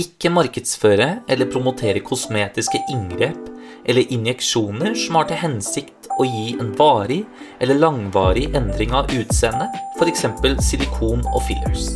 Ikke 0.00 0.30
markedsføre 0.32 1.08
eller 1.28 1.48
promotere 1.50 2.00
kosmetiske 2.00 2.78
inngrep 2.92 3.48
eller 3.84 4.12
injeksjoner 4.14 4.94
som 4.96 5.18
har 5.18 5.26
til 5.28 5.40
hensikt 5.42 6.08
å 6.20 6.24
gi 6.24 6.54
en 6.62 6.70
varig 6.78 7.18
eller 7.60 7.80
langvarig 7.80 8.46
endring 8.56 8.94
av 8.96 9.10
utseende, 9.12 9.66
f.eks. 9.98 10.24
silikon 10.64 11.24
og 11.34 11.42
fillers. 11.48 11.90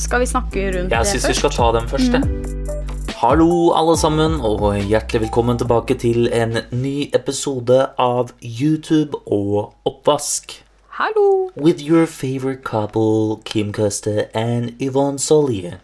Skal 0.00 0.24
vi 0.24 0.30
snakke 0.32 0.66
rundt 0.74 0.90
det 0.90 0.96
først? 0.96 1.12
Jeg 1.12 1.12
syns 1.12 1.28
vi 1.30 1.38
skal 1.38 1.54
ta 1.54 1.70
den 1.76 1.88
første. 1.92 2.24
Hallo, 3.20 3.52
alle 3.78 3.94
sammen, 4.00 4.40
og 4.42 4.66
hjertelig 4.82 5.28
velkommen 5.28 5.60
tilbake 5.60 5.94
til 6.00 6.26
en 6.34 6.58
ny 6.74 7.10
episode 7.14 7.78
av 8.00 8.34
YouTube 8.42 9.22
og 9.30 9.76
oppvask. 9.86 10.63
Hallo! 10.98 11.50
With 11.56 11.80
your 11.82 12.06
favorite 12.06 12.62
couple, 12.62 13.40
Kim 13.44 13.72
Køste 13.72 14.28
and 14.34 14.70
Yvonne 14.80 15.18
Solien. 15.18 15.78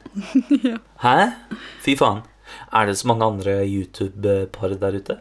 Hæ? 1.04 1.32
Fy 1.82 1.96
faen. 1.98 2.20
Er 2.72 2.86
det 2.86 2.98
så 2.98 3.08
mange 3.08 3.24
andre 3.24 3.56
YouTube-par 3.66 4.68
der 4.80 4.96
ute? 5.00 5.16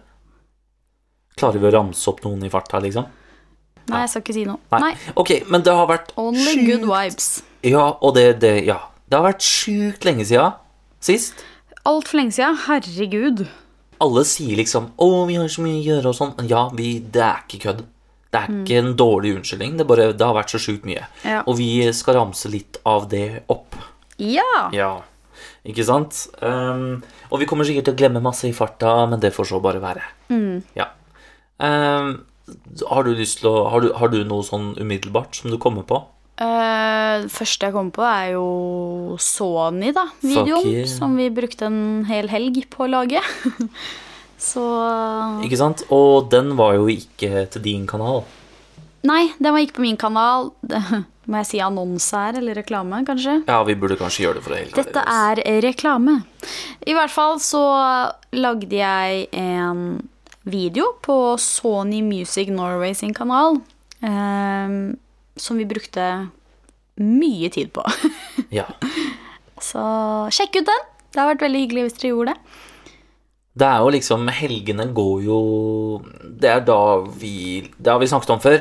Klarer 1.37 1.57
vi 1.61 1.69
å 1.69 1.73
ramse 1.73 2.05
opp 2.11 2.21
noen 2.25 2.43
i 2.45 2.51
farta, 2.53 2.81
liksom? 2.83 3.07
Nei, 3.89 4.03
jeg 4.03 4.11
skal 4.11 4.21
ikke 4.25 4.35
si 4.37 4.45
noe. 4.45 4.59
Nei. 4.75 4.79
Nei. 4.83 4.93
Ok, 5.17 5.31
men 5.49 5.63
det 5.65 5.73
har 5.73 5.87
vært 5.89 6.11
Only 6.21 6.43
sjukt- 6.45 6.67
good 6.69 6.85
vibes. 6.89 7.29
Ja, 7.65 7.87
og 8.01 8.13
det, 8.17 8.27
det 8.43 8.53
Ja. 8.67 8.79
Det 9.09 9.17
har 9.17 9.25
vært 9.31 9.41
sjukt 9.41 10.05
lenge 10.05 10.21
siden 10.29 10.53
sist. 11.01 11.39
Altfor 11.89 12.19
lenge 12.19 12.35
siden. 12.35 12.59
Herregud. 12.67 13.47
Alle 13.99 14.21
sier 14.23 14.55
liksom 14.55 14.91
'Å, 14.99 15.25
vi 15.27 15.35
har 15.39 15.47
så 15.49 15.61
mye 15.65 15.79
å 15.81 15.85
gjøre', 15.87 16.05
og 16.05 16.15
sånn. 16.15 16.47
Ja, 16.47 16.69
vi, 16.69 16.99
det 16.99 17.21
er 17.25 17.41
ikke 17.47 17.59
kødd. 17.63 17.81
Det 18.29 18.39
er 18.39 18.51
ikke 18.53 18.81
en 18.83 18.91
dårlig 18.97 19.33
unnskyldning. 19.39 19.77
Det, 19.79 19.85
bare, 19.89 20.11
det 20.13 20.25
har 20.25 20.35
vært 20.37 20.53
så 20.53 20.61
sjukt 20.61 20.85
mye. 20.85 21.07
Ja. 21.25 21.41
Og 21.49 21.57
vi 21.57 21.71
skal 21.97 22.19
ramse 22.19 22.51
litt 22.51 22.77
av 22.87 23.07
det 23.09 23.41
opp. 23.49 23.77
Ja. 24.21 24.67
Ja, 24.75 24.91
ikke 25.67 25.85
sant? 25.87 26.27
Um, 26.43 27.01
og 27.29 27.41
vi 27.41 27.47
kommer 27.49 27.67
sikkert 27.67 27.89
til 27.89 27.95
å 27.95 27.99
glemme 28.03 28.21
masse 28.23 28.47
i 28.49 28.55
farta, 28.55 28.93
men 29.09 29.21
det 29.23 29.33
får 29.35 29.49
så 29.49 29.61
bare 29.63 29.81
være. 29.81 30.05
Ja. 30.77 30.91
Um, 31.57 32.19
har 32.89 33.05
du 33.05 33.11
lyst 33.17 33.41
til 33.41 33.49
å 33.51 33.67
har 33.69 33.83
du, 33.83 33.91
har 33.97 34.11
du 34.13 34.21
noe 34.27 34.45
sånn 34.45 34.71
umiddelbart 34.79 35.41
som 35.41 35.53
du 35.53 35.57
kommer 35.61 35.85
på? 35.89 36.01
Det 36.39 37.33
første 37.35 37.67
jeg 37.67 37.75
kommer 37.75 37.91
på, 37.91 38.03
er 38.07 38.29
jo 38.37 39.17
Sony, 39.19 39.89
da. 39.95 40.05
Videoen. 40.23 40.69
Yeah. 40.71 40.87
Som 40.87 41.17
vi 41.19 41.27
brukte 41.35 41.67
en 41.67 42.05
hel 42.07 42.29
helg 42.31 42.61
på 42.71 42.85
å 42.85 42.93
lage. 42.93 43.23
Så 44.39 44.63
Ikke 45.43 45.59
sant? 45.59 45.83
Og 45.91 46.29
den 46.31 46.53
var 46.59 46.77
jo 46.77 46.87
ikke 46.91 47.45
til 47.51 47.63
din 47.65 47.87
kanal. 47.89 48.23
Nei, 49.07 49.29
den 49.39 49.53
var 49.55 49.63
ikke 49.63 49.79
på 49.79 49.85
min 49.85 49.97
kanal. 49.99 50.51
Må 51.29 51.37
jeg 51.43 51.45
si 51.45 51.59
annonse 51.61 52.17
her, 52.17 52.39
eller 52.39 52.57
reklame, 52.57 53.03
kanskje? 53.05 53.35
Ja, 53.47 53.59
vi 53.67 53.75
burde 53.77 53.97
kanskje 53.99 54.23
gjøre 54.25 54.39
det 54.39 54.43
for 54.47 54.55
det 54.55 54.61
hele 54.63 54.79
Dette 54.79 55.03
er 55.05 55.41
reklame. 55.61 56.15
I 56.89 56.95
hvert 56.97 57.13
fall 57.13 57.37
så 57.43 57.61
lagde 58.33 58.79
jeg 58.79 59.27
en 59.37 59.83
video 60.49 60.87
på 61.05 61.35
Sony 61.37 61.99
Music 62.01 62.49
Norway 62.49 62.95
sin 62.97 63.13
kanal. 63.13 63.59
ehm, 64.01 64.95
som 65.37 65.57
vi 65.59 65.65
brukte 65.69 66.29
mye 66.99 67.49
tid 67.53 67.71
på. 67.75 67.83
Ja. 68.49 68.65
Så 69.61 69.81
sjekk 70.33 70.55
ut 70.63 70.65
den. 70.65 70.85
Det 71.13 71.19
har 71.21 71.27
vært 71.35 71.43
veldig 71.45 71.59
hyggelig 71.61 71.83
hvis 71.85 71.97
dere 71.99 72.09
gjorde 72.15 72.33
det. 72.33 72.63
Det 73.57 73.65
er 73.65 73.79
jo 73.81 73.89
liksom 73.91 74.27
Helgene 74.31 74.85
går 74.95 75.23
jo 75.25 75.37
Det 76.21 76.49
er 76.51 76.61
da 76.67 76.77
vi 77.19 77.63
Det 77.77 77.89
har 77.91 77.99
vi 77.99 78.07
snakket 78.11 78.29
om 78.35 78.43
før. 78.43 78.59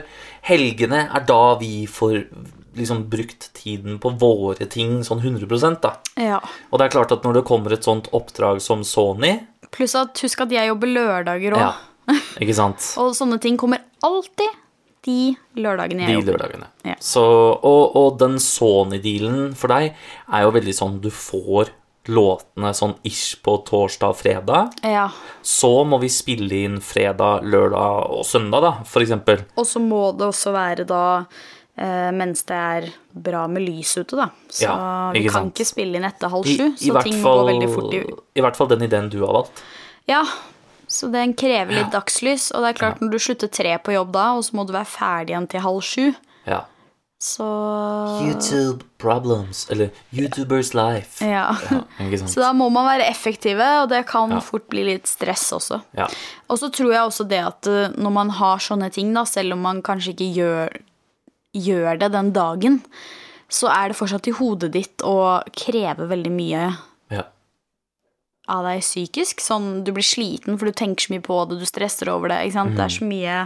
Helgene 0.49 1.03
er 1.15 1.27
da 1.29 1.41
vi 1.61 1.85
får 1.91 2.23
liksom 2.79 3.05
brukt 3.11 3.49
tiden 3.59 3.99
på 3.99 4.13
våre 4.21 4.67
ting 4.71 5.01
sånn 5.03 5.19
100% 5.21 5.81
da. 5.83 5.97
Ja. 6.17 6.39
Og 6.71 6.79
det 6.79 6.87
er 6.87 6.93
klart 6.95 7.11
at 7.13 7.25
når 7.27 7.41
det 7.41 7.45
kommer 7.49 7.75
et 7.75 7.83
sånt 7.87 8.07
oppdrag 8.15 8.61
som 8.63 8.85
Sony 8.87 9.33
Pluss 9.75 9.97
at 9.99 10.17
husk 10.23 10.41
at 10.47 10.53
jeg 10.55 10.71
jobber 10.71 10.89
lørdager 10.89 11.57
òg. 11.59 11.61
Ja, 11.61 12.15
ikke 12.41 12.55
sant? 12.57 12.81
Og 13.03 13.11
sånne 13.19 13.37
ting 13.43 13.59
kommer 13.61 13.83
alltid 14.07 14.55
de 15.05 15.35
lørdagene 15.61 16.07
jeg 16.07 16.15
De 16.15 16.21
jobber. 16.23 16.39
lørdagene. 16.39 16.71
Ja. 16.89 16.95
Så, 17.05 17.21
og, 17.59 17.97
og 17.99 18.17
den 18.23 18.39
Sony-dealen 18.41 19.53
for 19.59 19.75
deg 19.75 19.91
er 19.93 20.47
jo 20.47 20.55
veldig 20.57 20.75
sånn 20.79 20.97
du 21.05 21.11
får 21.13 21.75
låtene 22.07 22.71
sånn 22.75 22.95
ish 23.05 23.37
på 23.45 23.59
torsdag 23.69 24.15
og 24.15 24.17
fredag. 24.17 24.71
Ja. 24.87 25.09
Så 25.45 25.85
må 25.85 25.99
vi 26.01 26.09
spille 26.09 26.63
inn 26.65 26.79
fredag, 26.81 27.43
lørdag 27.45 28.11
og 28.19 28.25
søndag, 28.27 28.63
da, 28.65 28.73
for 28.89 29.05
eksempel. 29.05 29.43
Og 29.61 29.67
så 29.69 29.83
må 29.83 30.13
det 30.17 30.25
også 30.31 30.53
være 30.55 30.87
da 30.89 31.03
eh, 31.77 32.09
mens 32.17 32.45
det 32.49 32.57
er 32.57 32.87
bra 33.13 33.47
med 33.51 33.67
lys 33.67 33.97
ute, 33.99 34.17
da. 34.17 34.31
Så 34.49 34.65
Ja, 34.65 34.77
vi 35.13 35.25
kan 35.27 35.33
sant. 35.43 35.53
ikke 35.59 35.69
spille 35.69 35.99
inn 36.01 36.05
etter 36.09 36.33
halv 36.33 36.47
sju, 36.49 36.71
i, 36.73 36.89
så 36.89 37.03
ting 37.05 37.21
fall, 37.23 37.43
går 37.45 37.51
veldig 37.53 37.69
fort 37.75 37.93
i 37.99 38.05
I 38.41 38.47
hvert 38.47 38.57
fall 38.57 38.69
den 38.73 38.87
ideen 38.89 39.11
du 39.13 39.19
har 39.27 39.35
valgt. 39.43 39.61
Ja, 40.09 40.23
så 40.89 41.11
den 41.13 41.35
krever 41.37 41.75
litt 41.77 41.93
dagslys. 41.93 42.49
Og 42.57 42.63
det 42.65 42.71
er 42.73 42.79
klart, 42.81 43.01
når 43.05 43.11
du 43.13 43.19
slutter 43.21 43.51
tre 43.53 43.77
på 43.85 43.93
jobb 43.93 44.15
da, 44.17 44.31
og 44.39 44.47
så 44.47 44.57
må 44.57 44.65
du 44.65 44.73
være 44.73 44.89
ferdig 44.89 45.35
igjen 45.35 45.51
til 45.53 45.61
halv 45.67 45.85
sju, 45.85 46.15
Ja. 46.49 46.63
Så 47.19 47.45
YouTube 48.23 48.85
problems, 48.99 49.67
eller 49.71 49.91
YouTubers 50.11 50.75
life. 50.75 51.25
Ja. 51.25 51.57
Ja? 51.99 52.27
Så 52.27 52.41
da 52.41 52.53
må 52.55 52.69
man 52.71 52.87
være 52.87 53.09
effektive, 53.11 53.67
og 53.83 53.89
det 53.91 54.05
kan 54.07 54.31
Ja. 54.31 54.41
fort 54.41 54.69
bli 54.71 54.85
litt 54.87 55.11
stress 55.11 55.49
også. 55.53 55.81
Ja. 55.99 56.07
Og 56.47 56.61
så 56.61 56.71
tror 56.71 56.93
jeg 56.93 57.03
også 57.03 57.27
det 57.27 57.41
at 57.43 57.67
eh, 57.67 57.91
når 57.99 58.13
man 58.15 58.31
har 58.31 58.63
sånne 58.63 58.91
ting, 58.95 59.11
da, 59.15 59.25
selv 59.27 59.57
om 59.57 59.67
man 59.67 59.83
kanskje 59.83 60.15
ikke 60.15 60.29
gjør, 60.37 60.79
gjør 61.59 61.99
det 61.99 62.13
den 62.15 62.31
dagen, 62.33 62.79
så 63.51 63.67
er 63.73 63.89
det 63.91 63.99
fortsatt 63.99 64.29
i 64.31 64.37
hodet 64.39 64.71
ditt 64.77 65.03
å 65.03 65.43
kreve 65.57 66.07
veldig 66.07 66.31
mye 66.31 66.69
ja. 67.11 67.25
av 68.47 68.63
deg 68.69 68.85
psykisk. 68.85 69.43
Sånn, 69.43 69.83
du 69.83 69.91
blir 69.97 70.07
sliten, 70.07 70.55
for 70.55 70.71
du 70.71 70.73
tenker 70.73 71.09
så 71.09 71.17
mye 71.17 71.27
på 71.27 71.43
det, 71.51 71.59
du 71.59 71.67
stresser 71.67 72.15
over 72.15 72.31
det. 72.31 72.45
Sant? 72.55 72.77
Det, 72.79 72.85
er 72.87 72.95
så 73.01 73.11
mye, 73.11 73.43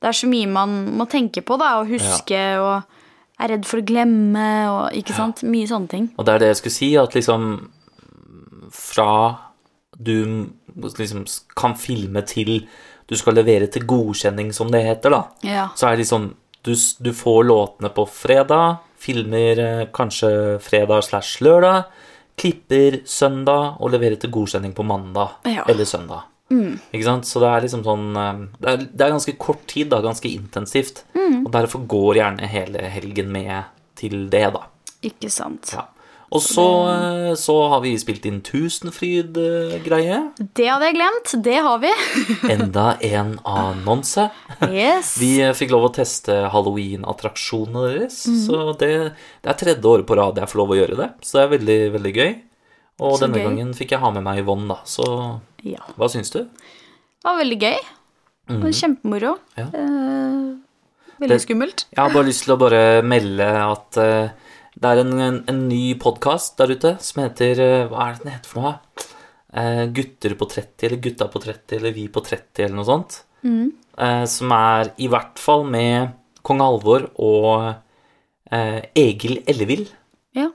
det 0.00 0.08
er 0.08 0.20
så 0.22 0.30
mye 0.30 0.48
man 0.48 0.80
må 0.96 1.04
tenke 1.10 1.44
på 1.44 1.60
da, 1.60 1.74
og 1.82 1.92
huske, 1.92 2.40
og 2.64 2.93
er 3.40 3.48
redd 3.48 3.64
for 3.66 3.80
å 3.82 3.84
glemme, 3.86 4.44
og 4.70 4.92
ikke 4.98 5.14
sant? 5.16 5.42
Mye 5.42 5.66
sånne 5.66 5.88
ting. 5.90 6.10
Og 6.18 6.24
det 6.26 6.34
er 6.34 6.38
det 6.44 6.48
jeg 6.52 6.56
skulle 6.62 6.76
si, 6.78 6.90
at 6.96 7.14
liksom 7.16 7.48
fra 8.74 9.08
du 9.96 10.46
liksom 10.98 11.24
kan 11.56 11.76
filme 11.78 12.22
til 12.26 12.66
du 13.06 13.14
skal 13.20 13.36
levere 13.36 13.66
til 13.70 13.84
godkjenning, 13.86 14.52
som 14.56 14.70
det 14.72 14.80
heter, 14.86 15.10
da, 15.12 15.22
Ja. 15.44 15.68
så 15.76 15.86
er 15.88 15.96
det 15.96 16.04
liksom 16.06 16.34
du, 16.64 16.72
du 16.74 17.12
får 17.12 17.44
låtene 17.44 17.90
på 17.92 18.06
fredag, 18.08 18.78
filmer 18.98 19.58
eh, 19.60 19.86
kanskje 19.92 20.58
fredag 20.64 21.04
slash 21.04 21.42
lørdag, 21.44 21.84
klipper 22.40 23.02
søndag 23.04 23.76
og 23.80 23.92
leverer 23.92 24.16
til 24.18 24.30
godkjenning 24.32 24.72
på 24.74 24.82
mandag 24.88 25.36
Ja. 25.44 25.64
eller 25.68 25.84
søndag. 25.84 26.24
Ikke 26.52 27.06
sant? 27.06 27.28
Så 27.28 27.40
det 27.42 27.50
er 27.50 27.64
liksom 27.64 27.84
sånn 27.86 28.04
eh, 28.20 28.44
det 28.60 28.70
er, 28.72 28.84
det 28.90 29.06
er 29.06 29.14
ganske 29.16 29.36
kort 29.40 29.64
tid, 29.70 29.90
da, 29.94 30.02
ganske 30.04 30.28
intensivt. 30.30 31.04
Og 31.14 31.50
derfor 31.54 31.86
går 31.88 32.20
gjerne 32.20 32.52
hele 32.52 32.86
helgen 32.92 33.32
med 33.34 33.72
til 33.98 34.28
det, 34.32 34.46
da. 34.54 34.66
Ikke 35.04 35.30
sant. 35.32 35.74
Ja. 35.74 35.88
Og 36.34 36.42
så, 36.42 36.64
eh, 36.90 37.34
så 37.38 37.54
har 37.70 37.82
vi 37.84 37.92
spilt 38.00 38.24
inn 38.26 38.40
Tusenfryd-greie. 38.42 40.16
Det 40.40 40.66
hadde 40.66 40.88
jeg 40.88 40.96
glemt. 40.96 41.34
Det 41.46 41.58
har 41.62 41.78
vi. 41.82 41.92
Enda 42.54 42.86
en 43.06 43.36
annonse. 43.46 44.26
Yes. 44.66 45.14
Vi 45.20 45.36
eh, 45.44 45.54
fikk 45.54 45.74
lov 45.74 45.88
å 45.90 45.92
teste 45.94 46.40
halloween-attraksjonene 46.54 47.84
deres. 47.92 48.24
Så 48.46 48.72
det, 48.80 48.90
det 49.44 49.52
er 49.52 49.60
tredje 49.60 49.92
året 49.92 50.08
på 50.08 50.18
rad 50.18 50.40
jeg 50.40 50.50
får 50.50 50.62
lov 50.62 50.74
å 50.74 50.80
gjøre 50.80 50.98
det. 51.04 51.08
Så 51.22 51.38
det 51.38 51.44
er 51.44 51.54
veldig, 51.54 51.78
veldig 51.98 52.14
gøy. 52.18 52.34
Og 53.00 53.16
Så 53.18 53.24
denne 53.26 53.40
gøy. 53.40 53.44
gangen 53.48 53.72
fikk 53.74 53.90
jeg 53.90 54.00
ha 54.00 54.10
med 54.14 54.22
meg 54.22 54.38
Yvonne, 54.44 54.68
da. 54.68 54.76
Så 54.84 55.40
Ja. 55.64 55.80
hva 55.98 56.08
syns 56.08 56.30
du? 56.30 56.44
Det 56.44 57.24
var 57.24 57.38
veldig 57.42 57.58
gøy. 57.60 57.78
Mm 58.48 58.62
-hmm. 58.62 58.72
Kjempemoro. 58.80 59.38
Ja. 59.56 59.64
Eh, 59.72 60.56
veldig 61.20 61.28
Det- 61.28 61.40
skummelt. 61.42 61.84
Jeg 61.96 61.98
har 62.04 62.10
bare 62.12 62.26
lyst 62.26 62.44
til 62.44 62.54
å 62.54 62.58
bare 62.58 63.02
melde 63.02 63.40
at 63.72 63.96
eh, 63.96 64.28
det 64.78 64.84
er 64.84 65.00
en, 65.00 65.18
en, 65.20 65.44
en 65.48 65.68
ny 65.68 65.94
podkast 65.94 66.56
der 66.58 66.66
ute 66.70 66.96
som 67.00 67.22
heter 67.24 67.58
eh, 67.58 67.88
Hva 67.88 68.08
er 68.10 68.12
det 68.14 68.22
den 68.24 68.32
heter 68.32 68.46
for 68.46 68.60
noe? 68.62 68.78
Eh, 69.54 69.86
gutter 69.86 70.34
på 70.34 70.48
30, 70.48 70.86
eller 70.86 70.96
Gutta 71.00 71.28
på 71.28 71.40
30, 71.40 71.76
eller 71.76 71.92
Vi 71.92 72.08
på 72.08 72.20
30, 72.22 72.64
eller 72.64 72.74
noe 72.76 72.84
sånt. 72.84 73.22
Eh, 73.96 74.24
som 74.26 74.50
er 74.52 74.90
i 74.98 75.06
hvert 75.08 75.38
fall 75.38 75.64
med 75.64 76.12
Kong 76.42 76.58
Halvor 76.60 77.10
og 77.18 77.74
eh, 78.50 78.82
Egil 78.96 79.42
Ellevill. 79.46 79.88
Ja. 80.34 80.48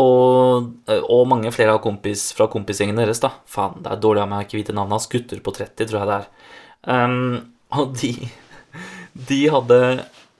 Og, 0.00 0.70
eh, 0.88 1.02
og 1.04 1.26
mange 1.28 1.50
flere 1.52 1.74
av 1.76 1.82
kompis, 1.84 2.30
fra 2.32 2.46
kompisgjengen 2.48 2.96
deres, 2.96 3.20
da. 3.20 3.30
Faen, 3.50 3.82
det 3.84 3.92
er 3.92 4.00
dårlig 4.00 4.22
av 4.22 4.28
meg 4.30 4.40
å 4.44 4.46
ikke 4.48 4.60
vite 4.62 4.72
navnet 4.76 4.96
hans. 4.96 5.08
Gutter 5.12 5.40
på 5.44 5.52
30, 5.52 5.86
tror 5.90 6.00
jeg 6.00 6.08
det 6.08 6.18
er. 6.20 6.28
Um, 7.04 7.52
og 7.76 7.92
de 8.00 8.12
De 9.28 9.40
hadde 9.52 9.78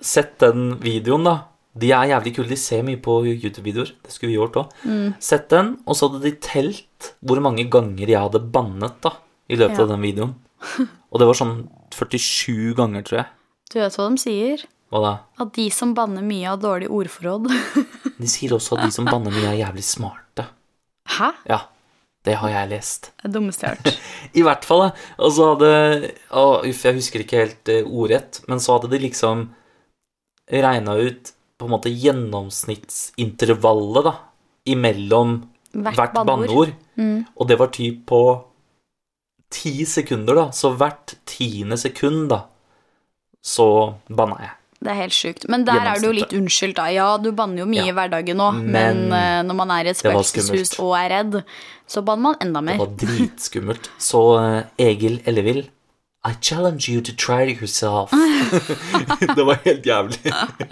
sett 0.01 0.39
den 0.41 0.79
videoen, 0.81 1.25
da. 1.29 1.35
De 1.77 1.91
er 1.93 2.09
jævlig 2.15 2.35
kule. 2.37 2.49
De 2.49 2.57
ser 2.57 2.83
mye 2.85 2.97
på 3.01 3.19
YouTube-videoer. 3.29 3.93
Det 4.05 4.13
skulle 4.13 4.33
vi 4.33 4.39
gjort 4.39 4.57
òg. 4.61 4.73
Sett 5.21 5.51
den, 5.53 5.75
og 5.87 5.97
så 5.97 6.09
hadde 6.09 6.23
de 6.25 6.33
telt 6.41 7.13
hvor 7.25 7.41
mange 7.45 7.65
ganger 7.73 8.09
jeg 8.09 8.21
hadde 8.21 8.41
bannet 8.53 8.97
da 9.05 9.13
i 9.53 9.57
løpet 9.57 9.77
Ja. 9.79 9.85
av 9.85 9.89
den 9.93 10.01
videoen. 10.05 10.35
Og 11.13 11.21
det 11.21 11.27
var 11.29 11.35
sånn 11.37 11.69
47 11.93 12.75
ganger, 12.77 13.03
tror 13.05 13.19
jeg. 13.23 13.27
Du 13.73 13.79
vet 13.81 13.97
hva 13.97 14.09
de 14.11 14.17
sier? 14.21 14.65
Hva 14.93 15.01
da? 15.01 15.13
At 15.41 15.55
de 15.57 15.71
som 15.73 15.95
banner 15.97 16.21
mye, 16.27 16.45
har 16.45 16.59
dårlig 16.61 16.91
ordforråd. 16.93 17.49
De 18.21 18.29
sier 18.29 18.53
også 18.53 18.77
at 18.77 18.83
de 18.85 18.93
som 18.95 19.07
banner 19.09 19.33
mye, 19.33 19.49
er 19.55 19.63
jævlig 19.63 19.85
smarte. 19.89 20.45
Hæ? 21.17 21.29
Ja, 21.49 21.61
det 22.29 22.35
har 22.39 22.49
jeg 22.53 22.71
lest. 22.71 23.03
Det 23.17 23.25
er 23.31 23.35
dummeste 23.35 23.63
jeg 23.65 23.71
har 23.73 23.79
hørt. 23.81 23.99
I 24.39 24.43
hvert 24.47 24.65
fall. 24.69 24.83
Og 25.17 25.31
så 25.35 25.43
hadde 25.55 25.71
å, 26.29 26.45
Uff, 26.69 26.81
jeg 26.85 26.99
husker 27.01 27.19
ikke 27.25 27.41
helt 27.41 27.65
uh, 27.73 27.89
ordrett, 27.89 28.33
men 28.53 28.59
så 28.63 28.69
hadde 28.77 28.93
de 28.93 28.99
liksom 29.09 29.37
regna 30.53 30.93
ut 31.01 31.25
på 31.57 31.65
en 31.67 31.73
måte 31.73 31.91
gjennomsnittsintervallet, 31.91 34.03
da, 34.11 34.15
imellom 34.69 35.49
Hvert 35.73 35.97
hvert 35.97 36.13
banneord. 36.29 36.77
Mm. 37.01 37.25
Og 37.33 37.49
det 37.49 37.57
var 37.57 37.73
typ 37.73 38.05
på 38.11 38.45
ti 39.53 39.85
sekunder, 39.89 40.35
da. 40.37 40.51
Så 40.53 40.77
hvert 40.77 41.17
tiende 41.29 41.77
sekund, 41.81 42.29
da, 42.33 42.41
så 43.41 43.97
banna 44.13 44.37
jeg. 44.45 44.53
Det 44.83 44.91
er 44.91 44.99
helt 44.99 45.15
sjukt. 45.15 45.45
Men 45.53 45.63
der 45.69 45.85
er 45.87 46.01
du 46.03 46.09
jo 46.09 46.15
litt 46.17 46.33
unnskyldt, 46.35 46.77
da. 46.81 46.89
Ja, 46.91 47.11
du 47.23 47.31
banner 47.39 47.63
jo 47.63 47.67
mye 47.71 47.85
Ja. 47.85 47.93
i 47.93 47.97
hverdagen 47.97 48.41
nå, 48.41 48.49
men, 48.59 49.05
Men 49.09 49.13
eh, 49.15 49.43
når 49.47 49.55
man 49.61 49.71
er 49.71 49.87
i 49.87 49.93
et 49.93 50.01
spøkelseshus 50.01 50.75
og 50.83 50.97
er 50.99 51.13
redd, 51.15 51.37
så 51.87 52.03
banner 52.03 52.33
man 52.33 52.41
enda 52.43 52.61
mer. 52.65 52.81
Det 52.81 52.83
var 52.83 52.97
dritskummelt. 53.05 53.91
Så 54.03 54.23
eh, 54.41 54.89
Egil 54.91 55.21
Ellevill 55.25 55.69
I 56.25 56.35
challenge 56.41 56.87
you 56.89 57.01
to 57.03 57.13
try 57.19 57.43
it 57.51 57.61
yourself. 57.61 58.11
det 59.37 59.45
var 59.47 59.59
helt 59.65 59.87
jævlig. 59.87 60.21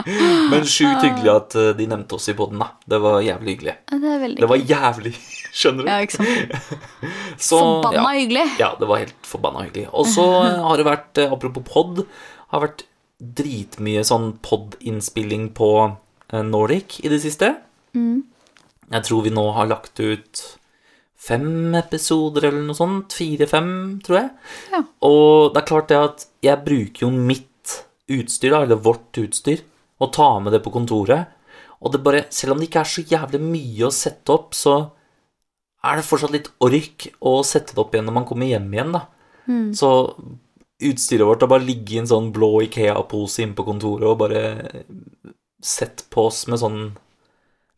Men 0.53 0.67
sjukt 0.67 1.03
hyggelig 1.07 1.33
at 1.33 1.57
eh, 1.59 1.71
de 1.79 1.87
nevnte 1.91 2.19
oss 2.19 2.29
i 2.31 2.35
poden, 2.39 2.61
da. 2.63 2.69
Det 2.87 3.01
var 3.03 3.19
jævlig 3.27 3.57
hyggelig. 3.57 3.75
Det 3.91 4.37
Det 4.43 4.49
var 4.53 4.63
jævlig, 4.75 5.15
skjønner 5.63 5.87
du? 5.87 5.91
Ja, 5.91 5.99
ikke 6.07 6.19
sant. 6.21 6.55
Så, 7.39 7.59
Forbanna 7.59 8.03
ja. 8.03 8.13
hyggelig. 8.21 8.47
Ja, 8.63 8.71
det 8.79 8.91
var 8.91 9.03
helt 9.03 9.27
forbanna 9.27 9.65
hyggelig. 9.67 9.89
Og 9.91 10.07
så 10.07 10.27
har 10.67 10.79
det 10.79 10.87
vært, 10.87 11.23
apropos 11.27 11.67
pod, 11.67 12.05
har 12.55 12.67
vært 12.67 12.87
dritmye 13.21 14.03
sånn 14.07 14.33
pod-innspilling 14.45 15.51
på 15.57 15.71
eh, 15.87 16.43
Nordic 16.47 17.01
i 17.05 17.13
det 17.13 17.21
siste. 17.25 17.53
Mm. 17.97 18.23
Jeg 18.91 19.07
tror 19.07 19.27
vi 19.27 19.35
nå 19.35 19.45
har 19.55 19.71
lagt 19.71 20.01
ut 20.01 20.43
fem 21.21 21.75
episoder 21.79 22.49
eller 22.49 22.65
noe 22.65 22.79
sånt. 22.79 23.15
Fire-fem, 23.15 23.73
tror 24.05 24.23
jeg. 24.23 24.31
Ja. 24.73 24.85
Og 25.07 25.53
det 25.53 25.63
er 25.63 25.69
klart 25.69 25.91
det 25.93 26.01
at 26.01 26.25
jeg 26.45 26.65
bruker 26.67 27.07
jo 27.07 27.13
mitt 27.13 27.77
utstyr, 28.11 28.55
da, 28.55 28.65
eller 28.65 28.81
vårt 28.83 29.21
utstyr, 29.21 29.63
og 30.01 30.15
tar 30.17 30.41
med 30.43 30.57
det 30.57 30.63
på 30.65 30.73
kontoret. 30.75 31.37
Og 31.81 31.95
det 31.95 32.03
bare, 32.05 32.25
selv 32.35 32.55
om 32.55 32.61
det 32.61 32.69
ikke 32.69 32.83
er 32.83 32.93
så 32.93 33.05
jævlig 33.07 33.41
mye 33.45 33.87
å 33.87 33.95
sette 33.95 34.35
opp, 34.35 34.57
så 34.57 34.81
er 35.87 35.97
det 35.97 36.05
fortsatt 36.09 36.35
litt 36.35 36.51
ork 36.61 37.07
å 37.25 37.39
sette 37.47 37.77
det 37.77 37.81
opp 37.81 37.95
igjen 37.95 38.09
når 38.09 38.17
man 38.19 38.27
kommer 38.29 38.51
hjem 38.51 38.69
igjen, 38.75 38.97
da. 38.97 39.07
Så 39.77 39.91
utstyret 40.89 41.29
vårt 41.29 41.45
og 41.45 41.53
bare 41.53 41.67
ligge 41.67 41.97
i 41.97 42.01
en 42.01 42.11
sånn 42.11 42.31
blå 42.35 42.63
Ikea-pose 42.67 43.45
inne 43.45 43.57
på 43.59 43.67
kontoret 43.67 44.09
og 44.09 44.21
bare 44.23 44.43
sett 45.61 46.07
på 46.13 46.29
oss 46.31 46.47
med 46.49 46.63
sånn 46.63 46.81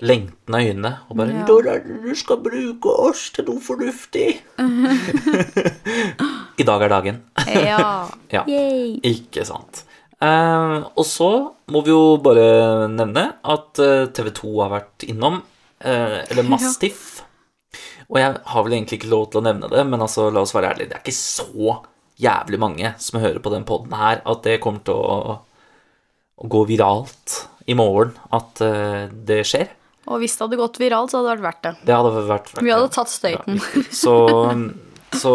lengtende 0.02 0.60
øyne 0.62 0.92
og 1.08 1.18
bare 1.18 1.34
Ja. 1.34 1.46
Når 1.46 1.68
er 1.70 1.82
det 1.86 1.98
du 2.02 2.14
skal 2.18 2.40
bruke 2.42 2.94
oss 3.08 3.28
til 3.34 3.46
noe 3.46 3.62
fornuftig? 3.62 4.28
I 6.60 6.66
dag 6.66 6.82
er 6.82 6.92
dagen. 6.92 7.22
Ja. 7.46 8.10
Ja. 8.32 8.46
Ikke 8.48 9.44
sant. 9.44 9.82
Uh, 10.22 10.88
og 10.96 11.04
så 11.04 11.28
må 11.68 11.82
vi 11.84 11.92
jo 11.92 12.16
bare 12.22 12.88
nevne 12.88 13.26
at 13.44 13.76
TV 14.14 14.30
2 14.38 14.52
har 14.62 14.70
vært 14.72 15.04
innom, 15.04 15.42
uh, 15.84 16.18
eller 16.30 16.48
Mastiff. 16.48 17.20
Og 18.08 18.18
jeg 18.20 18.36
har 18.54 18.64
vel 18.64 18.76
egentlig 18.76 19.00
ikke 19.00 19.12
lov 19.12 19.28
til 19.32 19.42
å 19.42 19.46
nevne 19.46 19.70
det, 19.72 19.84
men 19.88 20.04
altså, 20.04 20.28
la 20.32 20.44
oss 20.44 20.54
være 20.56 20.72
ærlige, 20.72 20.92
det 20.92 20.98
er 20.98 21.04
ikke 21.04 21.16
så 21.16 21.78
jævlig 22.20 22.60
mange 22.60 22.92
som 23.02 23.20
hører 23.22 23.40
på 23.42 23.52
den 23.54 23.64
poden 23.68 23.94
her, 23.96 24.22
at 24.28 24.42
det 24.46 24.60
kommer 24.64 24.84
til 24.86 24.96
å, 24.98 25.38
å 26.36 26.50
gå 26.50 26.64
viralt 26.68 27.38
i 27.70 27.76
morgen 27.78 28.16
at 28.34 28.62
eh, 28.64 29.06
det 29.12 29.42
skjer. 29.48 29.70
Og 30.10 30.18
hvis 30.22 30.34
det 30.34 30.46
hadde 30.46 30.58
gått 30.58 30.80
viralt, 30.82 31.12
så 31.12 31.20
hadde 31.20 31.36
det 31.36 31.44
vært 31.44 31.46
verdt 31.46 31.62
det. 31.62 31.74
Det 31.86 31.94
hadde 31.94 32.24
vært 32.26 32.50
Vi 32.58 32.74
hadde 32.74 32.90
tatt 32.94 33.12
støyten. 33.12 33.62
Så, 34.02 34.16
så 35.14 35.34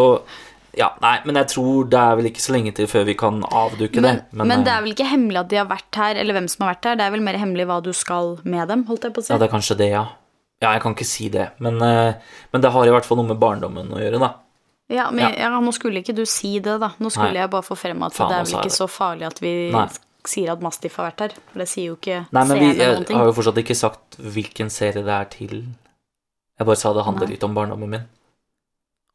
Ja, 0.77 0.91
nei, 1.01 1.15
men 1.25 1.39
jeg 1.39 1.49
tror 1.55 1.87
det 1.89 2.01
er 2.01 2.19
vel 2.19 2.29
ikke 2.29 2.43
så 2.43 2.53
lenge 2.53 2.73
til 2.77 2.89
før 2.91 3.07
vi 3.07 3.15
kan 3.17 3.39
avduke 3.47 4.03
Men, 4.03 4.21
det. 4.21 4.37
men, 4.43 4.65
det 4.65 4.73
eh, 4.73 4.75
er 4.75 4.83
vel 4.85 4.93
ikke 4.93 5.07
hemmelig 5.09 5.41
at 5.45 5.51
de 5.53 5.61
har 5.61 5.69
vært 5.71 6.01
her, 6.03 6.19
eller 6.21 6.37
hvem 6.37 6.49
som 6.51 6.65
har 6.65 6.75
vært 6.75 6.89
her. 6.91 6.99
Det 6.99 7.07
er 7.07 7.15
vel 7.15 7.25
mer 7.25 7.39
hemmelig 7.39 7.67
hva 7.69 7.79
du 7.85 7.93
skal 7.95 8.35
med 8.43 8.67
dem, 8.69 8.83
holdt 8.89 9.07
jeg 9.07 9.15
på 9.15 9.23
å 9.23 9.27
si. 9.27 9.33
Ja, 9.33 9.39
det 9.41 9.47
er 9.47 9.55
kanskje 9.55 9.79
det, 9.79 9.91
ja. 9.95 10.05
Ja, 10.57 10.73
jeg 10.73 10.81
kan 10.81 10.95
ikke 10.97 11.05
si 11.05 11.29
det, 11.29 11.51
men, 11.61 11.79
eh, 11.85 12.37
men 12.51 12.63
det 12.63 12.73
har 12.73 12.89
i 12.89 12.93
hvert 12.93 13.05
fall 13.05 13.21
noe 13.21 13.29
med 13.29 13.39
barndommen 13.41 13.93
å 13.93 14.01
gjøre, 14.01 14.21
da. 14.21 14.33
Ja, 14.89 15.09
men 15.11 15.33
Ja. 15.35 15.49
nå 15.59 15.71
skulle 15.75 15.99
ikke 16.01 16.15
du 16.15 16.25
si 16.25 16.59
det, 16.59 16.79
da. 16.79 16.93
Nå 16.99 17.09
skulle 17.11 17.33
Nei. 17.33 17.41
jeg 17.41 17.49
bare 17.51 17.63
få 17.65 17.75
frem 17.77 18.03
at 18.03 18.13
Faen, 18.15 18.29
det 18.29 18.37
er 18.37 18.43
vel 18.45 18.61
ikke 18.61 18.75
så 18.77 18.87
farlig 18.87 19.25
at 19.27 19.39
vi 19.43 19.71
Nei. 19.71 19.87
sier 20.27 20.51
at 20.53 20.61
Mastiff 20.63 20.95
har 20.97 21.11
vært 21.11 21.19
her. 21.25 21.33
For 21.51 21.59
det 21.59 21.67
sier 21.67 21.85
jo 21.91 21.95
ikke 21.97 22.21
Nei, 22.31 22.43
men 22.45 22.59
vi, 22.59 22.69
jeg 22.77 23.15
har 23.17 23.25
jo 23.25 23.33
fortsatt 23.35 23.57
ikke 23.63 23.75
sagt 23.75 24.17
hvilken 24.17 24.69
serie 24.71 25.03
det 25.03 25.13
er 25.17 25.25
til. 25.25 25.57
Jeg 26.57 26.65
bare 26.65 26.75
sa 26.79 26.93
det 26.93 27.03
handler 27.05 27.27
litt 27.27 27.43
om 27.43 27.53
barndommen 27.53 27.89
min. 27.89 28.05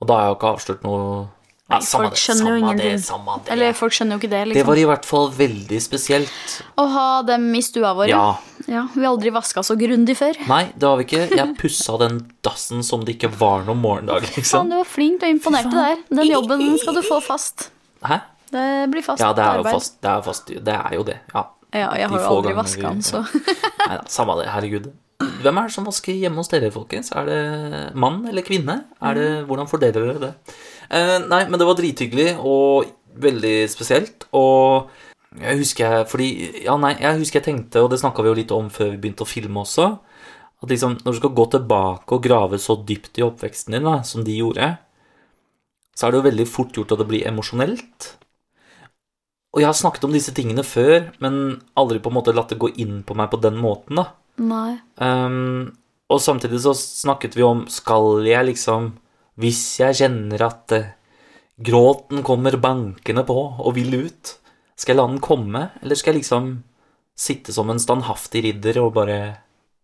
Og 0.00 0.08
da 0.08 0.14
har 0.14 0.22
jeg 0.26 0.30
jo 0.32 0.36
ikke 0.38 0.52
avslørt 0.56 0.82
noe 0.84 1.28
Nei, 1.72 1.78
Ja, 1.80 1.86
samme 1.88 2.08
folk 2.08 2.16
det, 2.16 2.20
skjønner 2.22 2.50
jo 2.50 2.60
ingenting. 2.60 2.96
Det, 2.98 3.04
samme 3.06 3.36
det. 3.38 3.52
Eller 3.54 3.76
folk 3.78 3.96
skjønner 3.96 4.16
jo 4.16 4.20
ikke 4.20 4.30
det, 4.32 4.40
det 4.42 4.48
liksom. 4.50 4.68
var 4.68 4.80
i 4.82 4.86
hvert 4.90 5.08
fall 5.08 5.28
veldig 5.38 5.78
spesielt. 5.82 6.56
Å 6.76 6.86
ha 6.96 7.06
dem 7.28 7.46
i 7.56 7.62
stua 7.64 7.94
vår. 7.98 8.10
Ja. 8.12 8.24
ja. 8.66 8.84
Vi 8.94 9.04
har 9.04 9.10
aldri 9.12 9.32
vaska 9.34 9.64
så 9.66 9.76
grundig 9.80 10.18
før. 10.20 10.42
Nei, 10.50 10.64
det 10.76 10.90
har 10.90 11.00
vi 11.00 11.08
ikke. 11.08 11.22
Jeg 11.32 11.56
pussa 11.60 11.96
den 12.02 12.20
dassen 12.44 12.84
som 12.86 13.06
det 13.06 13.16
ikke 13.16 13.32
var 13.40 13.64
noen 13.68 13.80
morgendag, 13.82 14.26
Faen, 14.28 14.36
liksom. 14.36 14.70
du 14.70 14.78
var 14.82 14.92
flink, 14.92 15.22
du 15.22 15.30
imponerte 15.30 15.72
der. 15.72 16.04
Den 16.12 16.28
jobben 16.30 16.68
skal 16.82 17.00
du 17.00 17.02
få 17.06 17.22
fast. 17.24 17.70
Hæ? 18.04 18.20
Det 18.52 18.68
blir 18.92 19.04
fast 19.04 19.22
Ja, 19.24 19.32
det 19.32 19.44
er 19.46 19.62
jo 19.62 19.68
fast. 19.70 19.96
Det 20.02 20.10
er, 20.10 20.24
fast, 20.26 20.50
det 20.52 20.74
er 20.76 20.96
jo 20.98 21.04
det. 21.08 21.18
Ja. 21.32 21.46
Ja, 21.72 21.88
jeg 21.96 22.10
har 22.12 22.20
jo 22.20 22.32
aldri 22.36 22.52
vaska 22.52 22.90
den, 22.90 23.00
så 23.00 23.22
Nei 23.24 23.94
da, 23.96 24.02
samme 24.12 24.36
det. 24.42 24.50
Herregud. 24.52 24.90
Hvem 25.42 25.58
er 25.58 25.68
det 25.68 25.74
som 25.74 25.86
vasker 25.86 26.18
hjemme 26.18 26.42
hos 26.42 26.50
dere, 26.52 26.68
folkens? 26.74 27.12
Er 27.16 27.28
det 27.28 27.40
mann 27.98 28.20
eller 28.28 28.44
kvinne? 28.44 28.82
Er 29.00 29.16
det, 29.16 29.26
hvordan 29.48 29.70
fordeler 29.70 30.10
dere 30.10 30.22
det? 30.22 30.32
Eh, 30.92 31.18
nei, 31.24 31.42
men 31.48 31.58
det 31.60 31.68
var 31.68 31.78
drithyggelig 31.78 32.28
og 32.38 32.90
veldig 33.22 33.56
spesielt. 33.72 34.26
Og 34.36 34.90
jeg 35.40 35.60
husker 35.62 35.88
jeg 35.88 36.08
Fordi 36.10 36.28
Ja, 36.66 36.76
nei, 36.80 36.94
jeg 37.00 37.22
husker 37.22 37.40
jeg 37.40 37.48
tenkte, 37.48 37.82
og 37.82 37.90
det 37.92 38.00
snakka 38.02 38.22
vi 38.22 38.32
jo 38.32 38.38
litt 38.42 38.54
om 38.54 38.68
før 38.72 38.92
vi 38.92 39.00
begynte 39.00 39.24
å 39.24 39.28
filme 39.28 39.64
også, 39.64 39.88
at 40.62 40.70
liksom 40.70 40.98
når 41.02 41.14
du 41.14 41.18
skal 41.18 41.36
gå 41.36 41.46
tilbake 41.56 42.16
og 42.16 42.24
grave 42.24 42.58
så 42.60 42.76
dypt 42.76 43.18
i 43.18 43.24
oppveksten 43.26 43.74
din, 43.74 43.88
da, 43.88 44.02
som 44.06 44.22
de 44.26 44.36
gjorde, 44.36 44.68
så 45.96 46.06
er 46.06 46.12
det 46.12 46.20
jo 46.20 46.28
veldig 46.28 46.46
fort 46.48 46.76
gjort 46.76 46.92
at 46.94 47.02
det 47.02 47.08
blir 47.08 47.26
emosjonelt. 47.28 48.12
Og 49.52 49.60
jeg 49.60 49.68
har 49.68 49.76
snakket 49.76 50.06
om 50.06 50.14
disse 50.14 50.32
tingene 50.36 50.64
før, 50.64 51.10
men 51.20 51.60
aldri 51.76 52.00
på 52.00 52.12
en 52.12 52.16
måte 52.16 52.32
latt 52.36 52.54
det 52.54 52.60
gå 52.60 52.70
inn 52.80 53.02
på 53.04 53.16
meg 53.18 53.32
på 53.32 53.40
den 53.42 53.58
måten, 53.60 53.98
da. 54.00 54.06
Nei. 54.40 54.78
Um, 54.96 55.74
og 56.12 56.22
samtidig 56.24 56.62
så 56.62 56.72
snakket 56.72 57.34
vi 57.36 57.44
om 57.44 57.66
Skal 57.68 58.24
jeg 58.24 58.46
liksom 58.48 58.94
Hvis 59.40 59.62
jeg 59.80 59.96
kjenner 60.02 60.42
at 60.46 60.72
eh, 60.76 60.90
gråten 61.62 62.22
kommer 62.26 62.56
bankende 62.60 63.24
på 63.28 63.36
og 63.62 63.74
vil 63.78 63.94
ut, 64.08 64.34
skal 64.76 64.94
jeg 64.94 64.98
la 65.00 65.06
den 65.08 65.20
komme, 65.24 65.70
eller 65.82 65.96
skal 65.96 66.12
jeg 66.14 66.22
liksom 66.22 66.50
sitte 67.16 67.52
som 67.54 67.70
en 67.70 67.80
standhaftig 67.80 68.42
ridder 68.44 68.80
og 68.82 68.94
bare 68.96 69.18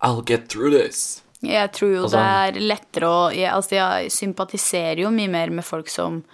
I'll 0.03 0.23
get 0.27 0.49
through 0.49 0.71
this. 0.73 1.23
Jeg 1.43 1.71
tror 1.73 1.91
jo 1.95 2.03
Altså- 2.05 2.19
det 2.19 2.59
er 2.59 2.61
lettere 2.67 3.07
å 3.07 3.33
jeg, 3.35 3.51
Altså, 3.53 3.71
jeg 3.77 4.11
sympatiserer 4.11 4.99
jo 5.05 5.11
mye 5.11 5.29
mer 5.31 5.51
med 5.51 5.65
folk 5.65 5.89
som 5.89 6.25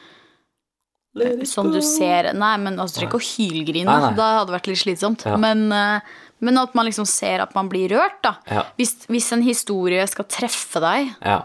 Som 1.44 1.70
du 1.70 1.80
ser 1.82 2.32
Nei, 2.34 2.56
men 2.58 2.78
altså, 2.78 3.00
trenger 3.00 3.12
ikke 3.12 3.20
å 3.20 3.28
hylgrine. 3.28 3.96
Da 4.16 4.30
hadde 4.40 4.50
det 4.50 4.56
vært 4.56 4.66
litt 4.72 4.80
slitsomt. 4.80 5.24
Ja. 5.24 5.36
Men, 5.36 5.70
eh, 5.72 6.00
men 6.40 6.58
at 6.58 6.74
man 6.74 6.86
liksom 6.86 7.06
ser 7.06 7.40
at 7.44 7.54
man 7.54 7.68
blir 7.68 7.88
rørt, 7.90 8.20
da. 8.22 8.36
Ja. 8.50 8.64
Hvis, 8.78 9.06
hvis 9.06 9.30
en 9.32 9.42
historie 9.42 10.04
skal 10.08 10.24
treffe 10.24 10.80
deg, 10.80 11.14
Ja. 11.22 11.42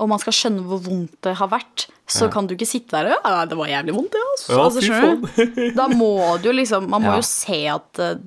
Og 0.00 0.08
man 0.10 0.18
skal 0.22 0.32
skjønne 0.34 0.62
hvor 0.66 0.80
vondt 0.82 1.18
det 1.22 1.34
har 1.38 1.50
vært, 1.52 1.86
så 2.10 2.26
kan 2.32 2.46
du 2.48 2.54
ikke 2.56 2.66
sitte 2.68 2.96
der 2.96 3.12
og 3.14 3.26
ja, 3.28 3.44
det 3.48 3.56
var 3.56 3.68
jævlig 3.70 3.94
vondt, 3.96 4.12
det, 4.12 4.22
Altså, 4.32 4.52
Ja, 4.52 4.62
altså, 4.64 4.80
skjønner 4.82 5.52
du? 5.56 5.60
Da 5.78 5.86
må 5.88 6.08
du 6.42 6.48
liksom 6.52 6.88
Man 6.90 7.02
må 7.04 7.12
Ja. 7.12 7.20
jo 7.20 7.26
se 7.28 7.58
at 7.72 8.00
uh, 8.02 8.18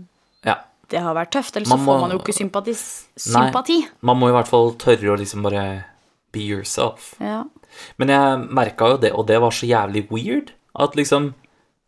ja. 0.48 0.56
det 0.90 1.02
har 1.04 1.14
vært 1.18 1.34
tøft, 1.36 1.58
ellers 1.58 1.70
så 1.74 1.78
får 1.84 2.00
man 2.02 2.12
jo 2.16 2.20
ikke 2.22 2.34
sympatis, 2.38 2.84
Nei. 3.18 3.50
sympati. 3.50 3.78
Man 4.02 4.18
må 4.22 4.30
i 4.32 4.36
hvert 4.38 4.48
fall 4.50 4.72
tørre 4.82 5.12
å 5.14 5.18
liksom 5.20 5.44
bare 5.46 5.66
be 6.34 6.40
yourself. 6.48 7.14
Ja. 7.20 7.44
Men 8.00 8.10
jeg 8.14 8.40
merka 8.56 8.94
jo 8.94 8.98
det, 9.04 9.12
og 9.14 9.28
det 9.28 9.38
var 9.44 9.52
så 9.52 9.68
jævlig 9.68 10.06
weird, 10.12 10.54
at 10.80 10.96
liksom 10.96 11.34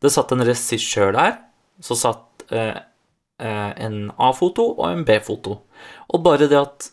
Det 0.02 0.12
satt 0.14 0.32
en 0.32 0.44
regissør 0.46 1.12
der, 1.16 1.38
så 1.82 1.96
satt 1.98 2.44
eh, 2.54 2.76
en 3.40 4.12
A-foto 4.22 4.76
og 4.78 4.92
en 4.92 5.02
B-foto. 5.08 5.62
Og 6.14 6.22
bare 6.24 6.46
det 6.48 6.60
at 6.60 6.92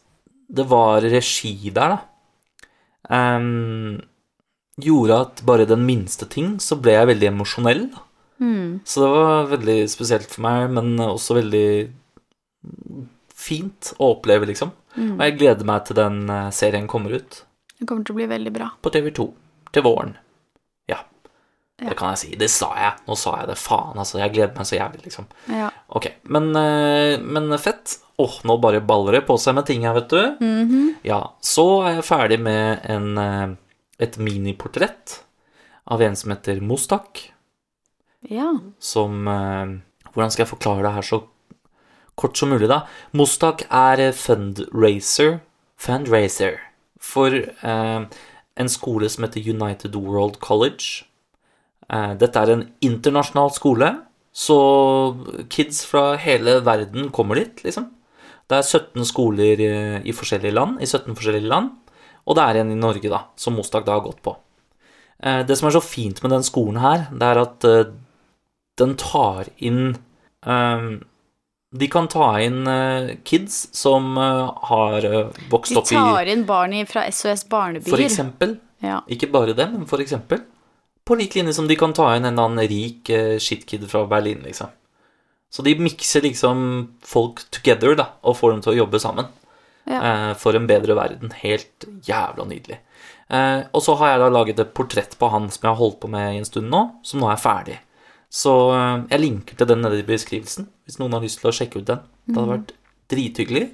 det 0.48 0.64
var 0.70 1.02
regi 1.02 1.70
der, 1.74 1.98
da, 1.98 1.98
em, 3.12 4.00
gjorde 4.80 5.20
at 5.26 5.42
bare 5.46 5.68
den 5.68 5.84
minste 5.86 6.28
ting, 6.30 6.56
så 6.60 6.78
ble 6.80 6.96
jeg 6.96 7.10
veldig 7.12 7.30
emosjonell. 7.30 7.84
Mm. 8.42 8.80
Så 8.84 9.04
det 9.04 9.10
var 9.14 9.50
veldig 9.52 9.78
spesielt 9.92 10.30
for 10.32 10.44
meg, 10.46 10.72
men 10.74 10.96
også 11.04 11.38
veldig 11.38 11.68
fint 13.34 13.92
å 13.98 14.14
oppleve, 14.16 14.48
liksom. 14.50 14.72
Og 14.94 15.22
jeg 15.26 15.38
gleder 15.40 15.66
meg 15.68 15.86
til 15.86 15.98
den 15.98 16.20
eh, 16.30 16.50
serien 16.54 16.86
kommer 16.86 17.16
ut 17.18 17.40
Den 17.80 17.88
kommer 17.90 18.04
til 18.06 18.14
å 18.14 18.18
bli 18.20 18.28
veldig 18.30 18.52
bra. 18.54 18.68
på 18.78 18.92
TV2 18.94 19.26
til 19.74 19.82
våren. 19.82 20.14
Ja. 21.80 21.88
Det 21.90 21.96
kan 21.98 22.12
jeg 22.14 22.20
si. 22.20 22.36
Det 22.38 22.48
sa 22.52 22.68
jeg. 22.78 22.92
Nå 23.08 23.16
sa 23.18 23.34
jeg 23.40 23.50
det. 23.50 23.58
Faen, 23.58 23.98
altså. 23.98 24.20
Jeg 24.22 24.32
gleder 24.36 24.54
meg 24.54 24.68
så 24.68 24.76
jævlig, 24.78 25.02
liksom. 25.08 25.26
Ja. 25.50 25.72
Ok, 25.90 26.06
men, 26.30 26.52
eh, 26.56 27.18
men 27.18 27.50
fett. 27.58 27.96
Åh, 28.22 28.36
nå 28.46 28.58
bare 28.62 28.82
baller 28.84 29.18
det 29.18 29.24
på 29.26 29.34
seg 29.42 29.56
med 29.56 29.66
ting 29.66 29.82
her, 29.82 29.96
vet 29.96 30.12
du. 30.12 30.94
Ja, 31.02 31.20
så 31.42 31.66
er 31.82 31.96
jeg 31.96 32.06
ferdig 32.06 32.38
med 32.40 32.84
en, 32.86 33.18
eh, 33.18 33.56
et 34.06 34.18
miniportrett 34.22 35.24
av 35.90 36.02
en 36.02 36.14
som 36.16 36.30
heter 36.30 36.60
Mostak, 36.62 37.30
ja. 38.30 38.54
som 38.78 39.28
eh, 39.28 39.74
Hvordan 40.14 40.30
skal 40.30 40.44
jeg 40.44 40.52
forklare 40.54 40.84
det 40.86 40.92
her 40.94 41.02
så 41.02 41.18
kort 42.14 42.38
som 42.38 42.52
mulig, 42.54 42.68
da? 42.70 42.84
Mostak 43.12 43.66
er 43.66 44.12
fundraiser 44.14 45.40
Fundraiser 45.76 46.60
for 47.02 47.34
eh, 47.34 48.06
en 48.54 48.70
skole 48.70 49.10
som 49.10 49.26
heter 49.26 49.42
United 49.50 49.98
World 49.98 50.38
College. 50.40 51.04
Eh, 51.92 52.14
dette 52.20 52.40
er 52.40 52.54
en 52.54 52.66
internasjonal 52.84 53.52
skole, 53.54 53.90
så 54.34 54.58
kids 55.52 55.84
fra 55.86 56.14
hele 56.18 56.58
verden 56.66 57.10
kommer 57.14 57.38
dit, 57.38 57.62
liksom. 57.66 57.90
Det 58.50 58.58
er 58.58 58.66
17 58.66 59.06
skoler 59.08 59.60
i, 59.62 59.72
i 60.04 60.12
forskjellige 60.16 60.52
land, 60.52 60.80
i 60.82 60.88
17 60.88 61.14
forskjellige 61.16 61.48
land, 61.48 61.70
og 62.24 62.36
det 62.36 62.44
er 62.44 62.60
en 62.60 62.72
i 62.72 62.78
Norge, 62.80 63.08
da, 63.12 63.22
som 63.40 63.56
Mostak 63.56 63.86
da 63.86 63.96
har 63.96 64.04
gått 64.04 64.20
på. 64.24 64.34
Eh, 65.22 65.42
det 65.46 65.56
som 65.58 65.68
er 65.68 65.76
så 65.76 65.84
fint 65.84 66.20
med 66.24 66.34
den 66.34 66.44
skolen 66.46 66.80
her, 66.82 67.06
det 67.12 67.30
er 67.30 67.40
at 67.44 67.66
eh, 67.68 67.92
den 68.80 68.96
tar 68.98 69.48
inn 69.62 69.94
eh, 70.44 70.86
De 71.74 71.88
kan 71.90 72.08
ta 72.10 72.32
inn 72.42 72.66
eh, 72.70 73.14
kids 73.26 73.68
som 73.74 74.16
eh, 74.18 74.50
har 74.70 75.06
eh, 75.08 75.30
vokst 75.50 75.76
opp 75.78 75.88
i 75.90 75.94
De 75.94 76.00
tar 76.00 76.30
inn 76.32 76.44
barn 76.48 76.74
fra 76.90 77.06
SOS 77.10 77.46
Barnebyer. 77.50 77.90
For 77.90 78.02
eksempel. 78.02 78.58
Ja. 78.84 79.00
Ikke 79.08 79.30
bare 79.32 79.54
det, 79.56 79.70
men 79.72 79.86
for 79.90 80.02
eksempel. 80.04 80.42
På 81.04 81.16
lik 81.20 81.36
linje 81.36 81.52
som 81.56 81.68
de 81.68 81.76
kan 81.76 81.92
ta 81.96 82.08
inn 82.14 82.24
en 82.24 82.32
eller 82.32 82.48
annen 82.48 82.68
rik 82.70 83.10
uh, 83.12 83.36
shitkid 83.42 83.84
fra 83.90 84.06
Berlin, 84.08 84.40
liksom. 84.46 84.72
Så 85.52 85.62
de 85.62 85.76
mikser 85.78 86.24
liksom 86.24 86.62
folk 87.04 87.44
together, 87.54 87.94
da, 87.98 88.08
og 88.26 88.38
får 88.40 88.54
dem 88.54 88.62
til 88.64 88.72
å 88.72 88.78
jobbe 88.82 89.00
sammen. 89.02 89.28
Ja. 89.84 90.00
eh, 90.00 90.34
for 90.40 90.56
en 90.56 90.66
bedre 90.66 90.96
verden. 90.96 91.30
Helt 91.36 91.84
jævla 92.08 92.46
nydelig. 92.48 92.78
Eh, 93.28 93.60
og 93.72 93.82
så 93.84 93.94
har 94.00 94.14
jeg 94.14 94.22
da 94.22 94.30
laget 94.32 94.62
et 94.62 94.74
portrett 94.76 95.16
på 95.20 95.28
han 95.32 95.50
som 95.52 95.60
jeg 95.60 95.70
har 95.70 95.80
holdt 95.80 96.00
på 96.02 96.10
med 96.12 96.34
i 96.34 96.40
en 96.40 96.48
stund 96.48 96.70
nå, 96.72 96.80
som 97.04 97.20
nå 97.22 97.28
er 97.30 97.40
ferdig. 97.40 97.76
Så 98.32 98.54
eh, 98.74 99.04
jeg 99.12 99.22
linker 99.22 99.60
til 99.60 99.70
den 99.70 99.84
nede 99.84 100.00
i 100.00 100.08
beskrivelsen, 100.08 100.68
hvis 100.84 100.98
noen 101.00 101.16
har 101.16 101.24
lyst 101.24 101.42
til 101.42 101.52
å 101.52 101.54
sjekke 101.54 101.82
ut 101.82 101.90
den. 101.92 102.02
Det 102.26 102.38
hadde 102.38 102.54
vært 102.54 102.74
drithyggelig. 103.12 103.66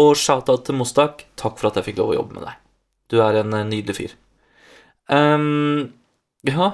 Og 0.00 0.12
shout-out 0.20 0.66
til 0.68 0.78
Mostak. 0.78 1.26
Takk 1.40 1.58
for 1.60 1.70
at 1.70 1.80
jeg 1.80 1.90
fikk 1.90 2.02
lov 2.02 2.12
å 2.12 2.18
jobbe 2.20 2.38
med 2.38 2.46
deg. 2.48 2.62
Du 3.12 3.20
er 3.24 3.40
en 3.40 3.56
eh, 3.56 3.68
nydelig 3.68 3.98
fyr. 3.98 4.16
Ehm, 5.12 5.92
ja 6.44 6.70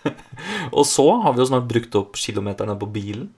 Og 0.76 0.84
så 0.88 1.06
har 1.22 1.34
vi 1.34 1.42
jo 1.42 1.48
snart 1.50 1.68
brukt 1.68 1.96
opp 1.98 2.18
kilometerne 2.20 2.76
på 2.80 2.88
bilen. 2.92 3.30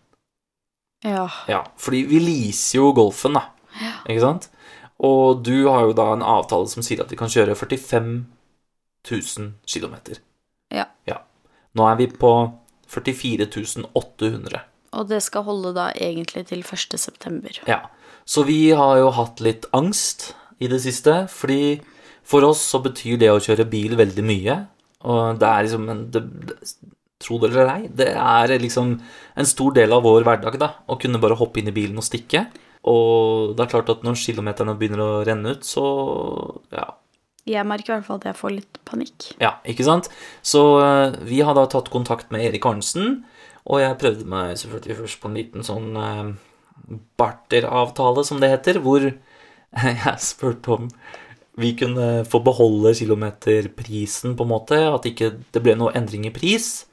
ja. 1.03 1.29
Ja, 1.51 1.65
fordi 1.79 2.05
vi 2.11 2.21
leaser 2.23 2.79
jo 2.79 2.93
Golfen, 2.95 3.39
da. 3.39 3.49
Ikke 4.07 4.23
sant? 4.23 4.51
Og 5.03 5.43
du 5.43 5.67
har 5.67 5.89
jo 5.89 5.97
da 5.99 6.13
en 6.13 6.23
avtale 6.23 6.71
som 6.71 6.85
sier 6.85 7.03
at 7.03 7.11
vi 7.11 7.19
kan 7.19 7.31
kjøre 7.33 7.57
45 7.59 8.13
000 9.11 9.53
km. 9.67 9.97
Ja. 10.71 11.19
Nå 11.75 11.89
er 11.89 11.97
vi 11.99 12.07
på 12.07 12.33
44 12.93 13.49
800. 13.97 14.61
Og 14.93 15.09
det 15.09 15.23
skal 15.25 15.47
holde 15.47 15.73
da 15.75 15.89
egentlig 15.97 16.47
til 16.51 16.61
1. 16.61 16.99
september. 17.01 17.63
Ja. 17.67 17.81
Så 18.25 18.45
vi 18.47 18.71
har 18.77 18.99
jo 19.01 19.11
hatt 19.17 19.41
litt 19.43 19.65
angst 19.73 20.35
i 20.63 20.69
det 20.71 20.83
siste, 20.85 21.27
fordi 21.33 21.81
for 22.23 22.45
oss 22.47 22.61
så 22.63 22.79
betyr 22.85 23.19
det 23.19 23.33
å 23.33 23.41
kjøre 23.43 23.67
bil 23.67 23.97
veldig 23.99 24.25
mye. 24.27 24.59
Og 25.03 25.39
det 25.41 25.49
er 25.49 25.67
liksom 25.67 25.89
en 25.93 26.03
det, 26.15 26.25
Tro 27.23 27.37
det 27.39 27.53
eller 27.53 27.69
ei, 27.71 27.87
det 27.87 28.09
er 28.19 28.51
liksom 28.59 28.97
en 29.39 29.47
stor 29.47 29.75
del 29.77 29.93
av 29.95 30.03
vår 30.03 30.25
hverdag, 30.27 30.57
da. 30.59 30.73
Å 30.91 30.97
kunne 30.99 31.21
bare 31.23 31.37
hoppe 31.39 31.61
inn 31.61 31.71
i 31.71 31.75
bilen 31.77 32.01
og 32.03 32.07
stikke. 32.07 32.49
Og 32.91 33.53
det 33.55 33.63
er 33.63 33.71
klart 33.71 33.93
at 33.95 34.03
når 34.03 34.19
kilometerne 34.19 34.75
begynner 34.75 35.05
å 35.05 35.23
renne 35.23 35.53
ut, 35.55 35.63
så 35.63 35.85
ja, 36.75 36.89
Jeg 37.47 37.67
merker 37.67 37.93
i 37.93 37.97
hvert 38.01 38.09
fall 38.09 38.19
at 38.19 38.27
jeg 38.33 38.39
får 38.41 38.55
litt 38.57 38.81
panikk. 38.87 39.29
ja, 39.39 39.53
ikke 39.67 39.87
sant? 39.87 40.11
Så 40.43 40.63
eh, 40.83 41.15
vi 41.27 41.41
har 41.47 41.55
da 41.55 41.69
tatt 41.71 41.91
kontakt 41.95 42.35
med 42.35 42.43
Erik 42.43 42.67
Arnesen, 42.67 43.23
og 43.71 43.79
jeg 43.83 43.99
prøvde 44.03 44.27
meg 44.27 44.59
selvfølgelig 44.59 44.99
først 45.05 45.21
på 45.23 45.31
en 45.31 45.39
liten 45.39 45.63
sånn 45.67 45.95
eh, 46.03 46.33
barteravtale, 47.23 48.25
som 48.27 48.43
det 48.43 48.51
heter, 48.51 48.83
hvor 48.83 49.07
jeg 50.07 50.17
spurte 50.23 50.75
om 50.75 50.91
vi 51.61 51.75
kunne 51.77 52.25
få 52.25 52.41
beholde 52.45 52.95
kilometerprisen, 52.97 54.37
på 54.37 54.47
en 54.47 54.53
måte, 54.53 54.79
at 54.89 55.05
ikke 55.09 55.33
det 55.53 55.63
ble 55.65 55.75
noe 55.77 55.93
endring 55.99 56.25
i 56.29 56.33
pris, 56.35 56.87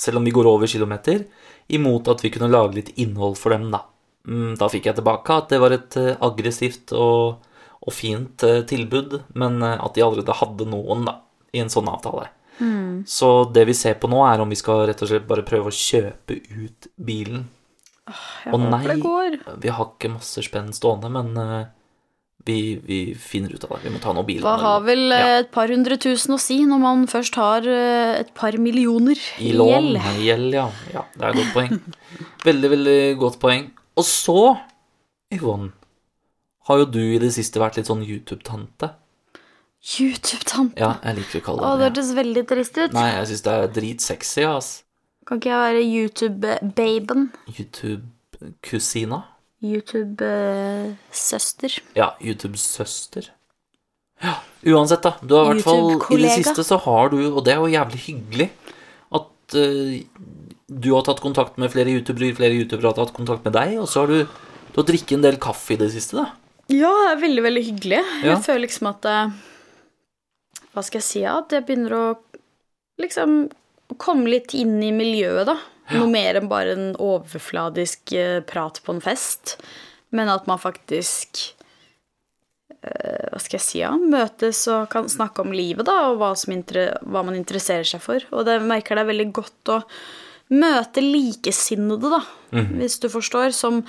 selv 0.00 0.18
om 0.20 0.26
vi 0.26 0.34
går 0.34 0.48
over 0.50 0.68
kilometer, 0.68 1.24
imot 1.72 2.08
at 2.12 2.20
vi 2.24 2.30
kunne 2.34 2.50
lage 2.52 2.76
litt 2.76 2.92
innhold 3.00 3.38
for 3.40 3.54
dem, 3.54 3.70
da. 3.72 3.84
Mm, 4.28 4.54
Da 4.60 4.68
fikk 4.70 4.86
jeg 4.90 4.98
tilbake 5.00 5.34
at 5.34 5.48
det 5.50 5.58
var 5.62 5.74
et 5.74 5.96
eh, 5.98 6.12
aggressivt 6.22 6.92
og, 6.94 7.40
og 7.82 7.94
fint 7.96 8.44
eh, 8.46 8.60
tilbud, 8.68 9.16
men 9.34 9.62
eh, 9.62 9.78
at 9.80 9.96
de 9.96 10.04
allerede 10.04 10.36
hadde 10.42 10.68
noen, 10.68 11.06
da, 11.08 11.16
i 11.54 11.62
en 11.64 11.72
sånn 11.72 11.88
avtale. 11.90 12.28
Så 13.08 13.28
det 13.50 13.64
vi 13.66 13.74
ser 13.74 13.96
på 13.98 14.06
nå, 14.12 14.20
er 14.28 14.38
om 14.44 14.50
vi 14.52 14.58
skal 14.60 14.84
rett 14.86 15.00
og 15.02 15.08
slett 15.10 15.24
bare 15.26 15.42
prøve 15.42 15.72
å 15.72 15.74
kjøpe 15.74 16.36
ut 16.52 16.86
bilen. 17.02 17.48
Jeg 18.06 18.52
og 18.52 18.60
håper 18.60 18.70
nei, 18.70 18.82
det 18.86 18.98
går. 19.02 19.36
vi 19.64 19.72
har 19.72 19.88
ikke 19.88 20.12
masse 20.12 20.44
spenn 20.44 20.70
stående, 20.76 21.08
men 21.10 21.32
vi, 22.48 22.56
vi 22.82 22.96
finner 23.14 23.52
ut 23.54 23.64
av 23.68 23.76
det. 23.76 23.84
Vi 23.86 23.92
må 23.94 24.00
ta 24.02 24.12
noe 24.16 24.24
bil. 24.26 24.40
Hva 24.42 24.56
har 24.60 24.80
vel 24.86 25.12
eh, 25.12 25.20
Ja. 25.22 25.36
et 25.42 25.50
par 25.54 25.68
hundre 25.70 25.96
tusen 26.02 26.34
å 26.34 26.38
si 26.42 26.60
når 26.66 26.80
man 26.82 27.04
først 27.10 27.36
har 27.38 27.66
eh, 27.68 28.20
et 28.22 28.32
par 28.34 28.56
millioner 28.58 29.18
I 29.38 29.52
gjeld? 29.54 30.00
I 30.00 30.26
gjeld, 30.26 30.48
ja. 30.56 30.66
ja. 30.94 31.04
Det 31.14 31.22
er 31.22 31.28
et 31.30 31.38
godt 31.42 31.54
poeng. 31.54 31.78
Veldig, 32.48 32.70
veldig 32.72 32.96
godt 33.20 33.38
poeng. 33.42 33.68
Og 34.00 34.04
så, 34.08 34.38
Yvonne, 35.32 35.70
har 36.66 36.78
jo 36.82 36.88
du 36.94 37.00
i 37.02 37.18
det 37.22 37.30
siste 37.34 37.60
vært 37.62 37.78
litt 37.78 37.86
sånn 37.90 38.02
YouTube-tante. 38.02 38.88
YouTube-tante. 39.82 40.78
Ja, 40.78 40.92
jeg 41.06 41.16
liker 41.20 41.40
Å, 41.40 41.44
kalle 41.46 41.62
det 41.62 41.66
Å, 41.68 41.76
det. 41.78 41.86
hørtes 41.88 42.10
veldig 42.18 42.42
trist 42.50 42.76
ut. 42.78 42.92
Nei, 42.94 43.08
jeg 43.16 43.28
syns 43.32 43.44
det 43.46 43.54
er 43.58 43.70
dritsexy, 43.78 44.44
ass. 44.46 44.68
Kan 45.26 45.38
ikke 45.38 45.50
jeg 45.52 45.62
være 45.66 45.82
YouTube-baben? 45.86 47.28
YouTube-kusina. 47.54 49.22
YouTube-søster? 49.62 51.78
Ja, 51.94 52.16
YouTube-søster. 52.20 53.30
Ja, 54.22 54.34
uansett, 54.74 55.02
da. 55.02 55.14
Du 55.22 55.34
har 55.34 55.44
i 55.46 55.48
hvert 55.54 55.64
fall 55.66 56.02
I 56.14 56.16
det 56.22 56.30
siste 56.42 56.64
så 56.66 56.76
har 56.84 57.08
du, 57.14 57.18
og 57.30 57.44
det 57.46 57.52
er 57.54 57.60
jo 57.62 57.68
jævlig 57.70 58.00
hyggelig, 58.06 58.48
at 59.18 59.56
uh, 59.58 59.92
du 60.72 60.88
har 60.94 61.02
tatt 61.06 61.20
kontakt 61.22 61.54
med 61.62 61.72
flere 61.72 61.92
youtubere, 61.94 62.36
flere 62.38 62.58
youtubere 62.58 62.88
har 62.92 62.98
tatt 62.98 63.16
kontakt 63.16 63.42
med 63.46 63.52
deg, 63.56 63.68
og 63.82 63.88
så 63.90 63.96
har 64.02 64.08
du, 64.10 64.18
du 64.72 64.76
har 64.80 64.88
drikket 64.88 65.16
en 65.18 65.26
del 65.26 65.38
kaffe 65.42 65.70
i 65.74 65.80
det 65.80 65.90
siste, 65.94 66.14
da. 66.22 66.26
Ja, 66.72 66.92
det 67.06 67.12
er 67.16 67.24
veldig, 67.24 67.42
veldig 67.48 67.64
hyggelig. 67.66 68.02
Ja. 68.22 68.28
Jeg 68.30 68.38
føler 68.46 68.62
liksom 68.64 68.84
at 68.92 69.02
uh, 69.10 69.26
Hva 70.72 70.82
skal 70.86 70.98
jeg 71.02 71.08
si? 71.08 71.22
At 71.28 71.48
jeg 71.52 71.62
begynner 71.68 71.92
å 71.98 72.04
liksom 73.02 73.30
komme 74.00 74.26
litt 74.30 74.50
inn 74.56 74.82
i 74.82 74.92
miljøet, 74.94 75.46
da. 75.50 75.56
Noe 75.90 76.06
mer 76.10 76.38
enn 76.38 76.50
bare 76.50 76.76
en 76.76 76.92
overfladisk 77.02 78.14
eh, 78.14 78.38
prat 78.46 78.78
på 78.84 78.94
en 78.94 79.02
fest. 79.02 79.56
Men 80.14 80.30
at 80.30 80.46
man 80.46 80.60
faktisk 80.62 81.40
eh, 82.84 83.28
Hva 83.32 83.40
skal 83.42 83.58
jeg 83.58 83.66
si? 83.66 83.82
Ja, 83.82 83.92
møtes 83.96 84.62
og 84.70 84.88
kan 84.92 85.10
snakke 85.10 85.44
om 85.44 85.54
livet, 85.56 85.88
da, 85.88 86.12
og 86.12 86.22
hva, 86.22 86.32
hva 86.36 87.26
man 87.26 87.38
interesserer 87.38 87.88
seg 87.88 88.04
for. 88.04 88.24
Og 88.30 88.46
det 88.48 88.60
merker 88.64 88.96
det 88.98 89.06
er 89.06 89.12
veldig 89.12 89.30
godt 89.42 89.74
å 89.74 89.82
møte 90.52 91.00
likesinnede, 91.00 92.10
da, 92.12 92.20
hvis 92.76 92.98
du 93.00 93.08
forstår, 93.12 93.54
som 93.56 93.80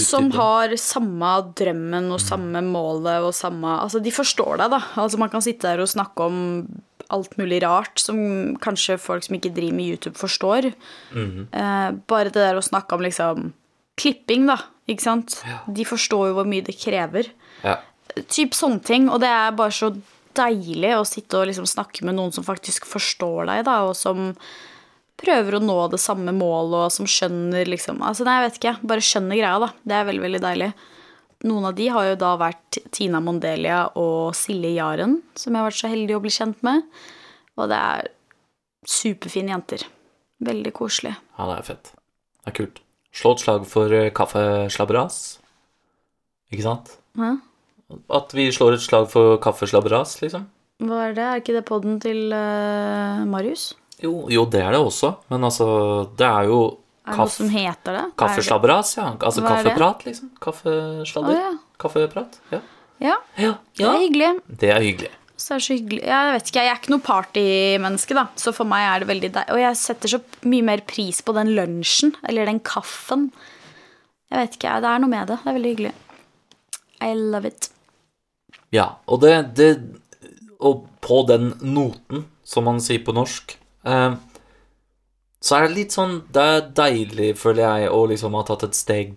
som 0.00 0.30
har 0.32 0.72
samme 0.80 1.30
drømmen 1.58 2.06
og 2.14 2.20
samme 2.24 2.62
målet 2.64 3.20
og 3.20 3.34
samme 3.36 3.74
Altså, 3.82 4.00
de 4.00 4.10
forstår 4.10 4.62
deg, 4.62 4.72
da. 4.72 4.80
Altså, 4.96 5.20
man 5.20 5.30
kan 5.30 5.44
sitte 5.44 5.68
der 5.68 5.82
og 5.84 5.90
snakke 5.92 6.24
om 6.24 6.38
alt 7.12 7.36
mulig 7.40 7.60
rart 7.64 8.00
som 8.00 8.18
kanskje 8.62 8.98
folk 9.00 9.24
som 9.26 9.36
ikke 9.36 9.52
driver 9.54 9.76
med 9.78 9.92
YouTube, 9.94 10.16
forstår. 10.18 10.72
eh, 11.52 11.90
bare 12.10 12.30
det 12.32 12.40
der 12.40 12.58
å 12.58 12.64
snakke 12.64 12.96
om 12.96 13.04
liksom 13.04 13.52
klipping, 14.00 14.46
da. 14.48 14.58
Ikke 14.88 15.04
sant? 15.04 15.38
De 15.68 15.84
forstår 15.86 16.30
jo 16.30 16.34
hvor 16.40 16.48
mye 16.48 16.64
det 16.66 16.74
krever. 16.80 17.28
Ja. 17.62 17.76
Typ 18.28 18.56
sånne 18.56 18.82
ting. 18.82 19.08
Og 19.12 19.20
det 19.22 19.28
er 19.30 19.52
bare 19.56 19.70
så 19.72 19.92
deilig 20.34 20.94
å 20.96 21.04
sitte 21.06 21.38
og 21.38 21.46
liksom 21.50 21.66
snakke 21.68 22.04
med 22.08 22.16
noen 22.16 22.32
som 22.32 22.44
faktisk 22.44 22.86
forstår 22.88 23.46
deg, 23.50 23.64
da, 23.68 23.82
og 23.84 23.94
som 23.98 24.32
prøver 25.22 25.58
å 25.58 25.62
nå 25.62 25.76
det 25.92 26.00
samme 26.02 26.32
målet, 26.34 26.88
og 26.88 26.92
som 26.94 27.06
skjønner 27.06 27.68
liksom 27.68 28.00
Altså, 28.02 28.24
nei, 28.26 28.40
jeg 28.40 28.48
vet 28.48 28.58
ikke. 28.60 28.74
Bare 28.90 29.04
skjønner 29.06 29.38
greia, 29.38 29.58
da. 29.62 29.68
Det 29.86 29.94
er 29.98 30.08
veldig, 30.08 30.24
veldig 30.24 30.42
deilig. 30.42 30.70
Noen 31.42 31.66
av 31.66 31.74
de 31.74 31.88
har 31.90 32.06
jo 32.06 32.18
da 32.20 32.36
vært 32.38 32.78
Tina 32.94 33.18
Mondelia 33.22 33.84
og 33.98 34.34
Silje 34.38 34.76
Jaren, 34.76 35.18
som 35.34 35.52
jeg 35.52 35.58
har 35.58 35.68
vært 35.70 35.80
så 35.80 35.90
heldig 35.90 36.16
å 36.16 36.22
bli 36.22 36.32
kjent 36.34 36.62
med. 36.66 36.84
Og 37.58 37.68
det 37.72 37.78
er 37.78 38.10
superfine 38.88 39.54
jenter. 39.54 39.84
Veldig 40.42 40.72
koselig. 40.74 41.14
ja, 41.38 41.46
det 41.50 41.58
er 41.58 41.66
fett. 41.66 41.92
Det 42.42 42.50
er 42.50 42.56
kult. 42.56 42.82
Slå 43.12 43.34
et 43.34 43.42
slag 43.42 43.66
for 43.68 43.92
eh, 43.94 44.10
kaffeslabberas. 44.14 45.18
Ikke 46.52 46.64
sant? 46.64 46.94
Hæ? 47.18 47.36
At 48.12 48.32
vi 48.34 48.48
slår 48.54 48.78
et 48.78 48.84
slag 48.84 49.10
for 49.12 49.36
kaffeslabberas, 49.42 50.16
liksom. 50.22 50.48
Hva 50.82 51.08
er 51.08 51.16
det? 51.16 51.24
Er 51.26 51.42
ikke 51.42 51.54
det 51.54 51.66
podden 51.68 51.98
til 52.02 52.32
uh, 52.34 53.22
Marius? 53.28 53.72
Jo, 54.02 54.26
jo, 54.32 54.46
det 54.50 54.62
er 54.64 54.72
det 54.74 54.80
også, 54.82 55.12
men 55.30 55.44
altså 55.46 55.66
Det 56.18 56.26
er 56.26 56.48
jo 56.50 56.56
Er 57.02 57.10
det 57.16 57.18
noe 57.18 57.32
som 57.34 57.48
heter 57.50 57.96
det? 57.98 58.04
kaffeslabberas, 58.20 58.92
ja. 58.96 59.08
Altså 59.18 59.42
Hva 59.42 59.56
er 59.56 59.64
det? 59.64 59.72
kaffeprat, 59.72 60.04
liksom. 60.06 60.28
Kaffesladder. 60.44 61.32
Å, 61.34 61.40
ja. 61.40 61.52
Kaffeprat. 61.82 62.38
Ja. 62.52 62.60
Ja, 63.02 63.16
Ja. 63.36 63.54
det 63.74 63.86
er 63.88 63.98
hyggelig. 64.04 64.30
Det 64.62 64.70
er 64.70 64.80
hyggelig. 64.84 65.10
Så 65.42 65.54
er 65.56 65.58
det 65.58 65.64
så 65.66 65.74
hyggelig. 65.74 66.02
Jeg 66.06 66.32
vet 66.36 66.50
ikke, 66.52 66.62
jeg 66.62 66.70
er 66.70 66.78
ikke 66.78 66.92
noe 66.92 67.02
partymenneske, 67.02 68.14
da. 68.14 68.26
Så 68.38 68.52
for 68.54 68.64
meg 68.70 68.84
er 68.86 69.02
det 69.02 69.08
veldig 69.10 69.30
deilig. 69.34 69.50
Og 69.56 69.58
jeg 69.64 69.76
setter 69.80 70.12
så 70.12 70.20
mye 70.46 70.62
mer 70.68 70.84
pris 70.86 71.18
på 71.26 71.34
den 71.34 71.50
lunsjen, 71.56 72.14
eller 72.30 72.46
den 72.46 72.60
kaffen. 72.60 73.32
Jeg 74.30 74.38
vet 74.38 74.54
ikke, 74.60 74.76
det 74.84 74.92
er 74.92 75.02
noe 75.02 75.10
med 75.10 75.26
det. 75.32 75.40
Det 75.42 75.50
er 75.50 75.58
veldig 75.58 75.72
hyggelig. 75.74 75.92
I 77.02 77.10
love 77.18 77.50
it. 77.50 77.70
Ja, 78.72 78.86
og 79.10 79.20
det, 79.24 79.34
det 79.58 79.72
Og 80.62 80.86
på 81.02 81.26
den 81.26 81.50
noten, 81.66 82.28
som 82.46 82.62
man 82.70 82.78
sier 82.78 83.02
på 83.02 83.10
norsk, 83.12 83.56
eh, 83.84 84.14
så 85.42 85.56
er 85.56 85.66
det 85.66 85.74
litt 85.74 85.94
sånn 85.94 86.20
Det 86.32 86.42
er 86.42 86.68
deilig, 86.76 87.32
føler 87.40 87.64
jeg, 87.64 87.90
å 87.90 88.04
liksom 88.10 88.36
ha 88.38 88.44
tatt 88.46 88.68
et 88.68 88.78
steg 88.78 89.14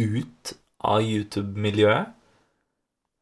ut 0.00 0.54
av 0.80 1.04
YouTube-miljøet. 1.04 2.16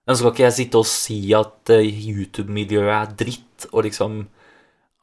Nå 0.08 0.16
skal 0.16 0.32
ikke 0.32 0.44
jeg 0.46 0.56
sitte 0.56 0.80
og 0.80 0.88
si 0.88 1.18
at 1.36 1.72
eh, 1.74 1.84
YouTube-miljøet 1.84 2.94
er 2.94 3.16
dritt, 3.18 3.66
og 3.72 3.82
liksom 3.88 4.20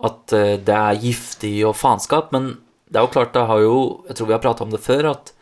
at 0.05 0.33
eh, 0.35 0.55
det 0.63 0.77
er 0.77 1.01
giftig 1.03 1.57
og 1.67 1.75
faenskap, 1.77 2.31
men 2.35 2.55
det 2.87 3.01
er 3.01 3.05
jo 3.05 3.11
klart, 3.13 3.33
det 3.35 3.43
har 3.49 3.59
jo 3.63 3.75
Jeg 4.07 4.17
tror 4.17 4.27
vi 4.29 4.35
har 4.35 4.43
prata 4.43 4.63
om 4.63 4.71
det 4.71 4.81
før, 4.81 5.11
at 5.11 5.33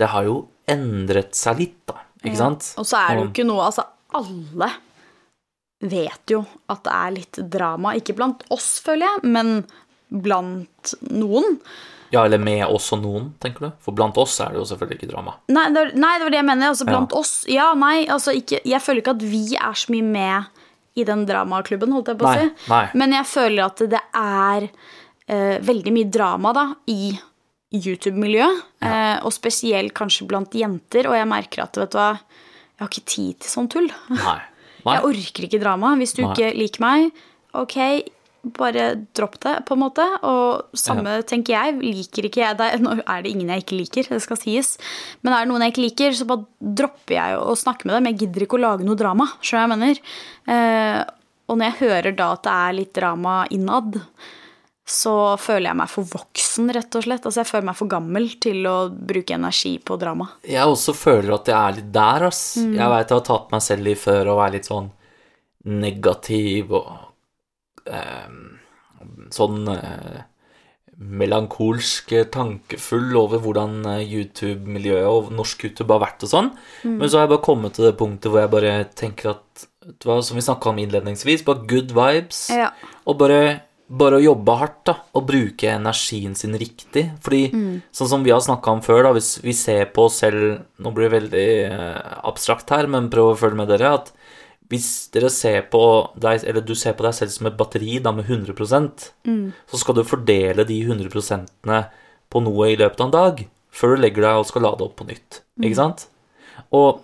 det 0.00 0.08
har 0.14 0.24
jo 0.28 0.36
endret 0.70 1.34
seg 1.36 1.60
litt, 1.60 1.80
da. 1.90 1.98
Ikke 2.22 2.38
sant? 2.38 2.70
Og 2.80 2.86
så 2.86 3.00
er 3.00 3.16
det 3.16 3.22
jo 3.24 3.28
ikke 3.32 3.48
noe 3.48 3.66
Altså, 3.66 3.84
alle 4.16 4.70
vet 5.80 6.32
jo 6.32 6.42
at 6.68 6.82
det 6.84 6.96
er 6.96 7.14
litt 7.16 7.38
drama. 7.52 7.94
Ikke 7.96 8.16
blant 8.16 8.44
oss, 8.52 8.74
føler 8.84 9.08
jeg, 9.08 9.30
men 9.32 9.62
blant 10.10 10.94
noen. 11.10 11.58
Ja, 12.10 12.24
eller 12.26 12.42
med 12.42 12.64
oss 12.66 12.88
og 12.92 13.04
noen, 13.04 13.28
tenker 13.38 13.68
du? 13.68 13.70
For 13.84 13.94
blant 13.94 14.16
oss 14.18 14.40
er 14.42 14.50
det 14.50 14.58
jo 14.58 14.64
selvfølgelig 14.66 14.98
ikke 14.98 15.10
drama. 15.12 15.36
Nei, 15.54 15.68
det, 15.70 15.84
nei, 15.94 16.16
det 16.18 16.26
var 16.26 16.34
det 16.34 16.40
jeg 16.40 16.48
mener. 16.48 16.72
Altså, 16.72 16.86
Ja. 16.86 16.90
blant 16.90 17.12
oss 17.14 17.32
Ja, 17.48 17.68
nei, 17.78 18.06
altså 18.10 18.34
ikke 18.34 18.58
Jeg 18.66 18.82
føler 18.82 18.98
ikke 19.04 19.14
at 19.14 19.22
vi 19.22 19.44
er 19.54 19.78
så 19.78 19.92
mye 19.94 20.02
med 20.02 20.44
i 20.98 21.04
den 21.06 21.22
dramaklubben, 21.24 21.92
holdt 21.94 22.08
jeg 22.10 22.18
på 22.18 22.26
å 22.26 22.34
si. 22.34 22.50
nei. 22.68 22.88
Men 22.98 23.12
jeg 23.14 23.24
føler 23.30 23.64
at 23.64 23.76
det 23.92 24.00
er 24.12 24.66
uh, 25.30 25.58
veldig 25.62 25.92
mye 25.94 26.10
drama 26.10 26.52
da 26.52 26.64
i 26.90 27.12
YouTube-miljøet. 27.70 28.62
Eh, 28.82 29.18
og 29.22 29.30
spesielt 29.34 29.94
kanskje 29.94 30.26
blant 30.26 30.54
jenter. 30.58 31.06
Og 31.06 31.14
jeg 31.14 31.28
merker 31.30 31.62
at 31.62 31.78
vet 31.78 31.92
du 31.94 31.98
hva, 32.00 32.08
jeg 32.18 32.82
har 32.82 32.90
ikke 32.90 33.06
tid 33.12 33.38
til 33.44 33.52
sånn 33.52 33.68
tull. 33.70 33.86
Nei. 34.10 34.38
Nei. 34.86 34.96
Jeg 34.96 35.04
orker 35.04 35.46
ikke 35.46 35.60
drama. 35.62 35.92
Hvis 36.00 36.14
du 36.16 36.24
ikke 36.24 36.50
liker 36.56 36.82
meg, 36.82 37.10
ok, 37.54 37.76
bare 38.42 38.86
dropp 39.16 39.36
det, 39.44 39.54
på 39.68 39.76
en 39.76 39.82
måte. 39.82 40.06
Og 40.26 40.78
samme 40.78 41.18
tenker 41.28 41.56
jeg. 41.56 41.76
Liker 41.80 42.28
ikke 42.28 42.42
jeg 42.42 42.58
deg 42.60 42.80
Nå 42.84 42.96
er 43.02 43.22
det 43.24 43.32
ingen 43.34 43.52
jeg 43.52 43.64
ikke 43.64 43.78
liker, 43.78 44.10
det 44.14 44.22
skal 44.24 44.40
sies. 44.40 44.74
Men 45.20 45.36
er 45.36 45.44
det 45.44 45.52
noen 45.52 45.66
jeg 45.66 45.74
ikke 45.74 45.86
liker, 45.86 46.16
så 46.16 46.26
bare 46.28 46.74
dropper 46.80 47.16
jeg 47.18 47.38
å 47.40 47.56
snakke 47.58 47.88
med 47.88 47.98
dem. 47.98 48.10
Jeg 48.10 48.20
gidder 48.24 48.46
ikke 48.46 48.60
å 48.60 48.64
lage 48.64 48.86
noe 48.86 48.98
drama. 48.98 49.28
Skjønner 49.44 49.66
jeg 49.66 49.74
mener? 49.76 50.04
Eh, 50.56 51.00
og 51.50 51.58
når 51.58 51.66
jeg 51.66 51.80
hører 51.80 52.16
da 52.16 52.28
at 52.36 52.44
det 52.46 52.54
er 52.56 52.76
litt 52.78 52.92
drama 52.96 53.34
innad, 53.50 53.98
så 54.90 55.14
føler 55.38 55.70
jeg 55.70 55.78
meg 55.78 55.90
for 55.90 56.06
voksen, 56.10 56.70
rett 56.74 56.96
og 56.98 57.04
slett. 57.04 57.26
Altså, 57.26 57.42
jeg 57.42 57.50
føler 57.50 57.68
meg 57.68 57.78
for 57.78 57.90
gammel 57.90 58.26
til 58.42 58.64
å 58.66 58.76
bruke 58.90 59.36
energi 59.36 59.76
på 59.82 59.98
drama. 60.00 60.30
Jeg 60.46 60.66
også 60.66 60.94
føler 60.96 61.36
at 61.36 61.50
jeg 61.50 61.58
er 61.58 61.76
litt 61.78 61.92
der, 61.94 62.26
ass. 62.30 62.42
Mm. 62.58 62.72
Jeg 62.78 62.94
veit 62.94 63.12
jeg 63.12 63.18
har 63.18 63.28
tatt 63.28 63.54
meg 63.54 63.64
selv 63.66 63.92
i 63.92 63.98
før 63.98 64.32
å 64.32 64.40
være 64.40 64.56
litt 64.56 64.70
sånn 64.70 64.90
negativ 65.70 66.72
og 66.72 67.09
sånn 69.32 69.70
eh, 69.72 70.20
melankolsk 71.00 72.12
eh, 72.12 72.28
tankefull 72.32 73.14
over 73.16 73.40
hvordan 73.40 73.80
eh, 73.88 74.02
YouTube-miljøet 74.04 75.08
og 75.08 75.32
norsk 75.36 75.64
YouTube 75.68 75.94
har 75.94 76.04
vært 76.04 76.26
og 76.26 76.32
sånn. 76.34 76.52
Mm. 76.84 76.98
Men 76.98 77.08
så 77.08 77.18
har 77.18 77.26
jeg 77.26 77.32
bare 77.34 77.46
kommet 77.48 77.76
til 77.76 77.88
det 77.88 77.96
punktet 78.00 78.32
hvor 78.32 78.42
jeg 78.42 78.52
bare 78.52 78.76
tenker 78.98 79.34
at 79.34 79.66
vet 79.86 79.96
du 79.96 80.10
hva, 80.10 80.20
Som 80.24 80.36
vi 80.36 80.44
snakka 80.44 80.70
om 80.70 80.78
innledningsvis, 80.82 81.44
bare 81.46 81.64
good 81.68 81.94
vibes. 81.96 82.42
Ja. 82.52 82.68
Og 83.08 83.16
bare, 83.22 83.40
bare 83.88 84.18
å 84.18 84.24
jobbe 84.26 84.58
hardt 84.60 84.82
da, 84.90 84.98
og 85.16 85.24
bruke 85.30 85.72
energien 85.72 86.36
sin 86.36 86.52
riktig. 86.60 87.06
Fordi 87.24 87.46
sånn 87.96 88.10
som 88.12 88.26
vi 88.26 88.34
har 88.34 88.44
snakka 88.44 88.76
om 88.76 88.84
før, 88.84 89.06
da, 89.08 89.14
hvis 89.16 89.38
vi 89.40 89.56
ser 89.56 89.88
på 89.94 90.04
oss 90.10 90.20
selv 90.20 90.66
Nå 90.80 90.92
blir 90.96 91.08
det 91.08 91.16
veldig 91.16 91.48
eh, 91.64 92.12
abstrakt 92.28 92.70
her, 92.76 92.88
men 92.92 93.08
prøv 93.12 93.32
å 93.32 93.40
følge 93.40 93.62
med 93.62 93.72
dere. 93.72 93.96
at 93.96 94.12
hvis 94.70 94.88
dere 95.14 95.28
ser 95.34 95.64
på 95.72 95.82
deg, 96.14 96.44
eller 96.46 96.62
du 96.62 96.76
ser 96.78 96.94
på 96.94 97.02
deg 97.02 97.16
selv 97.16 97.34
som 97.34 97.48
et 97.50 97.56
batteri 97.58 97.98
da, 98.02 98.12
med 98.14 98.28
100% 98.30 99.08
så 99.70 99.80
skal 99.80 99.96
du 99.98 100.04
fordele 100.06 100.62
de 100.68 100.76
100% 100.86 101.50
på 102.30 102.42
noe 102.44 102.68
i 102.70 102.76
løpet 102.78 103.02
av 103.02 103.08
en 103.08 103.14
dag 103.16 103.42
før 103.74 103.94
du 103.94 104.02
legger 104.04 104.28
deg 104.28 104.40
og 104.40 104.46
skal 104.46 104.62
lade 104.66 104.86
opp 104.86 104.96
på 105.00 105.06
nytt. 105.08 105.40
Ikke 105.58 105.78
sant? 105.78 106.06
Og 106.74 107.02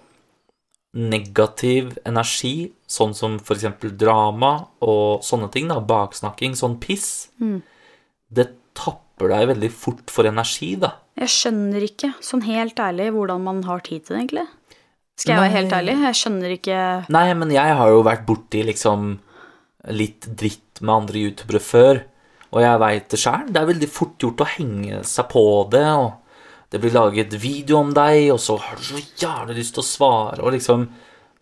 negativ 0.96 1.96
energi, 2.08 2.72
sånn 2.88 3.12
som 3.18 3.36
f.eks. 3.42 3.66
drama 3.98 4.52
og 4.86 5.24
sånne 5.26 5.50
ting, 5.52 5.66
da, 5.68 5.80
baksnakking, 5.82 6.54
sånn 6.56 6.78
piss, 6.80 7.28
det 8.32 8.48
tapper 8.78 9.32
deg 9.32 9.50
veldig 9.52 9.70
fort 9.72 10.12
for 10.12 10.28
energi, 10.28 10.74
da. 10.80 10.94
Jeg 11.16 11.32
skjønner 11.32 11.84
ikke, 11.84 12.12
sånn 12.24 12.44
helt 12.46 12.78
ærlig, 12.80 13.10
hvordan 13.14 13.44
man 13.44 13.62
har 13.68 13.84
tid 13.84 14.04
til 14.04 14.16
det, 14.16 14.22
egentlig. 14.22 14.46
Skal 15.16 15.32
jeg 15.32 15.44
være 15.46 15.54
helt 15.54 15.72
ærlig? 15.72 15.94
Jeg 16.04 16.18
skjønner 16.18 16.52
ikke 16.58 16.80
Nei, 17.14 17.28
men 17.40 17.54
jeg 17.54 17.76
har 17.78 17.88
jo 17.92 18.04
vært 18.04 18.26
borti 18.28 18.60
liksom 18.68 19.14
litt 19.96 20.26
dritt 20.36 20.82
med 20.82 20.92
andre 20.92 21.22
youtubere 21.22 21.62
før, 21.62 22.02
og 22.52 22.60
jeg 22.62 22.80
veit 22.82 23.08
det 23.12 23.20
sjæl. 23.22 23.48
Det 23.48 23.60
er 23.60 23.68
veldig 23.70 23.88
fort 23.90 24.16
gjort 24.20 24.42
å 24.44 24.48
henge 24.56 25.00
seg 25.08 25.28
på 25.32 25.44
det, 25.72 25.86
og 25.86 26.72
det 26.74 26.80
blir 26.82 26.94
laget 26.96 27.36
video 27.40 27.80
om 27.80 27.94
deg, 27.96 28.26
og 28.34 28.40
så 28.42 28.58
har 28.60 28.76
du 28.76 28.84
så 28.84 29.00
jævlig 29.22 29.60
lyst 29.60 29.76
til 29.76 29.84
å 29.84 29.88
svare, 29.88 30.42
og 30.42 30.52
liksom 30.56 30.88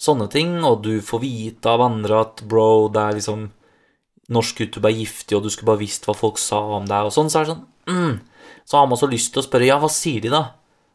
sånne 0.05 0.29
ting, 0.31 0.59
og 0.67 0.83
du 0.85 0.99
får 1.03 1.23
vite 1.23 1.71
av 1.71 1.83
andre 1.83 2.21
at 2.27 2.45
bro, 2.47 2.87
det 2.93 3.03
er 3.03 3.21
liksom 3.21 3.49
Norsk 4.35 4.63
YouTube 4.63 4.89
er 4.89 4.97
giftig, 4.97 5.37
og 5.37 5.45
du 5.45 5.51
skulle 5.53 5.69
bare 5.69 5.83
visst 5.83 6.07
hva 6.09 6.15
folk 6.17 6.39
sa 6.41 6.63
om 6.79 6.87
deg, 6.89 7.09
og 7.09 7.13
sånn, 7.13 7.29
så 7.33 7.41
er 7.41 7.45
det 7.45 7.57
sånn 7.57 7.65
mm. 7.91 8.15
Så 8.65 8.79
har 8.79 8.87
man 8.89 9.01
så 9.01 9.09
lyst 9.11 9.35
til 9.35 9.43
å 9.43 9.45
spørre 9.45 9.67
ja, 9.69 9.77
hva 9.81 9.91
sier 9.93 10.23
de, 10.25 10.31
da? 10.33 10.47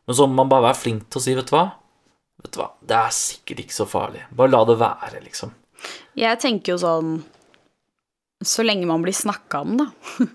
Men 0.09 0.17
så 0.17 0.25
må 0.25 0.39
man 0.39 0.49
bare 0.49 0.71
være 0.71 0.79
flink 0.79 1.03
til 1.05 1.21
å 1.21 1.25
si, 1.25 1.35
vet 1.37 1.51
du 1.51 1.53
hva? 1.53 1.67
Vet 2.39 2.53
du 2.55 2.59
hva, 2.61 2.69
det 2.87 2.95
er 2.95 3.15
sikkert 3.15 3.59
ikke 3.65 3.75
så 3.75 3.85
farlig. 3.89 4.21
Bare 4.31 4.51
la 4.53 4.61
det 4.69 4.77
være, 4.79 5.19
liksom. 5.25 5.51
Jeg 6.19 6.39
tenker 6.41 6.73
jo 6.73 6.79
sånn 6.81 7.11
Så 8.43 8.63
lenge 8.63 8.87
man 8.87 9.01
blir 9.03 9.15
snakka 9.15 9.61
om, 9.65 9.77
da, 9.79 9.87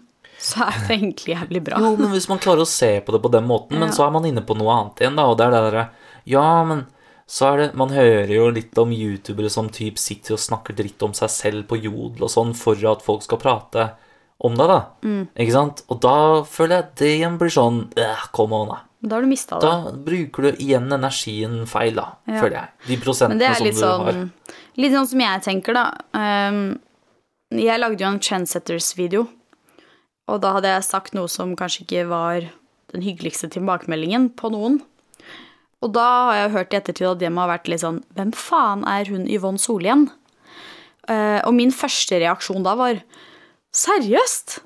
så 0.44 0.66
er 0.66 0.80
det 0.86 0.96
egentlig 0.98 1.32
jævlig 1.34 1.62
bra. 1.64 1.78
Jo, 1.80 1.94
men 1.96 2.10
hvis 2.12 2.28
man 2.28 2.40
klarer 2.42 2.64
å 2.66 2.68
se 2.68 2.90
på 3.04 3.14
det 3.14 3.20
på 3.24 3.30
den 3.32 3.46
måten, 3.48 3.78
men 3.80 3.88
Ja. 3.88 3.94
så 3.96 4.04
er 4.06 4.10
man 4.12 4.26
inne 4.28 4.42
på 4.44 4.56
noe 4.58 4.74
annet 4.74 5.00
igjen, 5.00 5.16
da, 5.16 5.24
og 5.30 5.38
det 5.40 5.46
er 5.46 5.54
det 5.56 5.62
derre 5.70 5.84
Ja, 6.28 6.44
men 6.68 6.82
så 7.26 7.46
er 7.54 7.56
det 7.62 7.68
Man 7.80 7.88
hører 7.88 8.28
jo 8.34 8.50
litt 8.52 8.76
om 8.76 8.90
youtubere 8.92 9.48
som 9.48 9.70
typ 9.72 9.96
sitter 9.96 10.36
og 10.36 10.42
snakker 10.44 10.76
dritt 10.76 11.00
om 11.06 11.14
seg 11.16 11.30
selv 11.32 11.64
på 11.70 11.78
Jodel 11.80 12.26
og 12.26 12.32
sånn 12.32 12.52
for 12.54 12.76
at 12.90 13.00
folk 13.04 13.22
skal 13.24 13.40
prate 13.40 13.86
om 14.44 14.56
deg, 14.58 14.68
da. 14.68 14.80
Mm. 15.06 15.22
Ikke 15.40 15.54
sant? 15.54 15.80
Og 15.88 16.02
da 16.04 16.16
føler 16.44 16.76
jeg 16.82 16.88
det 17.00 17.12
igjen 17.16 17.38
blir 17.40 17.52
sånn 17.54 17.78
Come 18.36 18.58
on, 18.60 18.74
da. 19.04 19.08
Da 19.12 19.16
har 19.16 19.22
du 19.22 19.28
mista 19.30 19.58
det. 19.60 19.68
Da 19.68 19.92
bruker 20.08 20.42
du 20.48 20.50
igjen 20.64 20.88
energien 20.96 21.66
feil, 21.70 21.94
da, 21.94 22.06
Ja. 22.26 22.40
føler 22.40 22.56
jeg. 22.58 22.68
De 22.88 22.96
prosentene 23.04 23.54
som 23.56 23.66
du 23.66 23.70
du 23.72 23.86
har. 23.86 24.12
sånn 24.12 24.30
Litt 24.76 24.92
sånn 24.92 25.06
som 25.06 25.20
jeg 25.20 25.42
tenker, 25.42 25.74
da. 25.74 25.84
Ehm, 26.18 26.78
jeg 27.52 27.78
lagde 27.78 28.00
jo 28.00 28.08
en 28.10 28.18
Trendsetters-video, 28.18 29.28
og 30.28 30.40
da 30.40 30.54
hadde 30.54 30.72
jeg 30.72 30.82
sagt 30.88 31.14
noe 31.14 31.28
som 31.28 31.54
kanskje 31.54 31.84
ikke 31.86 32.08
var 32.08 32.40
den 32.92 33.02
hyggeligste 33.02 33.48
tilbakemeldingen 33.50 34.30
på 34.34 34.50
noen. 34.50 34.80
Og 35.82 35.92
da 35.92 36.30
har 36.30 36.34
jeg 36.48 36.52
hørt 36.56 36.72
i 36.72 36.76
ettertid 36.80 37.10
at 37.10 37.18
det 37.20 37.30
må 37.30 37.44
ha 37.44 37.58
vært 37.58 37.68
litt 37.68 37.80
sånn 37.82 38.02
Hvem 38.16 38.32
faen 38.32 38.84
er 38.88 39.04
hun 39.04 39.26
Yvonne 39.28 39.58
Solhjell? 39.60 40.08
Eh, 41.08 41.40
og 41.44 41.52
min 41.52 41.70
første 41.70 42.18
reaksjon 42.22 42.62
da 42.64 42.74
var 42.74 43.02
Seriøst? 43.74 44.60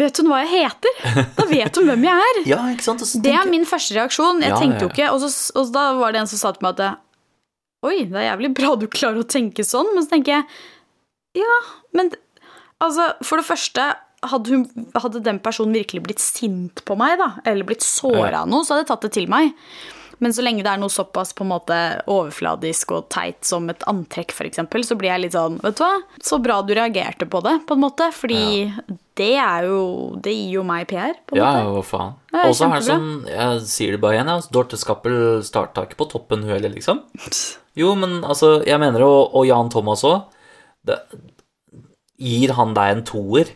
Vet 0.00 0.20
hun 0.22 0.30
hva 0.32 0.40
jeg 0.42 0.50
heter? 0.64 0.98
Da 1.36 1.46
vet 1.50 1.76
hun 1.80 1.88
hvem 1.90 2.04
jeg 2.08 2.26
er. 2.30 2.40
Ja, 2.54 2.58
ikke 2.72 2.86
sant? 2.86 3.04
Tenker... 3.04 3.24
Det 3.28 3.36
er 3.36 3.50
min 3.52 3.66
første 3.68 3.96
reaksjon. 3.98 4.42
Jeg 4.44 4.54
Ja, 4.54 4.58
tenkte 4.62 4.86
jo 4.86 4.90
ikke 4.92 5.08
Og, 5.12 5.24
så, 5.26 5.30
og 5.60 5.72
da 5.74 5.86
var 6.00 6.14
det 6.16 6.22
en 6.24 6.30
som 6.30 6.40
sa 6.40 6.52
til 6.56 6.64
meg 6.66 6.80
at 6.80 7.00
Oi, 7.86 8.02
det 8.10 8.16
er 8.20 8.26
jævlig 8.32 8.50
bra 8.58 8.74
du 8.76 8.84
klarer 8.92 9.22
å 9.22 9.28
tenke 9.28 9.64
sånn. 9.64 9.92
Men 9.94 10.04
så 10.04 10.14
tenker 10.16 10.38
jeg 10.40 11.44
Ja, 11.44 11.56
men 11.96 12.10
altså, 12.82 13.10
for 13.24 13.40
det 13.40 13.46
første 13.48 13.86
hadde, 14.20 14.52
hun, 14.52 14.88
hadde 15.00 15.22
den 15.24 15.38
personen 15.40 15.72
virkelig 15.78 16.02
blitt 16.04 16.20
sint 16.20 16.82
på 16.84 16.96
meg, 17.00 17.14
da, 17.20 17.30
eller 17.48 17.64
blitt 17.68 17.84
såra 17.86 18.42
av 18.42 18.50
noe, 18.52 18.66
så 18.66 18.74
hadde 18.74 18.84
jeg 18.84 18.90
tatt 18.90 19.06
det 19.06 19.12
til 19.16 19.30
meg. 19.32 19.54
Men 20.20 20.34
så 20.36 20.42
lenge 20.44 20.60
det 20.64 20.68
er 20.68 20.80
noe 20.82 20.92
såpass 20.92 21.30
på 21.32 21.44
en 21.46 21.50
måte 21.54 21.76
overfladisk 22.12 22.90
og 22.92 23.06
teit 23.12 23.38
som 23.48 23.70
et 23.72 23.84
antrekk, 23.88 24.34
f.eks., 24.36 24.60
så 24.84 24.96
blir 25.00 25.08
jeg 25.14 25.22
litt 25.24 25.36
sånn 25.36 25.56
Vet 25.64 25.78
du 25.78 25.84
hva, 25.84 25.94
så 26.22 26.38
bra 26.44 26.58
du 26.62 26.74
reagerte 26.76 27.24
på 27.30 27.40
det, 27.46 27.54
på 27.68 27.76
en 27.76 27.80
måte. 27.86 28.10
Fordi 28.12 28.68
det 29.16 29.30
er 29.40 29.64
jo 29.68 29.80
Det 30.20 30.34
gir 30.34 30.58
jo 30.58 30.64
meg 30.68 30.86
PR, 30.90 31.16
på 31.24 31.36
en 31.36 31.40
Ja, 31.40 31.52
måte. 31.64 31.72
hva 31.72 31.84
faen. 31.88 32.12
Ja, 32.34 32.44
Og 32.48 32.54
så 32.54 32.68
det 32.72 32.82
sånn, 32.86 33.08
jeg 33.28 33.64
sier 33.72 33.96
det 33.96 34.00
bare 34.04 34.18
igjen, 34.18 34.28
ja, 34.34 34.40
Dorte 34.52 34.76
Skappel 34.80 35.16
starta 35.46 35.86
ikke 35.88 35.96
på 36.04 36.10
toppen, 36.12 36.44
hun 36.44 36.52
heller, 36.52 36.70
liksom. 36.76 37.00
Jo, 37.80 37.94
men 37.94 38.20
altså, 38.24 38.58
jeg 38.66 38.80
mener, 38.82 39.02
og, 39.06 39.34
og 39.34 39.46
Jan 39.48 39.70
Thomas 39.72 40.04
òg 40.04 40.26
Gir 42.20 42.52
han 42.58 42.74
deg 42.76 42.96
en 42.98 43.04
toer? 43.08 43.54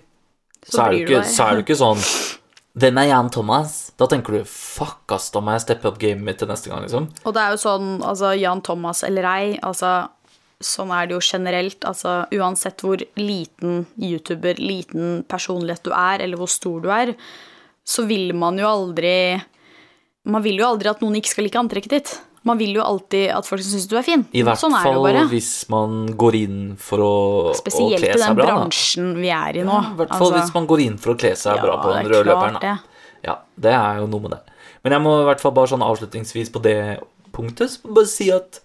så, 0.65 0.87
deg. 0.89 1.11
så 1.29 1.51
er 1.51 1.59
du 1.59 1.65
ikke 1.67 1.77
sånn 1.77 2.01
Hvem 2.81 2.99
er 3.03 3.11
Jan 3.11 3.29
Thomas? 3.31 3.84
Da 4.01 4.09
tenker 4.11 4.35
du 4.41 4.49
fuck, 4.49 5.05
ass, 5.15 5.29
da 5.31 5.43
må 5.45 5.55
jeg 5.55 5.63
steppe 5.69 5.87
opp 5.91 6.01
gamet 6.03 6.25
mitt 6.27 6.41
til 6.43 6.51
neste 6.51 6.71
gang, 6.73 6.83
liksom. 6.83 7.07
Og 7.23 7.35
det 7.37 7.43
er 7.45 7.55
jo 7.55 7.61
sånn, 7.63 7.89
altså 8.03 8.33
Jan 8.35 8.63
Thomas 8.67 9.05
eller 9.07 9.29
ei, 9.31 9.55
altså 9.63 9.93
sånn 10.65 10.91
er 10.95 11.07
det 11.07 11.15
jo 11.17 11.23
generelt. 11.23 11.85
Altså 11.87 12.25
uansett 12.35 12.83
hvor 12.83 13.03
liten 13.21 13.85
YouTuber, 14.01 14.59
liten 14.59 15.23
personlighet 15.31 15.85
du 15.87 15.93
er, 15.95 16.25
eller 16.25 16.41
hvor 16.41 16.51
stor 16.51 16.83
du 16.83 16.91
er, 16.95 17.15
så 17.85 18.07
vil 18.09 18.33
man 18.39 18.57
jo 18.59 18.65
aldri 18.71 19.43
Man 20.25 20.41
vil 20.41 20.57
jo 20.57 20.65
aldri 20.65 20.89
at 20.89 21.03
noen 21.05 21.19
ikke 21.19 21.35
skal 21.35 21.45
like 21.45 21.59
antrekket 21.61 21.93
ditt. 21.93 22.13
Man 22.49 22.57
vil 22.57 22.71
jo 22.79 22.81
alltid 22.85 23.27
at 23.33 23.45
folk 23.45 23.61
syns 23.61 23.85
du 23.89 23.93
er 23.97 24.05
fin. 24.07 24.23
I 24.33 24.41
hvert 24.45 24.61
sånn 24.61 24.73
fall 24.73 25.05
hvis 25.29 25.51
man 25.73 26.07
går 26.17 26.39
inn 26.39 26.57
for 26.81 27.05
å, 27.05 27.13
å 27.51 27.53
Spesielt 27.57 28.01
kle 28.01 28.09
i 28.09 28.17
seg 28.17 28.25
den 28.25 28.39
bra. 28.39 28.47
da. 28.47 28.55
bransjen 28.57 29.13
vi 29.21 29.29
er 29.33 29.61
i 29.61 29.67
nå. 29.69 29.77
Ja, 29.77 29.93
I 29.93 29.99
hvert 30.01 30.15
fall 30.15 30.25
Altså, 30.33 30.41
hvis 30.41 30.55
man 30.57 30.69
går 30.73 30.83
inn 30.87 30.97
for 31.01 31.13
å 31.13 31.17
kle 31.21 31.35
seg 31.37 31.61
bra 31.61 31.77
på 31.83 31.93
den 31.93 32.09
røde 32.09 32.25
løperen. 32.31 32.57
Da. 32.57 32.65
det. 32.65 32.94
Ja, 33.25 33.39
det 33.57 33.73
er 33.73 34.03
jo 34.03 34.11
noe 34.11 34.27
med 34.27 34.37
det. 34.37 34.43
Men 34.85 34.97
jeg 34.97 35.05
må 35.05 35.17
i 35.21 35.27
hvert 35.29 35.43
fall 35.43 35.55
bare 35.57 35.73
sånn 35.73 35.85
avslutningsvis 35.85 36.53
på 36.53 36.63
det 36.65 36.79
punktet 37.35 37.73
så 37.73 37.91
bare 37.91 38.11
si 38.11 38.29
at 38.35 38.61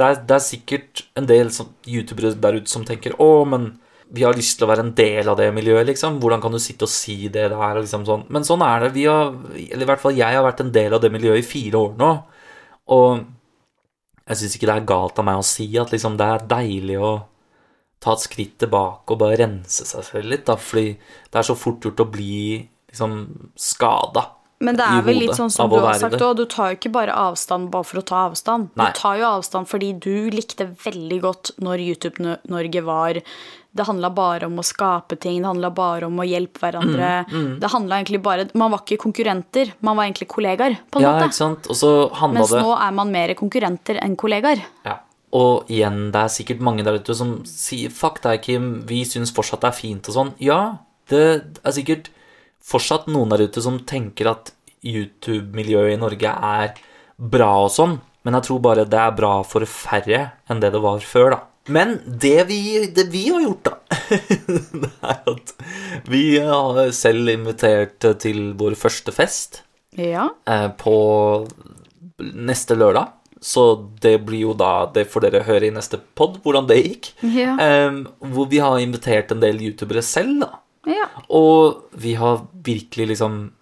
det 0.00 0.06
er, 0.08 0.20
det 0.26 0.34
er 0.34 0.42
sikkert 0.42 1.02
en 1.20 1.28
del 1.28 1.50
youtubere 1.86 2.32
der 2.40 2.56
ute 2.58 2.72
som 2.72 2.86
tenker 2.88 3.14
å, 3.20 3.44
men 3.46 3.74
vi 4.12 4.24
har 4.26 4.36
lyst 4.36 4.58
til 4.58 4.66
å 4.66 4.70
være 4.70 4.84
en 4.86 4.94
del 4.96 5.28
av 5.30 5.38
det 5.38 5.48
miljøet, 5.56 5.86
liksom. 5.88 6.18
Hvordan 6.20 6.40
kan 6.42 6.52
du 6.52 6.60
sitte 6.60 6.84
og 6.84 6.92
si 6.92 7.30
det 7.32 7.46
der? 7.52 7.78
Liksom 7.78 8.04
sånn. 8.08 8.26
Men 8.32 8.44
sånn 8.44 8.64
er 8.64 8.84
det. 8.84 8.90
Vi 8.96 9.06
har, 9.08 9.30
eller 9.56 9.84
i 9.86 9.88
hvert 9.88 10.02
fall 10.02 10.18
jeg 10.18 10.36
har 10.36 10.44
vært 10.44 10.60
en 10.64 10.72
del 10.74 10.96
av 10.96 11.00
det 11.00 11.12
miljøet 11.14 11.40
i 11.40 11.46
fire 11.46 11.80
år 11.80 11.94
nå. 12.00 12.10
Og 12.92 13.22
jeg 14.28 14.40
syns 14.40 14.56
ikke 14.58 14.68
det 14.68 14.74
er 14.74 14.90
galt 14.90 15.20
av 15.20 15.28
meg 15.28 15.40
å 15.40 15.46
si 15.46 15.68
at 15.80 15.94
liksom 15.94 16.18
det 16.20 16.28
er 16.28 16.44
deilig 16.50 16.98
å 17.00 17.12
ta 18.02 18.16
et 18.16 18.24
skritt 18.24 18.56
tilbake 18.60 19.14
og 19.14 19.20
bare 19.22 19.38
rense 19.44 19.86
seg 19.86 20.04
selv 20.04 20.28
litt, 20.32 20.44
da, 20.48 20.56
fordi 20.58 20.96
det 20.96 21.38
er 21.38 21.46
så 21.46 21.56
fort 21.58 21.84
gjort 21.86 22.02
å 22.02 22.10
bli 22.10 22.38
liksom 22.92 23.50
skada. 23.56 24.26
Men 24.62 24.76
det 24.78 24.84
er 24.86 25.00
vel 25.02 25.16
litt 25.18 25.34
sånn 25.34 25.50
som 25.50 25.66
du 25.72 25.74
har 25.82 25.96
sagt 25.98 26.20
òg, 26.22 26.36
du 26.38 26.44
tar 26.46 26.70
jo 26.70 26.76
ikke 26.76 26.92
bare 26.94 27.10
avstand 27.18 27.72
bare 27.72 27.82
for 27.88 27.98
å 27.98 28.04
ta 28.06 28.20
avstand. 28.28 28.68
Nei. 28.78 28.92
Du 28.92 29.00
tar 29.00 29.16
jo 29.18 29.24
avstand 29.26 29.66
fordi 29.66 29.88
du 29.98 30.30
likte 30.30 30.68
veldig 30.84 31.18
godt 31.24 31.50
når 31.58 31.82
YouTube-Norge 31.88 32.84
var 32.86 33.18
Det 33.74 33.86
handla 33.88 34.10
bare 34.12 34.44
om 34.46 34.58
å 34.60 34.62
skape 34.62 35.16
ting, 35.18 35.40
det 35.40 35.48
handla 35.48 35.70
bare 35.74 36.04
om 36.06 36.18
å 36.20 36.26
hjelpe 36.28 36.60
hverandre. 36.60 37.24
Mm, 37.32 37.58
Det 37.58 37.70
handla 37.72 37.96
egentlig 38.02 38.22
bare 38.22 38.46
Man 38.54 38.70
var 38.70 38.82
ikke 38.84 38.98
konkurrenter, 39.00 39.72
man 39.80 39.96
var 39.96 40.04
egentlig 40.04 40.28
kollegaer, 40.28 40.76
på 40.92 41.00
en 41.00 41.02
Ja, 41.02 41.12
måte. 41.14 41.24
ikke 41.30 41.40
sant? 41.40 41.66
Og 41.72 41.74
så 41.74 42.10
Mens 42.30 42.50
det 42.50 42.60
nå 42.62 42.76
er 42.78 42.92
man 42.92 43.10
mer 43.10 43.34
konkurrenter 43.34 43.98
enn 44.00 44.14
kollegaer. 44.14 44.62
ja. 44.84 44.98
Og 45.32 45.64
igjen, 45.70 46.12
det 46.12 46.20
er 46.20 46.28
sikkert 46.28 46.60
mange 46.60 46.84
der 46.84 46.98
ute 47.00 47.14
som 47.16 47.42
sier 47.44 47.88
'fuck 47.88 48.20
deg, 48.20 48.42
Kim, 48.42 48.82
vi 48.86 49.02
syns 49.02 49.32
fortsatt 49.32 49.60
det 49.62 49.68
er 49.72 49.80
fint' 49.80 50.08
og 50.08 50.14
sånn. 50.14 50.34
Ja, 50.38 50.78
det 51.08 51.56
er 51.64 51.72
sikkert 51.72 52.10
fortsatt 52.64 53.08
noen 53.10 53.32
der 53.34 53.44
ute 53.48 53.62
som 53.64 53.80
tenker 53.88 54.30
at 54.32 54.52
YouTube-miljøet 54.82 55.94
i 55.94 56.00
Norge 56.00 56.32
er 56.32 56.74
bra 57.18 57.52
og 57.64 57.70
sånn, 57.74 57.96
men 58.26 58.36
jeg 58.38 58.46
tror 58.48 58.60
bare 58.64 58.84
det 58.88 58.98
er 58.98 59.14
bra 59.18 59.32
for 59.46 59.66
færre 59.68 60.24
enn 60.50 60.60
det 60.62 60.72
det 60.74 60.80
var 60.82 61.02
før, 61.06 61.30
da. 61.36 61.40
Men 61.70 61.96
det 62.06 62.48
vi, 62.48 62.58
det 62.90 63.04
vi 63.12 63.28
har 63.30 63.42
gjort, 63.44 63.68
da, 63.68 63.98
det 64.82 64.90
er 64.98 65.20
at 65.30 65.52
vi 66.10 66.22
har 66.42 66.80
selv 66.96 67.30
invitert 67.30 68.02
til 68.22 68.48
vår 68.58 68.74
første 68.78 69.14
fest 69.14 69.60
Ja. 69.98 70.28
eh, 70.50 70.68
på 70.78 70.96
neste 72.22 72.74
lørdag. 72.78 73.12
Så 73.42 73.62
det 73.98 74.20
blir 74.22 74.44
jo 74.44 74.52
da 74.54 74.86
Det 74.94 75.02
får 75.10 75.24
dere 75.24 75.40
høre 75.42 75.66
i 75.66 75.72
neste 75.74 75.98
pod, 76.14 76.36
hvordan 76.44 76.68
det 76.68 76.76
gikk. 76.78 77.08
Ja. 77.34 77.56
Eh, 77.58 77.96
hvor 78.30 78.46
vi 78.50 78.60
har 78.62 78.78
invitert 78.78 79.32
en 79.34 79.40
del 79.42 79.58
youtubere 79.66 80.02
selv, 80.06 80.44
da. 80.44 80.50
Ja. 80.88 81.08
Og 81.30 81.88
vi 81.92 82.16
har 82.18 82.46
virkelig 82.64 83.12
liksom 83.14 83.52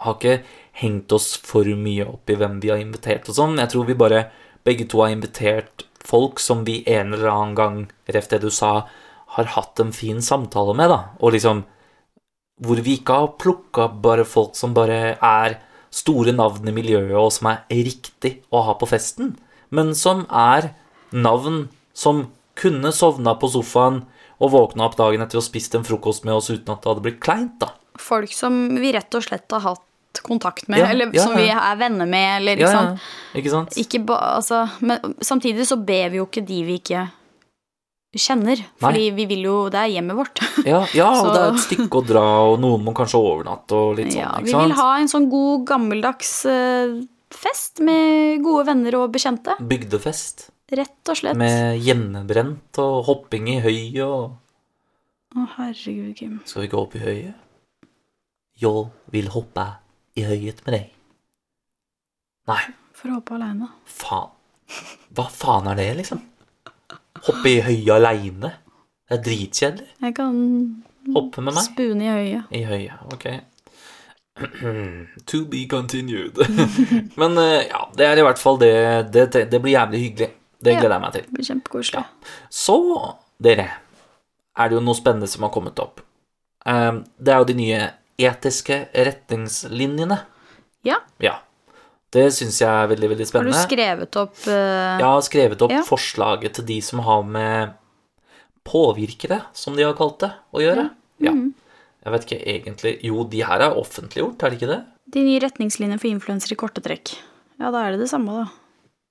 Har 0.00 0.14
ikke 0.16 0.42
hengt 0.80 1.12
oss 1.12 1.34
for 1.44 1.66
mye 1.76 2.06
opp 2.08 2.30
i 2.30 2.36
hvem 2.40 2.60
vi 2.62 2.70
har 2.72 2.80
invitert 2.80 3.26
og 3.28 3.36
sånn. 3.36 3.58
Jeg 3.60 3.68
tror 3.68 3.84
vi 3.84 3.98
bare 4.00 4.22
begge 4.64 4.86
to 4.88 5.02
har 5.02 5.12
invitert 5.12 5.84
folk 6.06 6.40
som 6.40 6.62
vi 6.64 6.78
en 6.88 7.12
eller 7.12 7.28
annen 7.28 7.56
gang, 7.58 7.76
ref 8.08 8.30
det 8.30 8.40
du 8.40 8.48
sa, 8.48 8.86
har 9.36 9.50
hatt 9.56 9.82
en 9.82 9.92
fin 9.92 10.22
samtale 10.24 10.72
med, 10.78 10.88
da. 10.88 11.00
Og 11.20 11.36
liksom 11.36 11.66
Hvor 12.60 12.80
vi 12.84 12.98
ikke 12.98 13.14
har 13.16 13.36
plukka 13.40 13.86
bare 14.04 14.24
folk 14.28 14.56
som 14.56 14.74
bare 14.76 15.16
er 15.16 15.54
store 15.90 16.32
navn 16.32 16.68
i 16.68 16.74
miljøet, 16.76 17.16
og 17.16 17.32
som 17.32 17.48
er 17.48 17.62
riktig 17.70 18.42
å 18.52 18.60
ha 18.66 18.74
på 18.76 18.88
festen, 18.88 19.38
men 19.70 19.94
som 19.96 20.26
er 20.28 20.74
navn 21.12 21.70
som 21.96 22.26
kunne 22.60 22.92
sovna 22.92 23.32
på 23.40 23.48
sofaen 23.48 24.02
og 24.40 24.54
våkna 24.54 24.88
opp 24.88 24.96
dagen 24.98 25.22
etter 25.24 25.40
og 25.40 25.44
spist 25.44 25.76
en 25.76 25.84
frokost 25.86 26.24
med 26.24 26.38
oss 26.38 26.50
uten 26.50 26.72
at 26.72 26.82
det 26.82 26.90
hadde 26.90 27.04
blitt 27.04 27.20
kleint, 27.22 27.58
da. 27.60 27.74
Folk 28.00 28.32
som 28.32 28.56
vi 28.80 28.94
rett 28.96 29.14
og 29.16 29.24
slett 29.26 29.52
har 29.52 29.64
hatt 29.66 29.86
kontakt 30.26 30.66
med, 30.68 30.80
Ja, 30.80 30.88
eller 30.90 31.12
ja, 31.14 31.22
som 31.22 31.36
vi 31.36 31.46
er 31.52 31.76
venner 31.78 32.08
med, 32.08 32.40
eller 32.40 32.58
ikke 32.58 32.66
ja, 32.66 32.80
sant. 32.80 33.08
ikke 33.36 33.52
sant? 33.52 33.78
Ikke 33.78 34.02
ba, 34.08 34.18
altså, 34.40 34.64
men 34.80 35.16
samtidig 35.20 35.68
så 35.68 35.78
ber 35.78 36.10
vi 36.10 36.20
jo 36.20 36.26
ikke 36.26 36.44
de 36.46 36.60
vi 36.66 36.78
ikke 36.80 37.04
kjenner. 38.18 38.58
Fordi 38.82 39.10
vi 39.14 39.26
vil 39.30 39.44
jo 39.46 39.56
Det 39.70 39.78
er 39.78 39.92
hjemmet 39.94 40.18
vårt. 40.18 40.42
Ja, 40.66 40.82
ja 40.96 41.10
og 41.14 41.30
det 41.30 41.40
er 41.44 41.52
et 41.52 41.62
stykke 41.62 42.00
å 42.00 42.06
dra, 42.06 42.26
og 42.50 42.58
noen 42.62 42.82
må 42.84 42.94
kanskje 42.96 43.20
overnatte 43.22 43.76
og 43.76 44.00
litt 44.00 44.10
sånn, 44.10 44.24
ja, 44.24 44.32
vi 44.42 44.56
vil 44.56 44.76
ha 44.80 44.90
en 44.98 45.10
sånn 45.10 45.28
god, 45.30 45.66
gammeldags 45.68 46.32
eh, 46.50 46.96
fest 47.30 47.84
med 47.86 48.42
gode 48.42 48.66
venner 48.72 48.98
og 48.98 49.12
bekjente. 49.14 49.54
Bygdefest 49.62 50.48
Rett 50.70 51.08
og 51.10 51.16
slett. 51.18 51.36
med 51.36 51.80
hjemmebrent 51.82 52.78
og 52.78 53.04
hopping 53.08 53.48
i 53.50 53.58
høyet 53.64 54.02
og 54.04 54.36
Å, 55.36 55.44
herregud, 55.56 56.14
Kim. 56.18 56.40
Skal 56.46 56.62
vi 56.64 56.68
gå 56.72 56.78
opp 56.80 56.94
i 56.98 57.02
høyet? 57.04 57.34
Jeg 58.60 58.86
vil 59.14 59.28
hoppe 59.30 59.64
i 60.18 60.24
høyet 60.26 60.64
med 60.66 60.74
deg. 60.74 60.88
Nei, 62.50 62.62
For 62.98 63.08
å 63.12 63.20
hoppe 63.20 63.36
aleine. 63.38 63.68
faen. 63.86 64.32
Hva 65.14 65.24
faen 65.30 65.66
er 65.70 65.78
det, 65.78 65.86
liksom? 66.00 66.20
Hoppe 67.26 67.46
i 67.52 67.60
høyet 67.62 67.92
aleine? 67.94 68.50
Det 69.06 69.18
er 69.18 69.22
dritkjedelig. 69.26 69.88
Jeg 70.02 70.14
kan 70.18 70.36
Hoppe 71.14 71.40
med 71.42 71.54
meg 71.56 71.64
spune 71.64 72.04
i 72.04 72.10
høyet. 72.10 72.50
i 72.54 72.64
høyet. 72.66 73.06
Ok. 73.14 73.26
to 75.26 75.44
be 75.46 75.66
continued. 75.66 76.36
Men 77.20 77.38
eh, 77.38 77.66
ja, 77.70 77.86
det 77.96 78.06
er 78.06 78.18
i 78.20 78.26
hvert 78.26 78.38
fall 78.38 78.58
det. 78.60 78.72
Det, 79.12 79.26
det, 79.34 79.46
det 79.52 79.60
blir 79.62 79.74
jævlig 79.78 80.00
hyggelig. 80.04 80.30
Det 80.60 80.76
gleder 80.76 80.96
jeg 80.96 81.02
meg 81.04 81.14
til. 81.16 81.26
Det 81.26 81.36
blir 81.36 81.48
kjempekoselig. 81.48 82.02
Så, 82.52 82.76
dere, 83.40 83.68
er 84.60 84.70
det 84.70 84.76
jo 84.76 84.82
noe 84.84 84.98
spennende 84.98 85.28
som 85.30 85.46
har 85.46 85.52
kommet 85.54 85.80
opp. 85.80 86.02
Um, 86.68 87.04
det 87.16 87.32
er 87.32 87.40
jo 87.40 87.48
de 87.48 87.56
nye 87.56 87.84
etiske 88.20 88.82
retningslinjene. 88.92 90.18
Ja. 90.84 90.98
Ja. 91.24 91.38
Det 92.10 92.26
syns 92.34 92.58
jeg 92.60 92.68
er 92.68 92.90
veldig, 92.90 93.12
veldig 93.14 93.26
spennende. 93.28 93.54
Har 93.54 93.68
du 93.68 93.70
skrevet 93.70 94.16
opp 94.18 94.36
uh... 94.44 94.98
Jeg 94.98 95.06
har 95.06 95.24
skrevet 95.24 95.64
opp 95.64 95.72
Ja. 95.72 95.82
forslaget 95.86 96.58
til 96.58 96.66
de 96.66 96.80
som 96.84 97.02
har 97.06 97.22
med 97.22 97.76
påvirkere, 98.66 99.40
som 99.56 99.76
de 99.78 99.86
har 99.86 99.96
kalt 99.98 100.18
det, 100.24 100.32
å 100.52 100.62
gjøre. 100.62 100.88
Ja. 101.22 101.32
Mm. 101.36 101.52
Jeg 102.00 102.12
vet 102.14 102.26
ikke 102.26 102.40
egentlig 102.48 102.92
Jo, 103.04 103.24
de 103.28 103.42
her 103.44 103.60
er 103.60 103.76
offentliggjort, 103.76 104.40
er 104.42 104.52
det 104.52 104.58
ikke 104.58 104.70
det? 104.72 104.80
De 105.12 105.24
nye 105.26 105.40
retningslinjene 105.42 106.00
for 106.00 106.08
influensere 106.10 106.56
i 106.56 106.60
korte 106.60 106.82
trekk. 106.84 107.14
Ja, 107.60 107.70
da 107.70 107.84
er 107.84 107.94
det 107.94 108.04
det 108.04 108.10
samme, 108.12 108.42
da. 108.42 108.59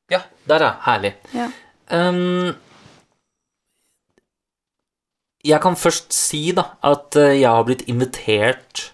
Ja, 0.10 0.24
der 0.50 0.66
er 0.66 0.80
Herlig. 0.86 1.14
Ja. 1.34 1.50
Um, 1.90 2.56
jeg 5.46 5.62
kan 5.64 5.78
først 5.80 6.14
si 6.14 6.50
da 6.56 6.64
at 6.86 7.16
eh, 7.20 7.40
jeg 7.40 7.50
har 7.50 7.66
blitt 7.68 7.88
invitert 7.90 8.90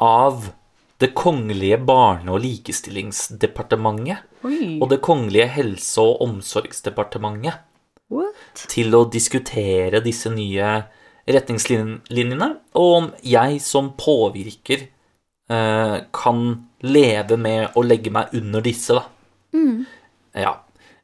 av 0.00 0.52
Det 0.96 1.10
kongelige 1.12 1.76
barne- 1.84 2.32
og 2.32 2.40
likestillingsdepartementet 2.40 4.22
Oi. 4.48 4.78
og 4.80 4.88
Det 4.88 5.02
kongelige 5.04 5.44
helse- 5.52 6.00
og 6.00 6.22
omsorgsdepartementet 6.24 7.58
What? 8.08 8.62
til 8.72 8.94
å 8.96 9.02
diskutere 9.10 10.00
disse 10.00 10.30
nye 10.32 10.86
retningslinjene, 11.26 12.48
og 12.78 12.94
om 12.96 13.10
jeg 13.26 13.60
som 13.60 13.90
påvirker 13.98 14.86
eh, 15.50 15.96
kan 16.14 16.40
leve 16.86 17.36
med 17.36 17.76
å 17.76 17.82
legge 17.82 18.10
meg 18.14 18.32
under 18.32 18.62
disse, 18.64 18.94
da. 18.94 19.04
Ja. 20.36 20.52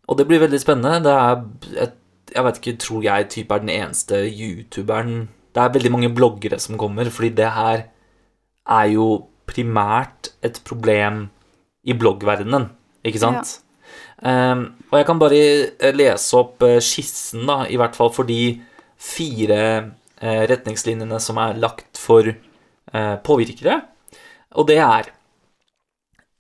Og 0.09 0.19
det 0.19 0.27
blir 0.29 0.43
veldig 0.43 0.61
spennende. 0.61 1.03
Det 1.05 1.12
er 1.12 1.87
et, 1.87 1.99
Jeg 2.33 2.45
vet 2.45 2.59
ikke, 2.61 2.79
tror 2.81 3.03
jeg 3.05 3.29
typ 3.29 3.51
er 3.53 3.61
den 3.61 3.69
eneste 3.69 4.23
youtuberen 4.25 5.29
Det 5.53 5.61
er 5.61 5.73
veldig 5.75 5.91
mange 5.93 6.15
bloggere 6.15 6.59
som 6.59 6.79
kommer, 6.81 7.11
fordi 7.12 7.29
det 7.37 7.51
her 7.53 7.83
er 8.69 8.87
jo 8.95 9.27
primært 9.47 10.31
et 10.43 10.61
problem 10.65 11.27
i 11.85 11.93
bloggverdenen, 11.99 12.71
ikke 13.05 13.21
sant? 13.21 13.59
Ehm, 14.23 14.67
og 14.91 14.99
jeg 15.01 15.07
kan 15.09 15.19
bare 15.19 15.41
eh, 15.41 15.95
lese 15.95 16.37
opp 16.38 16.62
eh, 16.67 16.79
skissen, 16.83 17.43
da, 17.49 17.65
i 17.67 17.79
hvert 17.81 17.97
fall 17.99 18.12
for 18.15 18.29
de 18.29 18.61
fire 19.03 19.59
eh, 20.23 20.45
retningslinjene 20.51 21.19
som 21.21 21.41
er 21.43 21.59
lagt 21.61 22.01
for 22.01 22.33
påvirkere. 22.93 23.79
Og 24.61 24.67
det 24.69 24.75
er 24.85 25.07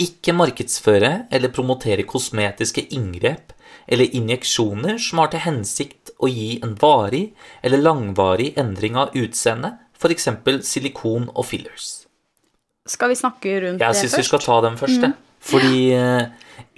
ikke 0.02 0.34
markedsføre 0.36 1.12
eller 1.30 1.52
promotere 1.54 2.04
kosmetiske 2.08 2.84
inngrep 2.94 3.52
eller 3.86 4.14
injeksjoner 4.14 4.98
som 5.02 5.22
har 5.22 5.32
til 5.32 5.42
hensikt 5.46 6.12
å 6.22 6.30
gi 6.30 6.58
en 6.62 6.76
varig 6.80 7.32
eller 7.62 7.82
langvarig 7.82 8.52
endring 8.60 8.96
av 9.00 9.14
utseende, 9.18 9.74
f.eks. 9.98 10.28
silikon 10.66 11.28
og 11.32 11.46
fillers. 11.48 11.90
Skal 12.88 13.12
vi 13.12 13.18
snakke 13.18 13.58
rundt 13.62 13.82
Jeg 13.82 13.94
det 13.94 13.98
syns 14.00 14.16
vi 14.18 14.26
skal 14.30 14.42
ta 14.42 14.62
den 14.64 14.80
først, 14.80 15.02
Mm. 15.12 15.18
Fordi 15.42 15.78
eh, 15.90 16.28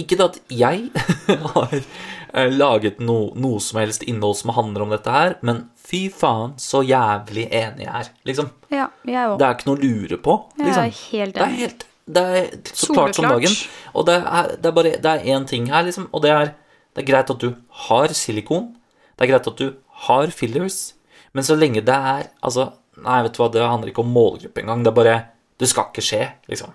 Ikke 0.01 0.17
at 0.25 0.39
jeg 0.49 0.87
har 1.55 1.73
eh, 1.75 2.49
laget 2.49 3.01
no, 3.05 3.35
noe 3.37 3.61
som 3.61 3.77
helst 3.83 4.07
innhold 4.09 4.39
som 4.39 4.55
handler 4.57 4.87
om 4.87 4.95
dette 4.95 5.13
her, 5.13 5.35
men 5.45 5.67
fy 5.77 6.07
faen, 6.09 6.55
så 6.57 6.81
jævlig 6.81 7.45
enig 7.53 7.85
jeg 7.85 7.93
er, 8.01 8.09
liksom. 8.25 8.49
Ja, 8.73 8.89
jeg 9.05 9.21
òg. 9.29 9.37
Det 9.39 9.47
er 9.47 9.59
ikke 9.59 9.69
noe 9.69 9.77
å 9.77 9.83
lure 9.85 10.19
på, 10.25 10.39
Jeg 10.57 10.71
liksom. 10.71 10.87
er 10.87 11.03
helt 11.13 11.37
Det 11.37 11.45
er 11.45 11.59
helt 11.61 11.85
Det 12.05 12.23
er 12.23 12.49
så 12.69 12.93
klart 12.93 13.17
som 13.17 13.25
dagen. 13.29 13.55
Og 13.97 14.07
det 14.09 14.19
er, 14.21 14.51
det 14.61 14.69
er 14.69 14.77
bare 14.77 14.97
Det 15.01 15.11
er 15.11 15.29
én 15.33 15.47
ting 15.49 15.71
her, 15.73 15.87
liksom, 15.87 16.09
og 16.13 16.23
det 16.23 16.31
er 16.31 16.53
Det 16.95 17.03
er 17.03 17.09
greit 17.13 17.31
at 17.31 17.41
du 17.41 17.55
har 17.89 18.13
silikon. 18.15 18.75
Det 19.17 19.25
er 19.25 19.33
greit 19.33 19.49
at 19.49 19.59
du 19.59 19.75
har 20.07 20.31
fillers, 20.31 20.95
men 21.33 21.45
så 21.47 21.57
lenge 21.57 21.83
det 21.83 21.95
er 21.95 22.29
Altså, 22.43 22.73
nei, 22.97 23.23
vet 23.23 23.35
du 23.35 23.43
hva, 23.43 23.51
det 23.51 23.63
handler 23.63 23.91
ikke 23.91 24.05
om 24.05 24.13
målgruppe 24.15 24.61
engang. 24.61 24.85
Det 24.85 24.93
er 24.93 24.99
bare 25.01 25.17
Det 25.59 25.69
skal 25.71 25.91
ikke 25.91 26.03
skje, 26.05 26.23
liksom. 26.51 26.75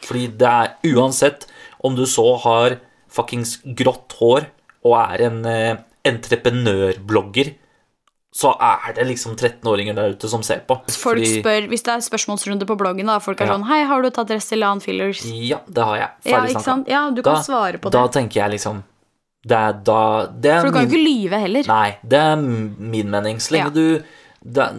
Fordi 0.00 0.26
det 0.40 0.48
er 0.48 0.94
uansett 0.94 1.46
om 1.84 1.96
du 1.96 2.06
så 2.06 2.24
har 2.44 2.78
fuckings 3.10 3.58
grått 3.76 4.14
hår 4.20 4.46
og 4.86 4.94
er 4.96 5.24
en 5.26 5.44
eh, 5.44 5.76
entreprenørblogger, 6.06 7.52
så 8.40 8.54
er 8.56 8.94
det 8.96 9.04
liksom 9.08 9.34
13-åringer 9.36 9.94
der 9.98 10.14
ute 10.14 10.28
som 10.32 10.42
ser 10.46 10.62
på. 10.68 10.78
Folk 10.88 11.18
Fordi- 11.18 11.42
spør, 11.42 11.66
Hvis 11.68 11.82
det 11.84 11.92
er 11.92 12.04
spørsmålsrunde 12.06 12.64
på 12.68 12.76
bloggen, 12.80 13.06
da 13.10 13.18
folk 13.20 13.40
er 13.40 13.46
Ja. 13.46 13.52
sånn 13.58 13.66
Hei, 13.68 13.82
har 13.84 14.02
du 14.02 14.08
tatt 14.10 14.30
Restylane 14.30 14.80
fillers? 14.80 15.20
Ja, 15.26 15.58
det 15.68 15.84
har 15.84 15.96
jeg. 15.96 16.08
Ja, 16.32 16.40
ikke 16.46 16.62
sant? 16.62 16.88
Ja, 16.88 17.10
du 17.10 17.22
kan 17.22 17.42
svare 17.44 17.78
på 17.78 17.90
det. 17.90 17.98
Da 17.98 18.06
tenker 18.08 18.40
jeg 18.40 18.50
liksom 18.52 18.82
Det 19.46 19.56
er 19.56 19.72
da 19.72 20.26
det 20.26 20.50
er 20.52 20.60
For 20.60 20.68
du 20.70 20.72
kan 20.78 20.88
jo 20.88 20.90
ikke 20.96 21.06
lyve 21.06 21.40
heller. 21.40 21.62
Nei, 21.66 21.96
det 22.06 22.18
er 22.18 22.36
min 22.36 23.10
mening. 23.10 23.36
Så 23.40 23.52
lenge 23.52 23.64
Ja. 23.64 23.70
du 23.70 24.02
da, 24.44 24.72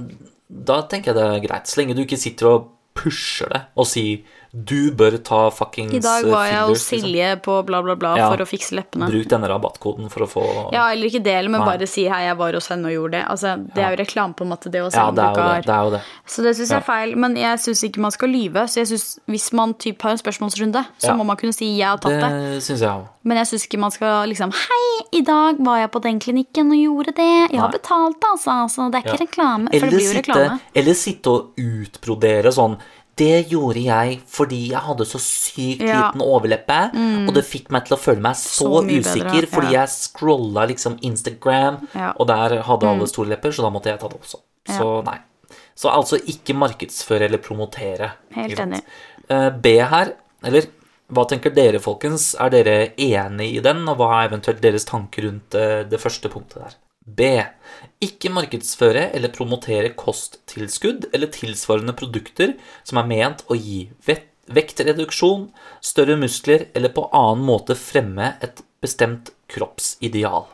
da 0.50 0.82
tenker 0.84 1.14
jeg 1.14 1.16
det 1.16 1.24
er 1.24 1.48
greit. 1.48 1.66
Så 1.68 1.78
lenge 1.82 1.96
du 1.96 2.04
ikke 2.06 2.18
sitter 2.18 2.48
og 2.48 2.68
pusher 2.94 3.50
det 3.50 3.62
og 3.76 3.86
sier 3.86 4.20
du 4.54 4.92
bør 4.92 5.16
ta 5.24 5.50
fuckings 5.50 5.94
I 5.96 6.00
dag 6.04 6.26
var 6.28 6.46
jeg 6.50 6.60
hos 6.68 6.82
fillers, 6.84 6.92
liksom. 6.92 7.08
Silje 7.08 7.42
på 7.42 7.54
bla, 7.66 7.82
bla, 7.82 7.96
bla 7.96 8.18
Ja. 8.18 8.30
for 8.30 8.44
å 8.44 8.48
fikse 8.48 8.76
leppene. 8.76 9.08
Bruk 9.08 9.30
denne 9.32 9.48
rabattkoden 9.48 10.10
for 10.12 10.26
å 10.26 10.28
få 10.28 10.74
Ja, 10.74 10.90
eller 10.92 11.08
ikke 11.08 11.24
del, 11.24 11.48
men 11.48 11.62
Nei. 11.62 11.68
bare 11.78 11.88
si 11.88 12.04
hei, 12.08 12.26
jeg 12.28 12.36
var 12.38 12.52
hos 12.54 12.68
henne 12.68 12.86
og 12.86 12.92
gjorde 12.92 13.12
det. 13.12 13.26
Altså, 13.32 13.56
det 13.74 13.82
er 13.84 13.96
jo 13.96 14.04
reklame 14.04 14.36
på 14.36 14.42
en 14.44 14.50
måte, 14.52 14.70
det 14.70 14.82
å 14.84 14.92
si 14.92 14.98
Ja, 14.98 15.10
det 15.12 15.24
er 15.24 15.34
det. 15.34 15.42
har 15.42 15.62
det, 15.62 15.70
er 15.70 15.84
jo 15.86 15.90
det. 15.92 16.02
Så 16.28 16.44
det 16.44 16.56
syns 16.58 16.70
jeg 16.70 16.78
er 16.82 16.88
feil. 16.90 17.16
Men 17.16 17.36
jeg 17.36 17.58
syns 17.60 17.84
ikke 17.88 18.00
man 18.00 18.12
skal 18.12 18.28
lyve. 18.30 18.68
Så 18.68 18.76
jeg 18.84 18.88
synes, 18.92 19.20
hvis 19.30 19.54
man 19.54 19.74
typ 19.74 20.02
har 20.02 20.12
en 20.12 20.18
spørsmålsrunde, 20.18 20.86
så 21.00 21.16
må 21.16 21.26
man 21.26 21.38
kunne 21.38 21.54
si 21.54 21.78
'jeg 21.80 21.88
har 21.88 21.98
tatt 21.98 22.12
det'. 22.12 22.56
Det 22.56 22.64
synes 22.64 22.80
jeg 22.82 22.90
også. 22.90 23.08
Men 23.24 23.38
jeg 23.38 23.46
syns 23.48 23.68
ikke 23.68 23.80
man 23.80 23.92
skal 23.92 24.28
liksom 24.28 24.52
'Hei, 24.52 25.06
i 25.14 25.22
dag 25.22 25.56
var 25.60 25.78
jeg 25.78 25.92
på 25.92 26.02
den 26.02 26.20
klinikken 26.20 26.72
og 26.72 26.78
gjorde 27.06 27.14
det'. 27.16 27.52
Jeg 27.52 27.60
har 27.60 27.70
Nei. 27.70 27.78
betalt, 27.80 28.20
altså. 28.34 28.68
Så 28.68 28.92
det 28.92 29.00
er 29.06 29.14
ikke 29.14 29.28
reklame. 29.28 29.70
For 29.72 29.88
det 29.88 29.94
blir 29.96 30.02
jo 30.02 30.14
sitte, 30.14 30.34
reklame. 30.34 30.60
eller 30.76 30.94
sitte 30.94 31.28
og 31.28 31.56
utbrodere 31.56 32.52
sånn 32.52 32.78
det 33.22 33.38
gjorde 33.52 33.82
jeg 33.86 34.18
fordi 34.34 34.60
jeg 34.72 34.82
hadde 34.88 35.06
så 35.08 35.20
sykt 35.22 35.84
Ja. 35.86 36.02
liten 36.10 36.24
overleppe, 36.26 36.80
og 37.28 37.34
det 37.38 37.46
fikk 37.46 37.70
meg 37.74 37.86
til 37.88 37.98
å 37.98 38.02
føle 38.02 38.22
meg 38.26 38.36
så, 38.40 38.66
Så 38.66 38.70
usikker, 38.82 38.88
bedre, 38.90 39.12
usikker 39.14 39.50
fordi 39.54 39.74
jeg 39.78 39.94
scrolla 39.96 40.68
liksom 40.74 40.98
Instagram, 41.06 41.82
Ja. 41.96 42.14
og 42.18 42.28
der 42.28 42.62
hadde 42.68 42.90
alle 42.90 43.08
store 43.08 43.30
lepper, 43.36 43.54
så 43.54 43.62
da 43.68 43.70
måtte 43.70 43.92
jeg 43.94 44.00
ta 44.02 44.08
det 44.10 44.20
også. 44.22 44.42
Så 44.68 44.90
nei. 45.06 45.20
Så 45.76 45.90
altså 45.90 46.18
ikke 46.20 46.54
markedsføre 46.58 47.26
eller 47.30 47.38
promotere. 47.42 48.12
Helt 48.36 48.60
enig. 48.60 48.82
Eh, 49.30 49.50
B 49.50 49.78
her, 49.80 50.14
eller 50.44 50.68
hva 51.12 51.26
tenker 51.28 51.54
dere, 51.54 51.80
folkens? 51.80 52.36
Er 52.40 52.50
dere 52.54 52.94
enig 52.98 53.58
i 53.58 53.60
den, 53.64 53.88
og 53.90 53.98
hva 53.98 54.10
er 54.24 54.30
eventuelt 54.30 54.62
deres 54.64 54.86
tanker 54.86 55.24
rundt 55.28 55.56
eh, 55.56 55.84
det 55.84 56.00
første 56.00 56.30
punktet 56.32 56.62
der? 56.64 56.76
B. 57.16 57.28
Ikke 58.02 58.32
markedsføre 58.34 59.10
eller 59.16 59.30
promotere 59.34 59.92
kosttilskudd 59.98 61.10
eller 61.14 61.28
tilsvarende 61.34 61.94
produkter 61.98 62.56
som 62.84 62.98
er 63.02 63.10
ment 63.12 63.44
å 63.52 63.58
gi 63.58 63.84
vektreduksjon, 64.52 65.50
større 65.86 66.18
muskler 66.20 66.68
eller 66.76 66.90
på 66.96 67.06
annen 67.16 67.46
måte 67.48 67.78
fremme 67.78 68.34
et 68.44 68.64
bestemt 68.82 69.32
kroppsideal. 69.52 70.48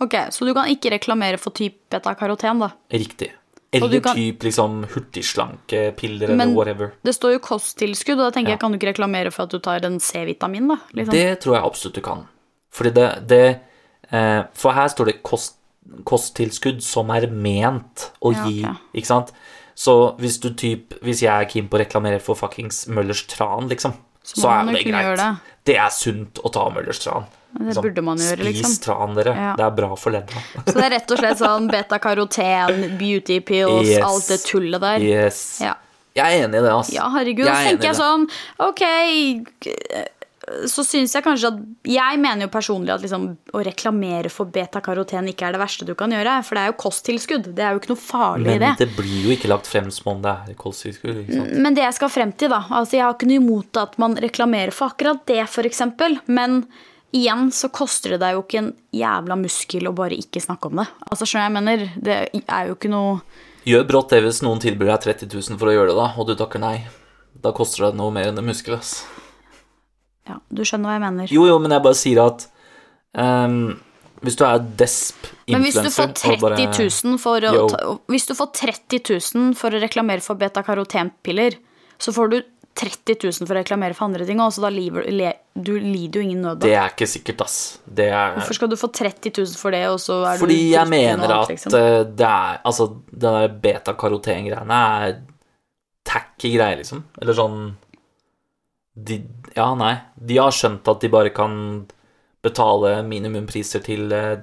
Ok, 0.00 0.14
Så 0.30 0.46
du 0.46 0.54
kan 0.54 0.70
ikke 0.70 0.92
reklamere 0.94 1.38
for 1.42 1.50
typ 1.50 1.74
beta-karoten, 1.90 2.60
da. 2.62 2.70
Riktig. 2.90 3.32
Eller 3.72 4.00
kan- 4.00 4.16
typ 4.16 4.42
liksom 4.46 4.84
hurtigslankepiller 4.94 6.30
eller 6.30 6.54
whatever. 6.54 6.92
Det 7.04 7.12
står 7.14 7.32
jo 7.34 7.38
kosttilskudd, 7.40 8.18
og 8.18 8.32
da 8.32 8.38
tenker 8.38 8.50
Ja. 8.50 8.54
jeg, 8.56 8.60
kan 8.60 8.72
du 8.72 8.78
ikke 8.78 8.94
reklamere 8.94 9.30
for 9.32 9.42
at 9.42 9.50
du 9.50 9.58
tar 9.58 9.84
en 9.84 9.98
C-vitamin, 10.00 10.68
da? 10.68 10.76
Liksom. 10.94 11.12
Det 11.12 11.40
tror 11.40 11.54
jeg 11.56 11.64
absolutt 11.64 11.94
du 11.94 12.00
kan. 12.00 12.28
Fordi 12.72 12.90
det, 12.94 13.26
det 13.28 13.60
For 14.10 14.72
her 14.72 14.88
står 14.88 15.06
det 15.12 15.22
kost, 15.22 15.56
kosttilskudd 16.08 16.82
som 16.84 17.10
er 17.14 17.26
ment 17.32 18.10
å 18.24 18.32
Ja, 18.34 18.44
gi, 18.48 18.62
ok. 18.64 18.76
ikke 19.00 19.06
sant? 19.10 19.32
Så 19.78 20.16
hvis 20.18 20.40
du 20.42 20.50
typ 20.58 20.96
Hvis 21.06 21.20
jeg 21.22 21.30
er 21.30 21.46
keen 21.48 21.68
på 21.70 21.78
å 21.78 21.80
reklamere 21.84 22.18
for 22.20 22.34
fuckings 22.34 22.86
Møllers 22.88 23.22
tran, 23.30 23.68
liksom, 23.70 23.92
Så 24.26 24.40
så, 24.42 24.50
er 24.50 24.72
det 24.72 24.84
greit. 24.84 25.16
Det. 25.16 25.28
det. 25.64 25.76
er 25.78 25.88
sunt 25.94 26.40
å 26.44 26.50
ta 26.52 26.68
Møllers 26.74 26.98
tran. 27.04 27.24
Det 27.54 27.64
Liksom, 27.70 27.82
burde 27.86 28.02
man 28.04 28.18
gjøre, 28.20 28.42
Spis 28.44 28.58
liksom. 28.58 28.74
tran, 28.84 29.14
dere. 29.16 29.32
Ja. 29.34 29.52
Det 29.56 29.64
er 29.64 29.70
bra 29.78 29.94
for 29.96 30.10
ledda. 30.12 30.42
Så 30.66 30.74
det 30.74 30.84
er 30.84 30.90
rett 30.98 31.10
og 31.14 31.18
slett 31.22 31.38
sånn 31.40 31.68
beta-karoten, 31.72 32.98
beauty 32.98 33.38
pills, 33.40 33.88
Yes. 33.88 34.02
alt 34.04 34.26
det 34.28 34.40
tullet 34.44 34.80
der. 34.84 34.98
Yes. 35.00 35.60
Ja. 35.64 35.74
Jeg 36.14 36.26
er 36.26 36.44
enig 36.48 36.58
i 36.58 36.62
det, 36.66 36.72
altså. 36.74 36.92
Ja, 36.92 37.08
herregud. 37.14 37.46
Jeg 37.46 37.54
Da 37.54 37.54
er 37.62 37.70
tenker 37.70 37.88
jeg 37.88 37.96
sånn 37.96 38.28
Ok, 38.58 38.82
så 40.70 40.84
syns 40.86 41.14
jeg 41.16 41.24
kanskje 41.24 41.50
at 41.52 41.88
Jeg 41.88 42.18
mener 42.22 42.46
jo 42.46 42.50
personlig 42.52 42.92
at 42.94 43.04
liksom, 43.04 43.28
å 43.54 43.62
reklamere 43.64 44.30
for 44.32 44.50
beta-karoten 44.52 45.30
ikke 45.32 45.48
er 45.48 45.56
det 45.56 45.62
verste 45.62 45.86
du 45.88 45.94
kan 45.98 46.12
gjøre. 46.14 46.38
For 46.46 46.58
det 46.58 46.64
er 46.64 46.72
jo 46.72 46.76
kosttilskudd. 46.82 47.48
Det 47.56 47.64
er 47.64 47.74
jo 47.74 47.82
ikke 47.82 47.92
noe 47.92 48.02
farlig 48.02 48.56
i 48.56 48.58
det. 48.58 48.72
Men 48.74 48.82
det. 48.82 48.90
blir 48.98 49.28
jo 49.28 49.34
ikke 49.36 49.50
lagt 49.52 49.70
frem 49.70 49.90
som 49.94 50.12
om 50.14 50.22
det 50.24 50.34
er 50.34 50.58
kosttilskudd. 50.58 51.22
ikke 51.24 51.40
sant? 51.40 51.56
Men 51.64 51.78
det 51.78 51.86
jeg 51.86 51.98
skal 51.98 52.12
frem 52.12 52.34
til, 52.36 52.52
da 52.52 52.62
altså 52.68 52.98
Jeg 52.98 53.06
har 53.06 53.16
ikke 53.16 53.30
noe 53.30 53.42
imot 53.42 53.82
at 53.82 53.98
man 54.02 54.16
reklamerer 54.20 54.74
for 54.74 54.92
akkurat 54.92 55.24
det, 55.28 55.40
f.eks. 55.46 55.84
Men 56.26 56.62
igjen 57.16 57.48
så 57.54 57.70
koster 57.72 58.14
det 58.14 58.22
deg 58.24 58.36
jo 58.36 58.44
ikke 58.44 58.62
en 58.62 58.72
jævla 58.94 59.36
muskel 59.40 59.88
å 59.88 59.96
bare 59.96 60.18
ikke 60.18 60.42
snakke 60.44 60.70
om 60.70 60.82
det. 60.82 60.88
Altså 61.08 61.28
skjønner 61.28 61.48
jeg 61.48 61.56
mener? 61.58 61.86
Det 61.96 62.18
er 62.44 62.68
jo 62.68 62.78
ikke 62.78 62.92
noe 62.92 63.20
Gjør 63.68 63.84
brått 63.84 64.12
det 64.14 64.22
hvis 64.24 64.38
noen 64.40 64.60
tilbyr 64.62 64.94
deg 64.94 65.02
30 65.04 65.34
000 65.34 65.60
for 65.60 65.68
å 65.68 65.72
gjøre 65.74 65.90
det, 65.92 65.98
da, 65.98 66.06
og 66.16 66.28
du 66.28 66.32
takker 66.38 66.62
nei. 66.62 66.76
Da 67.42 67.52
koster 67.52 67.88
det 67.88 67.98
noe 67.98 68.14
mer 68.14 68.30
enn 68.30 68.40
en 68.40 68.46
muskel, 68.48 68.78
ass. 68.78 69.02
Ja, 70.28 70.38
du 70.52 70.64
skjønner 70.66 70.90
hva 70.90 70.96
jeg 70.98 71.04
mener. 71.06 71.34
Jo, 71.34 71.46
jo, 71.48 71.58
men 71.62 71.74
jeg 71.74 71.84
bare 71.84 71.98
sier 71.98 72.20
at 72.24 72.46
um, 73.16 73.78
hvis 74.24 74.36
du 74.38 74.44
er 74.48 74.60
desp 74.80 75.30
Men 75.48 75.64
hvis 75.64 75.78
du 75.78 75.88
får 75.94 76.10
influencer 76.10 76.50
Men 76.58 76.74
30 76.74 77.08
000 77.14 77.18
for 77.22 77.48
å, 77.48 77.64
ta, 77.70 77.96
hvis 78.10 78.28
du 78.28 78.34
får 78.38 78.52
30 78.60 79.02
000 79.14 79.58
for 79.58 79.74
å 79.74 79.82
reklamere 79.82 80.24
for 80.24 80.38
beta-karotenpiller, 80.40 81.58
så 82.02 82.14
får 82.14 82.32
du 82.34 82.38
30 82.78 83.16
000 83.24 83.46
for 83.48 83.56
å 83.56 83.58
reklamere 83.58 83.96
for 83.96 84.06
andre 84.06 84.26
ting 84.26 84.38
også, 84.42 84.62
da 84.62 84.70
liver, 84.70 85.06
le, 85.10 85.32
du 85.54 85.72
lider 85.82 86.20
jo 86.20 86.26
ingen 86.28 86.44
nød. 86.46 86.60
Det 86.62 86.74
er 86.76 86.92
ikke 86.92 87.08
sikkert, 87.10 87.42
ass. 87.46 87.56
Det 87.82 88.06
er 88.12 88.36
Hvorfor 88.36 88.58
skal 88.58 88.70
du 88.70 88.76
få 88.78 88.90
30 88.94 89.32
000 89.34 89.58
for 89.58 89.74
det, 89.74 89.82
og 89.90 89.98
så 90.02 90.20
er 90.30 90.38
Fordi 90.42 90.58
du 90.60 90.76
jeg 90.76 90.90
mener 90.92 91.34
at 91.40 91.50
liksom? 91.50 91.74
eh, 91.74 92.04
det 92.06 92.28
er 92.28 92.60
Altså, 92.68 92.88
den 93.10 93.40
der 93.40 93.58
beta-karoten-greiene 93.66 94.78
er 95.02 95.18
tacky 96.08 96.54
greier, 96.54 96.78
liksom. 96.80 97.02
Eller 97.20 97.36
sånn 97.36 97.58
de, 98.98 99.20
Ja, 99.56 99.74
nei. 99.74 99.94
De 100.14 100.36
har 100.38 100.50
skjønt 100.54 100.88
at 100.88 101.00
de 101.00 101.08
bare 101.12 101.30
kan 101.34 101.86
betale 102.44 103.02
minimumpriser 103.06 103.82
til 103.84 104.12
eh, 104.12 104.36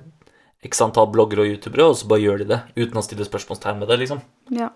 x 0.66 0.82
antall 0.82 1.08
bloggere 1.14 1.46
og 1.46 1.52
youtubere, 1.54 1.86
og 1.92 1.96
så 2.00 2.08
bare 2.10 2.24
gjør 2.24 2.42
de 2.44 2.48
det 2.54 2.60
uten 2.76 2.98
å 3.00 3.04
stille 3.06 3.26
spørsmålstegn 3.28 3.80
med 3.80 3.88
det, 3.92 4.00
liksom. 4.04 4.22
Ja. 4.52 4.70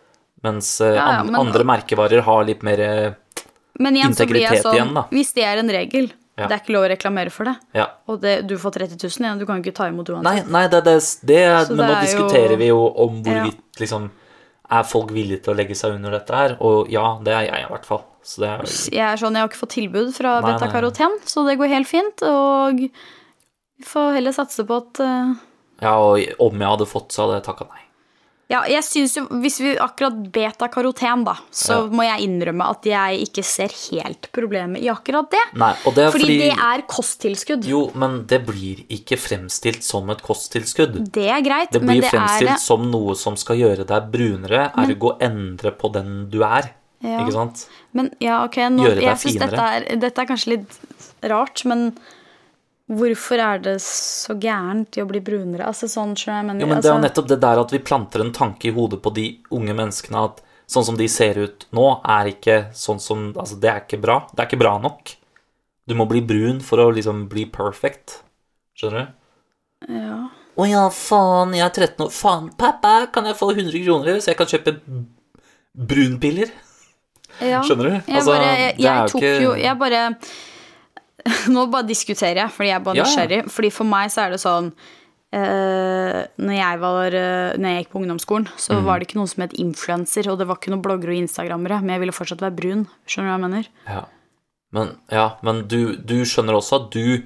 Mens 0.46 0.70
eh, 0.82 0.94
Ja, 0.96 1.08
ja, 1.20 1.24
men- 1.24 1.36
andre 1.36 1.65
merkevarer 1.68 2.22
har 2.24 2.46
litt 2.48 2.63
mer 2.63 2.80
eh, 2.80 3.12
Men 3.80 3.96
igjen 3.96 4.13
Integritet 4.13 4.63
sånn 4.63 4.76
igjen, 4.78 4.94
da. 4.96 5.04
Hvis 5.12 5.34
det 5.36 5.44
er 5.48 5.58
en 5.62 5.70
regel, 5.70 6.12
Ja. 6.39 6.48
det 6.48 6.56
er 6.56 6.62
ikke 6.63 6.72
lov 6.78 6.86
å 6.88 6.89
reklamere 6.94 7.32
for 7.32 7.44
det, 7.50 7.56
Ja. 7.76 7.88
og 8.08 8.22
det, 8.22 8.48
du 8.48 8.56
får 8.58 8.72
30 8.78 8.96
000 9.04 9.26
igjen, 9.28 9.39
du 9.39 9.46
kan 9.46 9.60
jo 9.62 9.63
ikke 9.70 9.76
ta 9.76 9.88
imot 9.92 10.08
uansett. 10.08 10.24
Nei, 10.24 10.44
nei 10.48 10.68
det, 10.72 10.84
det, 10.86 10.96
det, 11.28 11.42
men 11.76 11.84
nå 11.89 12.02
diskuterer 12.06 12.52
jo- 12.56 12.58
vi 12.58 12.68
jo 12.72 12.80
om 12.96 13.22
hvorvidt 13.24 13.80
liksom 13.84 14.10
Er 14.72 14.84
folk 14.84 15.10
villige 15.10 15.42
til 15.44 15.54
å 15.54 15.58
legge 15.58 15.74
seg 15.76 15.96
under 15.96 16.12
dette 16.12 16.30
her? 16.32 16.52
Og 16.62 16.88
ja, 16.94 17.18
det 17.26 17.34
er 17.34 17.46
jeg 17.48 17.63
i 17.65 17.70
hvert 17.72 17.86
fall. 17.89 18.04
Så 18.23 18.41
det 18.43 18.49
er 18.49 18.63
Jeg 18.93 19.05
er 19.13 19.17
sånn, 19.21 19.34
jeg 19.38 19.41
har 19.45 19.49
ikke 19.51 19.62
fått 19.63 19.75
tilbud 19.77 20.13
fra 20.15 20.38
beta-karoten, 20.45 21.19
så 21.25 21.45
det 21.47 21.58
går 21.60 21.71
helt 21.71 21.88
fint, 21.89 22.21
og 22.27 22.79
vi 22.79 23.86
får 23.88 24.17
heller 24.19 24.36
satse 24.36 24.65
på 24.67 24.82
at 24.84 24.99
uh... 25.03 25.36
Ja, 25.82 25.95
og 26.03 26.19
om 26.43 26.60
jeg 26.60 26.67
hadde 26.75 26.89
fått, 26.89 27.13
så 27.15 27.23
hadde 27.25 27.39
jeg 27.39 27.47
takka 27.47 27.69
nei. 27.69 27.86
Ja, 28.49 28.63
jeg 28.65 28.82
synes 28.82 29.13
jo, 29.13 29.21
Hvis 29.43 29.60
vi 29.62 29.75
akkurat 29.77 30.15
beta-karoten, 30.34 31.21
da, 31.23 31.36
så 31.53 31.75
Ja. 31.75 31.88
må 31.93 32.01
jeg 32.03 32.25
innrømme 32.25 32.65
at 32.73 32.84
jeg 32.89 33.19
ikke 33.27 33.43
ser 33.45 33.69
helt 33.91 34.32
problemet 34.34 34.82
i 34.82 34.89
akkurat 34.89 35.29
det. 35.29 35.43
Nei, 35.53 35.75
og 35.86 35.93
det 35.93 36.08
er 36.08 36.12
fordi, 36.12 36.25
fordi, 36.25 36.38
det 36.49 36.55
er 36.58 36.82
kosttilskudd. 36.89 37.67
Jo, 37.69 37.84
men 37.93 38.25
det 38.25 38.41
blir 38.47 38.82
ikke 38.89 39.19
fremstilt 39.21 39.86
som 39.86 40.10
et 40.10 40.23
kosttilskudd. 40.25 40.97
Det 41.13 41.27
er 41.29 41.41
greit, 41.45 41.71
Det 41.71 41.84
men 41.84 41.99
blir 41.99 42.01
det 42.01 42.10
er 42.10 42.17
fremstilt 42.17 42.55
det. 42.55 42.60
som 42.60 42.89
noe 42.89 43.13
som 43.15 43.38
skal 43.38 43.55
gjøre 43.62 43.86
deg 43.86 44.10
brunere, 44.12 44.71
ergo 44.75 45.13
endre 45.21 45.71
på 45.71 45.93
den 45.93 46.29
du 46.34 46.41
er. 46.43 46.73
Ja. 47.05 47.21
Ikke 47.21 47.32
sant? 47.38 47.67
Men 47.97 48.12
ja, 48.21 48.43
ok, 48.45 48.62
nå, 48.73 48.86
Gjøre 48.86 48.99
deg 48.99 49.08
jeg 49.08 49.21
synes 49.23 49.38
finere. 49.38 49.52
dette 49.52 49.67
er, 49.75 50.02
dette 50.06 50.23
er 50.23 50.30
kanskje 50.30 50.56
litt 50.56 50.80
rart, 51.32 51.65
men 51.69 51.91
Hvorfor 52.89 53.38
er 53.38 53.60
det 53.62 53.75
så 53.86 54.34
gærent 54.41 54.97
i 54.97 55.02
å 55.04 55.06
bli 55.06 55.19
brunere? 55.21 55.67
Altså 55.69 55.86
sånn, 55.86 56.15
skjønner 56.17 56.39
jeg, 56.39 56.45
mener. 56.47 56.63
Jo, 56.63 56.69
men 56.71 56.80
det 56.80 56.88
er 56.88 56.89
jo 56.89 56.95
altså, 56.95 57.06
nettopp 57.06 57.28
det 57.30 57.38
der 57.43 57.60
at 57.62 57.73
vi 57.75 57.80
planter 57.86 58.23
en 58.23 58.32
tanke 58.34 58.65
i 58.65 58.73
hodet 58.73 58.97
på 59.04 59.12
de 59.13 59.25
unge 59.54 59.75
menneskene 59.78 60.23
at 60.25 60.39
sånn 60.69 60.88
som 60.88 60.97
de 60.97 61.06
ser 61.10 61.38
ut 61.38 61.67
nå, 61.78 61.86
er 62.02 62.32
ikke 62.32 62.56
sånn 62.78 63.02
som 63.02 63.28
Altså, 63.36 63.60
det 63.62 63.69
er 63.69 63.84
ikke 63.84 64.02
bra. 64.02 64.23
Det 64.34 64.41
er 64.41 64.49
ikke 64.49 64.62
bra 64.63 64.73
nok. 64.82 65.13
Du 65.86 65.93
må 65.97 66.10
bli 66.10 66.23
brun 66.25 66.63
for 66.65 66.82
å 66.82 66.89
liksom 66.95 67.28
bli 67.30 67.45
perfect. 67.54 68.23
Skjønner 68.78 69.06
du? 69.06 69.15
ja. 70.02 70.19
Å 70.60 70.65
ja, 70.67 70.82
faen, 70.91 71.54
jeg 71.56 71.63
er 71.63 71.71
13 71.71 72.02
år. 72.04 72.10
Faen, 72.12 72.49
pappa, 72.60 72.95
kan 73.13 73.30
jeg 73.30 73.38
få 73.39 73.54
100 73.54 73.86
kroner 73.86 74.17
så 74.19 74.34
jeg 74.34 74.39
kan 74.41 74.49
kjøpe 74.49 74.73
brunpiller? 75.78 76.49
Ja. 77.41 77.63
Skjønner 77.65 77.89
du? 77.89 77.91
Jeg, 77.97 78.15
Altså, 78.19 78.36
bare, 78.36 78.45
jeg, 78.45 78.78
det 78.78 78.86
er 78.86 78.93
jeg 78.93 79.12
tok 79.13 79.21
ikke- 79.23 79.41
jo 79.43 79.56
Jeg 79.60 79.80
bare 79.80 80.06
Nå 81.56 81.65
bare 81.71 81.88
diskuterer 81.88 82.43
jeg, 82.43 82.52
fordi 82.56 82.69
jeg 82.69 82.75
er 82.80 82.86
bare 82.86 83.04
nysgjerrig. 83.04 83.41
ja. 83.43 83.52
Fordi 83.58 83.69
for 83.75 83.84
meg 83.89 84.13
så 84.13 84.25
er 84.28 84.38
det 84.38 84.41
sånn 84.45 84.73
Uh, 85.30 86.25
når, 86.41 86.56
jeg 86.58 86.78
var, 86.82 87.13
uh, 87.13 87.52
når 87.62 87.69
jeg 87.69 87.84
gikk 87.84 87.91
på 87.91 87.99
ungdomsskolen, 87.99 88.47
så 88.58 88.80
mm. 88.80 88.86
var 88.88 88.97
det 88.97 89.06
ikke 89.06 89.19
noen 89.19 89.30
som 89.30 89.43
het 89.43 89.52
influenser, 89.62 90.25
og 90.32 90.39
det 90.39 90.47
var 90.49 90.58
ikke 90.58 90.71
noen 90.73 90.82
bloggere 90.82 91.13
og 91.13 91.19
instagrammere, 91.21 91.78
men 91.84 91.93
jeg 91.93 92.02
ville 92.02 92.15
fortsatt 92.17 92.41
være 92.41 92.56
brun. 92.58 92.82
Skjønner 93.06 93.28
du 93.28 93.30
hva 93.30 93.36
jeg 93.36 93.43
mener? 93.43 93.67
Ja. 93.86 93.99
Men, 94.73 94.89
ja, 95.13 95.28
men 95.45 95.62
du, 95.69 95.78
du 96.02 96.15
skjønner 96.25 96.58
også 96.58 96.80
at 96.82 96.89
du 96.93 97.21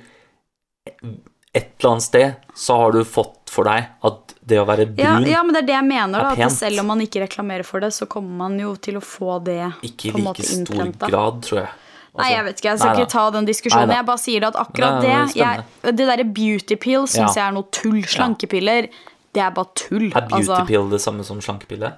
Et 1.56 1.68
eller 1.80 1.90
annet 1.94 2.04
sted 2.04 2.54
så 2.60 2.76
har 2.82 2.92
du 2.96 3.04
fått 3.08 3.52
for 3.52 3.68
deg 3.68 3.88
at 4.04 4.33
det 4.48 4.60
å 4.60 4.66
være 4.68 4.86
Ja, 5.00 5.14
brun 5.16 5.28
ja, 5.30 5.44
men 5.44 5.56
det 5.56 5.62
er 5.64 5.68
det 5.70 5.76
jeg 5.78 5.88
mener, 5.88 6.20
er 6.20 6.36
da. 6.36 6.48
At 6.48 6.56
selv 6.56 6.84
om 6.84 6.90
man 6.92 7.00
ikke 7.06 7.22
reklamerer 7.24 7.64
for 7.68 7.84
det, 7.84 7.94
så 7.96 8.08
kommer 8.12 8.36
man 8.44 8.60
jo 8.60 8.76
til 8.76 9.00
å 9.00 9.04
få 9.04 9.38
det 9.46 9.60
Ikke 9.88 10.12
i 10.12 10.22
like 10.22 10.44
stor 10.44 10.92
grad, 11.08 11.42
tror 11.48 11.62
jeg. 11.64 11.72
Nei, 12.14 12.22
Altså, 12.22 12.34
jeg 12.36 12.46
vet 12.46 12.60
ikke, 12.60 12.70
jeg 12.70 12.80
skal 12.80 12.92
nei 12.94 13.02
ikke 13.02 13.10
ta 13.12 13.24
den 13.34 13.46
diskusjonen. 13.48 13.88
Nei. 13.90 13.96
Jeg 13.98 14.06
bare 14.06 14.22
sier 14.22 14.44
at 14.46 14.58
akkurat 14.62 15.00
Nei, 15.00 15.02
det 15.02 15.38
jeg, 15.40 15.64
Det 15.98 16.06
derre 16.06 16.26
beauty 16.30 16.76
pill 16.78 17.08
syns 17.10 17.34
Ja. 17.34 17.42
jeg 17.42 17.46
er 17.48 17.56
noe 17.56 17.70
tull. 17.74 18.04
Slankepiller, 18.06 18.88
det 19.34 19.42
er 19.42 19.50
bare 19.56 19.72
tull. 19.74 20.12
Er 20.12 20.28
beauty 20.28 20.44
altså. 20.44 20.66
pill 20.68 20.90
det 20.92 21.02
samme 21.02 21.26
som 21.26 21.42
slankepille? 21.42 21.90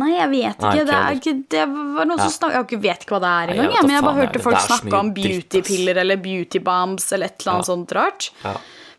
Nei, 0.00 0.08
jeg 0.16 0.28
vet 0.30 0.56
ikke. 0.56 0.70
Nei, 0.72 0.84
det, 0.88 0.94
er 0.96 1.18
ikke 1.18 1.34
det 1.52 1.64
var 1.68 2.06
noen 2.08 2.16
Ja. 2.22 2.28
som 2.28 2.48
snakket 2.48 2.70
Jeg 2.72 2.80
vet 2.80 3.02
ikke 3.04 3.12
hva 3.18 3.20
det 3.20 3.32
er 3.32 3.52
engang. 3.52 3.82
Men 3.82 3.90
jeg 3.98 4.04
bare 4.06 4.20
hørte 4.22 4.40
folk 4.40 4.60
snakke 4.64 4.94
om 5.02 5.10
beautypiller 5.12 6.00
eller 6.00 6.16
beauty 6.16 6.58
bombs 6.64 7.12
eller 7.12 7.26
et 7.28 7.42
eller 7.42 7.52
annet 7.52 7.68
Ja. 7.68 7.74
sånt 7.74 7.92
rart. 7.92 8.30
Ja. 8.42 8.54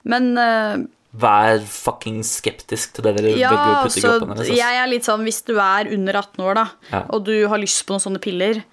Men 0.05 0.37
eh, 0.37 0.77
Vær 1.13 1.59
fucking 1.69 2.23
skeptisk 2.25 2.95
til 2.97 3.05
det 3.05 3.11
dere 3.19 3.33
ja, 3.37 3.51
velger 3.51 3.73
å 3.73 3.81
putte 3.85 3.99
i 3.99 4.01
kroppen 4.01 4.31
deres. 4.39 4.47
jeg 4.57 4.77
er 4.81 4.87
litt 4.89 5.05
sånn 5.05 5.21
Hvis 5.27 5.43
du 5.45 5.53
er 5.61 5.91
under 5.93 6.13
18 6.23 6.41
år, 6.47 6.55
da, 6.55 6.65
Ja. 6.91 7.03
og 7.13 7.23
du 7.27 7.35
har 7.47 7.59
lyst 7.61 7.85
på 7.85 7.93
noen 7.93 8.01
sånne 8.01 8.21
piller, 8.23 8.63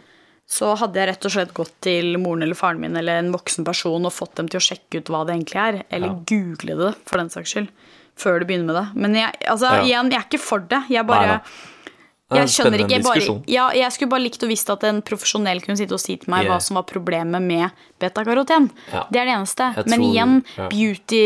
så 0.48 0.72
hadde 0.80 0.94
jeg 0.98 1.08
rett 1.12 1.24
og 1.28 1.30
slett 1.32 1.52
gått 1.54 1.74
til 1.84 2.16
moren 2.18 2.42
eller 2.42 2.54
faren 2.58 2.80
min 2.80 2.96
eller 2.96 3.18
en 3.20 3.30
voksen 3.32 3.64
person 3.64 4.04
og 4.08 4.12
fått 4.16 4.34
dem 4.40 4.48
til 4.48 4.58
å 4.58 4.64
sjekke 4.64 4.98
ut 4.98 5.04
hva 5.12 5.24
det 5.26 5.36
egentlig 5.36 5.60
er. 5.62 5.84
Eller 5.92 6.08
Ja. 6.08 6.14
google 6.26 6.76
det, 6.80 6.94
for 7.06 7.18
den 7.18 7.28
saks 7.30 7.52
skyld. 7.54 7.68
Før 8.16 8.40
du 8.40 8.46
begynner 8.46 8.66
med 8.66 8.74
det. 8.74 8.86
Men 8.96 9.14
jeg, 9.14 9.32
altså, 9.46 9.68
igjen, 9.84 10.10
jeg 10.10 10.18
er 10.18 10.26
ikke 10.28 10.40
for 10.40 10.58
det. 10.58 10.82
Jeg 10.90 11.06
bare 11.06 11.26
nei, 11.26 11.40
jeg 12.38 12.50
skjønner 12.54 12.82
ikke, 12.84 12.94
jeg, 12.94 13.02
bare, 13.02 13.34
ja, 13.50 13.64
Jeg 13.74 13.92
skulle 13.92 14.10
bare 14.12 14.22
likt 14.22 14.44
å 14.46 14.48
visst 14.50 14.70
at 14.70 14.84
en 14.86 15.00
profesjonell 15.02 15.60
kunne 15.64 15.76
sitte 15.80 15.96
og 15.96 16.02
si 16.02 16.14
til 16.20 16.30
meg 16.30 16.44
Yeah. 16.44 16.52
hva 16.54 16.60
som 16.62 16.78
var 16.78 16.84
problemet 16.86 17.42
med 17.42 17.70
betakaroten. 17.98 18.70
Ja. 18.92 19.04
Det 19.10 19.18
er 19.20 19.24
det 19.26 19.34
eneste. 19.34 19.66
Tror, 19.74 19.88
Men 19.90 20.04
igjen, 20.06 20.36
ja. 20.56 20.68
beauty, 20.68 21.22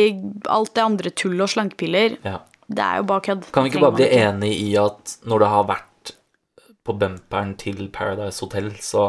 alt 0.48 0.74
det 0.74 0.84
andre 0.84 1.10
tull 1.10 1.40
og 1.44 1.48
slankepiller, 1.52 2.16
Ja. 2.24 2.38
det 2.68 2.84
er 2.84 2.96
jo 3.02 3.02
bare 3.10 3.20
kødd. 3.20 3.52
Kan 3.52 3.64
vi 3.64 3.70
ikke 3.70 3.84
bare 3.84 3.98
bli 4.00 4.08
enig 4.08 4.52
i 4.60 4.70
at 4.80 5.18
når 5.26 5.38
det 5.44 5.48
har 5.48 5.64
vært 5.64 6.14
på 6.84 6.98
bumperen 7.00 7.54
til 7.56 7.88
Paradise 7.88 8.40
Hotel, 8.40 8.72
så 8.80 9.04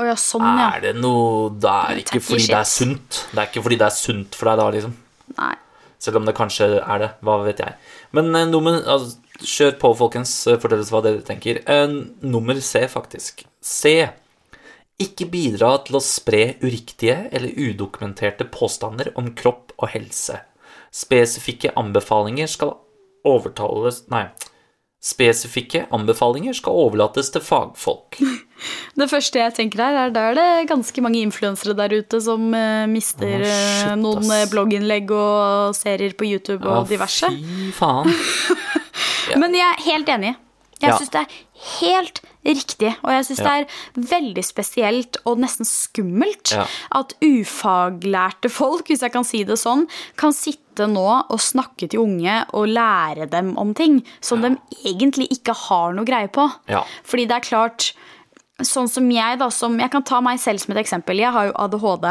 oh 0.00 0.06
ja, 0.06 0.14
sånn, 0.16 0.44
ja. 0.44 0.70
er 0.76 0.80
det 0.80 0.94
noe 0.96 1.50
Det 1.60 1.68
er 1.70 1.98
ikke 2.04 2.20
fordi 2.24 2.46
det 2.48 2.56
er 2.60 2.68
sunt. 2.68 3.24
Det 3.32 3.38
er 3.42 3.48
ikke 3.50 3.62
fordi 3.64 3.76
det 3.80 3.88
er 3.88 3.96
sunt 3.96 4.34
for 4.38 4.48
deg 4.48 4.58
da, 4.62 4.70
liksom. 4.76 4.94
Nei. 5.36 5.54
Selv 6.00 6.16
om 6.16 6.24
det 6.24 6.34
kanskje 6.34 6.80
er 6.80 6.98
det. 7.02 7.10
Hva 7.20 7.34
vet 7.44 7.58
jeg. 7.60 7.74
Men 8.16 8.30
noe 8.32 8.60
med 8.64 8.86
altså, 8.88 9.18
Kjør 9.40 9.78
på, 9.80 9.92
folkens. 9.96 10.32
Eh, 10.46 10.58
Fortell 10.60 10.82
oss 10.82 10.90
hva 10.92 11.00
dere 11.04 11.24
tenker. 11.24 11.62
Eh, 11.64 11.86
nummer 12.22 12.60
C, 12.60 12.84
faktisk. 12.92 13.46
C. 13.60 14.08
Ikke 15.00 15.24
bidra 15.32 15.78
til 15.86 15.96
å 15.96 16.04
spre 16.04 16.58
uriktige 16.60 17.30
eller 17.32 17.56
udokumenterte 17.56 18.44
påstander 18.52 19.14
om 19.16 19.32
kropp 19.36 19.72
og 19.78 19.88
helse. 19.94 20.42
Spesifikke 20.92 21.72
anbefalinger 21.78 22.50
skal 22.50 22.76
overtales 23.24 24.02
Nei. 24.12 24.26
Spesifikke 25.00 25.86
anbefalinger 25.96 26.52
skal 26.58 26.76
overlates 26.76 27.30
til 27.32 27.40
fagfolk. 27.40 28.18
Det 29.00 29.06
første 29.08 29.38
jeg 29.40 29.54
tenker 29.56 29.80
her, 29.80 29.94
er 29.96 30.10
da 30.12 30.26
er 30.28 30.34
det 30.36 30.68
ganske 30.68 31.00
mange 31.00 31.22
influensere 31.24 31.72
der 31.78 31.94
ute 32.02 32.18
som 32.20 32.42
eh, 32.52 32.84
mister 32.90 33.40
shit, 33.40 33.94
noen 33.96 34.26
ass. 34.26 34.34
eh, 34.36 34.50
blogginnlegg 34.52 35.08
og 35.16 35.72
serier 35.78 36.12
på 36.18 36.28
YouTube 36.28 36.68
og 36.68 36.82
Ja, 36.82 36.90
diverse. 36.90 37.30
Fy 37.32 37.70
faen. 37.72 38.12
Men 39.40 39.56
jeg 39.56 39.64
er 39.64 39.82
helt 39.86 40.12
enig. 40.12 40.34
Jeg 40.80 40.90
Ja. 40.92 40.96
syns 41.00 41.10
det 41.12 41.20
er 41.24 41.38
helt 41.80 42.20
riktig, 42.46 42.94
og 43.04 43.10
jeg 43.12 43.24
syns 43.26 43.38
Ja. 43.42 43.44
det 43.44 43.68
er 43.68 44.10
veldig 44.20 44.44
spesielt 44.44 45.16
og 45.26 45.38
nesten 45.42 45.66
skummelt 45.68 46.52
Ja. 46.56 46.66
at 46.92 47.12
ufaglærte 47.20 48.50
folk, 48.50 48.86
hvis 48.88 49.02
jeg 49.04 49.12
kan 49.12 49.24
si 49.24 49.42
det 49.44 49.58
sånn, 49.60 49.86
kan 50.16 50.32
sitte 50.32 50.86
nå 50.88 51.26
og 51.28 51.38
snakke 51.38 51.88
til 51.90 52.00
unge 52.00 52.46
og 52.54 52.68
lære 52.68 53.28
dem 53.30 53.56
om 53.58 53.74
ting 53.74 54.02
som 54.22 54.40
de 54.40 54.56
egentlig 54.84 55.28
ikke 55.30 55.54
har 55.54 55.92
noe 55.92 56.04
greie 56.08 56.28
på. 56.32 56.50
Ja. 56.68 56.84
Fordi 57.04 57.26
det 57.28 57.36
er 57.36 57.48
klart 57.56 57.92
Sånn 58.60 58.90
som 58.90 59.06
jeg, 59.10 59.38
da, 59.38 59.48
som 59.48 59.78
Jeg 59.80 59.90
kan 59.90 60.02
ta 60.02 60.20
meg 60.20 60.38
selv 60.38 60.60
som 60.60 60.76
et 60.76 60.84
eksempel. 60.84 61.16
Jeg 61.16 61.32
har 61.32 61.46
jo 61.46 61.52
ADHD. 61.56 62.10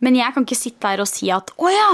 Men 0.00 0.14
jeg 0.16 0.34
kan 0.34 0.44
ikke 0.44 0.56
sitte 0.58 0.88
her 0.88 1.00
og 1.00 1.08
si 1.08 1.30
at 1.30 1.50
'Å 1.58 1.70
ja, 1.70 1.90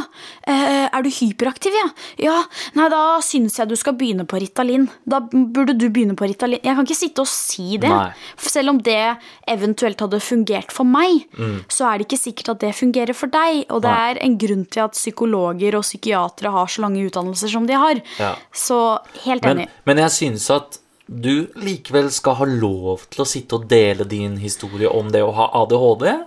eh, 0.46 0.88
er 0.92 1.02
du 1.02 1.08
hyperaktiv, 1.10 1.72
ja?' 1.72 1.90
'Ja, 2.18 2.44
nei, 2.74 2.88
da 2.88 3.20
syns 3.20 3.56
jeg 3.58 3.68
du 3.68 3.76
skal 3.76 3.94
begynne 3.94 4.26
på 4.26 4.40
Ritalin.' 4.40 4.88
'Da 5.08 5.20
burde 5.30 5.76
du 5.78 5.88
begynne 5.90 6.16
på 6.16 6.26
Ritalin.' 6.28 6.60
Jeg 6.62 6.76
kan 6.76 6.84
ikke 6.86 6.96
sitte 6.96 7.20
og 7.20 7.28
si 7.28 7.76
det. 7.78 7.88
Nei. 7.90 8.12
Selv 8.36 8.68
om 8.70 8.78
det 8.78 9.16
eventuelt 9.48 9.98
hadde 10.00 10.20
fungert 10.20 10.70
for 10.72 10.84
meg, 10.84 11.26
så 11.68 11.86
er 11.94 11.98
det 11.98 12.08
ikke 12.08 12.18
sikkert 12.34 12.48
at 12.50 12.58
det 12.60 12.74
fungerer 12.74 13.14
for 13.14 13.26
deg. 13.28 13.66
Og 13.70 13.82
det 13.82 13.90
Mm. 13.90 13.96
Nei. 13.96 14.10
er 14.10 14.18
en 14.24 14.38
grunn 14.38 14.64
til 14.70 14.80
at 14.80 14.92
psykologer 14.92 15.74
og 15.74 15.82
psykiatere 15.82 16.50
har 16.50 16.66
så 16.66 16.82
lange 16.82 17.04
utdannelser 17.10 17.48
som 17.50 17.66
de 17.66 17.72
har. 17.74 18.00
Ja. 18.18 18.34
Så 18.52 18.98
helt 19.24 19.42
Men, 19.44 19.58
enig. 19.58 19.68
men 19.86 19.96
jeg 19.98 20.10
synes 20.10 20.50
at 20.50 20.78
du 21.08 21.48
likevel 21.56 22.08
skal 22.10 22.34
ha 22.34 22.44
lov 22.44 23.00
til 23.10 23.24
å 23.24 23.26
sitte 23.26 23.54
og 23.54 23.66
dele 23.68 24.04
din 24.04 24.36
historie 24.38 24.88
om 24.88 25.10
det 25.10 25.22
å 25.22 25.32
ha 25.34 25.48
ADHD. 25.62 26.24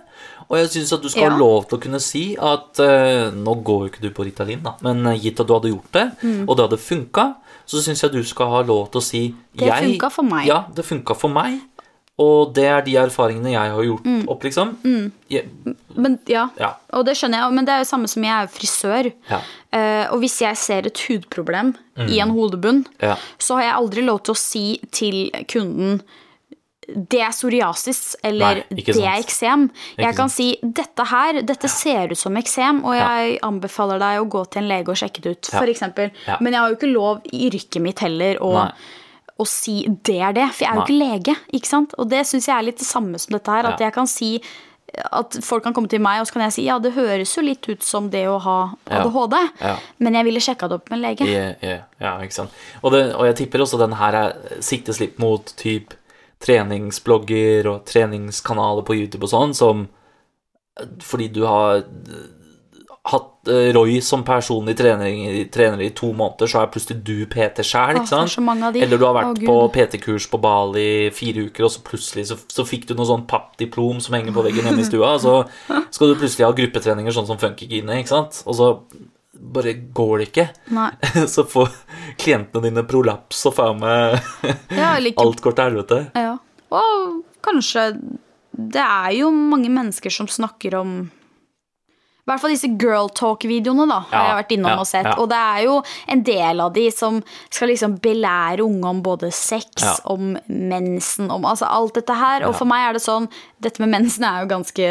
Og 0.50 0.58
jeg 0.58 0.68
synes 0.70 0.92
at 0.92 1.02
du 1.02 1.08
skal 1.08 1.22
Ja. 1.22 1.30
ha 1.30 1.38
lov 1.38 1.68
til 1.68 1.78
å 1.78 1.82
kunne 1.82 2.00
si 2.00 2.36
at 2.36 2.78
uh, 2.80 3.30
nå 3.32 3.54
går 3.64 3.80
jo 3.86 3.90
ikke 3.92 4.00
du 4.02 4.10
på 4.10 4.24
Ritalin, 4.26 4.62
da, 4.62 4.74
men 4.82 5.06
eh, 5.06 5.18
gitt 5.18 5.40
at 5.40 5.46
du 5.46 5.54
hadde 5.54 5.70
gjort 5.72 5.92
det, 5.92 6.06
Mm. 6.22 6.48
og 6.48 6.56
det 6.56 6.68
hadde 6.70 6.78
funka, 6.78 7.34
så 7.66 7.80
syns 7.82 8.02
jeg 8.02 8.12
du 8.12 8.22
skal 8.24 8.46
ha 8.50 8.62
lov 8.62 8.90
til 8.92 9.00
å 9.00 9.04
si 9.04 9.34
Det 9.56 9.70
funka 9.72 10.10
for 10.12 10.22
meg. 10.24 10.46
Ja, 10.46 10.64
det 10.74 10.84
funka 10.84 11.14
for 11.16 11.28
meg. 11.30 11.60
Og 12.16 12.52
det 12.54 12.64
er 12.70 12.80
de 12.86 12.92
erfaringene 12.94 13.50
jeg 13.50 13.70
har 13.72 13.82
gjort 13.82 14.04
Mm. 14.04 14.28
opp, 14.28 14.42
liksom. 14.44 14.76
Jeg, 15.28 15.48
Men 15.96 16.18
ja, 16.28 16.48
Ja. 16.60 16.74
og 16.92 17.04
det 17.06 17.16
skjønner 17.16 17.42
jeg. 17.42 17.52
Men 17.52 17.64
det 17.64 17.72
er 17.74 17.78
jo 17.78 17.84
samme 17.90 18.08
som 18.08 18.22
jeg 18.22 18.30
er 18.30 18.46
frisør. 18.46 19.12
Ja. 19.30 19.40
Uh, 19.72 20.12
og 20.14 20.20
hvis 20.20 20.38
jeg 20.40 20.56
ser 20.56 20.86
et 20.86 20.98
hudproblem 21.08 21.74
i 21.96 22.20
en 22.20 22.30
hodebunn, 22.30 22.84
Mm. 22.86 23.02
Ja. 23.02 23.16
så 23.38 23.56
har 23.56 23.62
jeg 23.62 23.74
aldri 23.74 24.02
lov 24.06 24.22
til 24.22 24.34
å 24.34 24.36
si 24.36 24.80
til 24.92 25.30
kunden 25.48 26.02
det 26.88 27.20
er 27.24 27.30
psoriasis, 27.32 28.16
eller 28.24 28.60
Nei, 28.68 28.82
det 28.84 28.96
er 28.96 29.20
eksem. 29.20 29.68
Jeg 29.96 30.16
kan 30.16 30.28
sant. 30.28 30.34
si 30.36 30.48
dette 30.62 31.06
her, 31.10 31.40
dette 31.42 31.68
ser 31.72 32.12
ut 32.12 32.18
som 32.20 32.36
eksem, 32.36 32.82
og 32.84 32.94
jeg 32.98 33.38
anbefaler 33.46 33.98
deg 34.02 34.20
å 34.20 34.28
gå 34.28 34.44
til 34.52 34.62
en 34.64 34.68
lege 34.68 34.92
og 34.92 34.96
sjekke 35.00 35.22
det 35.24 35.36
ut. 35.38 35.50
Ja. 35.52 35.62
Eksempel. 35.74 36.10
Ja. 36.26 36.36
Men 36.40 36.52
jeg 36.52 36.60
har 36.60 36.68
jo 36.74 36.76
ikke 36.76 36.92
lov 36.92 37.24
i 37.32 37.46
yrket 37.48 37.80
mitt 37.82 37.98
heller 38.04 38.38
å, 38.44 38.52
å 39.38 39.46
si 39.48 39.80
det 40.04 40.20
er 40.20 40.36
det, 40.36 40.50
for 40.52 40.64
jeg 40.66 40.70
er 40.70 40.76
jo 40.78 40.84
ikke 40.86 41.00
lege. 41.00 41.34
ikke 41.58 41.70
sant? 41.72 41.96
Og 41.98 42.08
det 42.12 42.22
syns 42.28 42.46
jeg 42.50 42.56
er 42.58 42.68
litt 42.68 42.78
det 42.78 42.86
samme 42.86 43.18
som 43.18 43.32
dette 43.38 43.50
her. 43.50 43.66
At 43.72 43.80
Ja. 43.80 43.86
jeg 43.88 43.94
kan 43.96 44.06
si 44.06 44.36
at 44.94 45.34
folk 45.42 45.64
kan 45.64 45.74
komme 45.74 45.88
til 45.90 45.98
meg, 45.98 46.20
og 46.20 46.28
så 46.28 46.36
kan 46.36 46.42
jeg 46.44 46.52
si 46.54 46.62
ja, 46.68 46.76
det 46.78 46.92
høres 46.94 47.32
jo 47.34 47.42
litt 47.42 47.66
ut 47.66 47.82
som 47.82 48.10
det 48.12 48.26
å 48.30 48.36
ha 48.44 48.58
ADHD, 48.86 49.34
Ja. 49.60 49.72
men 49.98 50.14
jeg 50.14 50.24
ville 50.28 50.38
sjekka 50.44 50.68
det 50.70 50.76
opp 50.78 50.90
med 50.92 50.98
en 51.00 51.02
lege. 51.08 51.26
Yeah, 51.26 51.54
yeah, 51.64 51.80
ja, 51.98 52.12
ikke 52.22 52.36
sant. 52.36 52.50
Og, 52.84 52.92
det, 52.92 53.00
og 53.16 53.24
jeg 53.26 53.34
tipper 53.40 53.58
også 53.64 53.80
den 53.80 53.96
her 53.98 54.14
er, 54.14 54.36
siktes 54.62 55.00
litt 55.02 55.18
mot 55.18 55.50
typ 55.58 55.94
treningsblogger 56.44 57.68
og 57.72 57.84
treningskanaler 57.88 58.86
på 58.86 58.96
YouTube 58.98 59.26
og 59.26 59.32
sånn, 59.32 59.54
som 59.56 59.86
fordi 61.02 61.28
du 61.34 61.44
har 61.46 61.76
eh, 61.78 62.24
hatt 63.12 63.48
eh, 63.48 63.68
Roy 63.76 63.98
som 64.02 64.24
personlig 64.26 64.74
trener, 64.78 65.44
trener 65.52 65.82
i 65.84 65.90
to 65.96 66.10
måneder, 66.16 66.50
så 66.50 66.62
er 66.62 66.70
plutselig 66.72 67.02
du 67.06 67.26
PT 67.30 67.64
sjæl, 67.66 68.00
ikke 68.00 68.10
sant? 68.10 68.36
Eller 68.74 69.00
du 69.00 69.06
har 69.06 69.16
vært 69.16 69.42
på 69.44 69.56
PT-kurs 69.74 70.28
på 70.32 70.40
Bali 70.42 70.84
i 71.06 71.10
fire 71.14 71.46
uker, 71.48 71.66
og 71.68 71.74
så 71.74 71.84
plutselig 71.86 72.26
så, 72.30 72.38
så 72.50 72.66
fikk 72.66 72.88
du 72.90 72.94
noe 72.96 73.08
sånn 73.08 73.26
pappdiplom 73.30 74.00
som 74.04 74.16
henger 74.18 74.34
på 74.34 74.46
veggen 74.48 74.70
hjemme 74.70 74.82
i 74.82 74.88
stua, 74.88 75.14
og 75.18 75.22
så 75.24 75.36
skal 75.94 76.10
du 76.10 76.18
plutselig 76.18 76.48
ha 76.48 76.54
gruppetreninger 76.56 77.14
sånn 77.14 77.28
som 77.30 77.40
Funkygine, 77.40 78.00
ikke 78.02 78.14
sant? 78.16 78.42
Og 78.48 78.58
så 78.58 78.72
bare 79.38 79.72
går 79.94 80.18
det 80.18 80.28
ikke. 80.30 80.46
Nei. 80.76 80.90
Så 81.34 81.44
får 81.48 81.70
klientene 82.20 82.68
dine 82.68 82.84
prolaps 82.88 83.44
og 83.50 83.56
faen 83.58 83.80
meg 83.82 84.18
Ja, 84.74 84.94
like, 85.02 85.18
alt 85.22 85.40
går 85.44 85.56
til 85.58 85.68
helvete. 85.70 86.00
Ja. 86.18 86.36
Og 86.74 87.20
kanskje 87.44 87.88
Det 88.54 88.80
er 88.82 89.12
jo 89.18 89.28
mange 89.34 89.68
mennesker 89.70 90.10
som 90.14 90.26
snakker 90.30 90.74
om 90.80 90.94
I 91.04 92.30
hvert 92.30 92.40
fall 92.40 92.54
disse 92.54 92.70
girl 92.80 93.10
talk-videoene 93.12 93.84
da, 93.90 93.98
har 94.08 94.14
Ja, 94.16 94.22
jeg 94.30 94.38
vært 94.38 94.52
innom 94.56 94.70
ja, 94.72 94.78
og 94.80 94.88
sett. 94.88 95.04
ja. 95.10 95.16
Og 95.20 95.28
det 95.28 95.40
er 95.42 95.58
jo 95.66 95.74
en 96.14 96.22
del 96.24 96.62
av 96.64 96.70
de 96.72 96.86
som 96.94 97.18
skal 97.52 97.68
liksom 97.68 97.98
belære 98.00 98.64
unge 98.64 98.88
om 98.94 99.02
både 99.04 99.28
sex, 99.34 99.84
om 100.08 100.30
mensen, 100.48 101.28
om 101.34 101.44
altså 101.44 101.68
alt 101.68 101.98
dette 102.00 102.16
her. 102.16 102.46
Og 102.48 102.56
for 102.56 102.70
meg 102.70 102.86
er 102.88 102.96
det 102.96 103.02
sånn 103.04 103.28
Dette 103.64 103.80
med 103.82 103.90
mensen 103.94 104.24
er 104.28 104.42
jo 104.44 104.50
ganske 104.50 104.88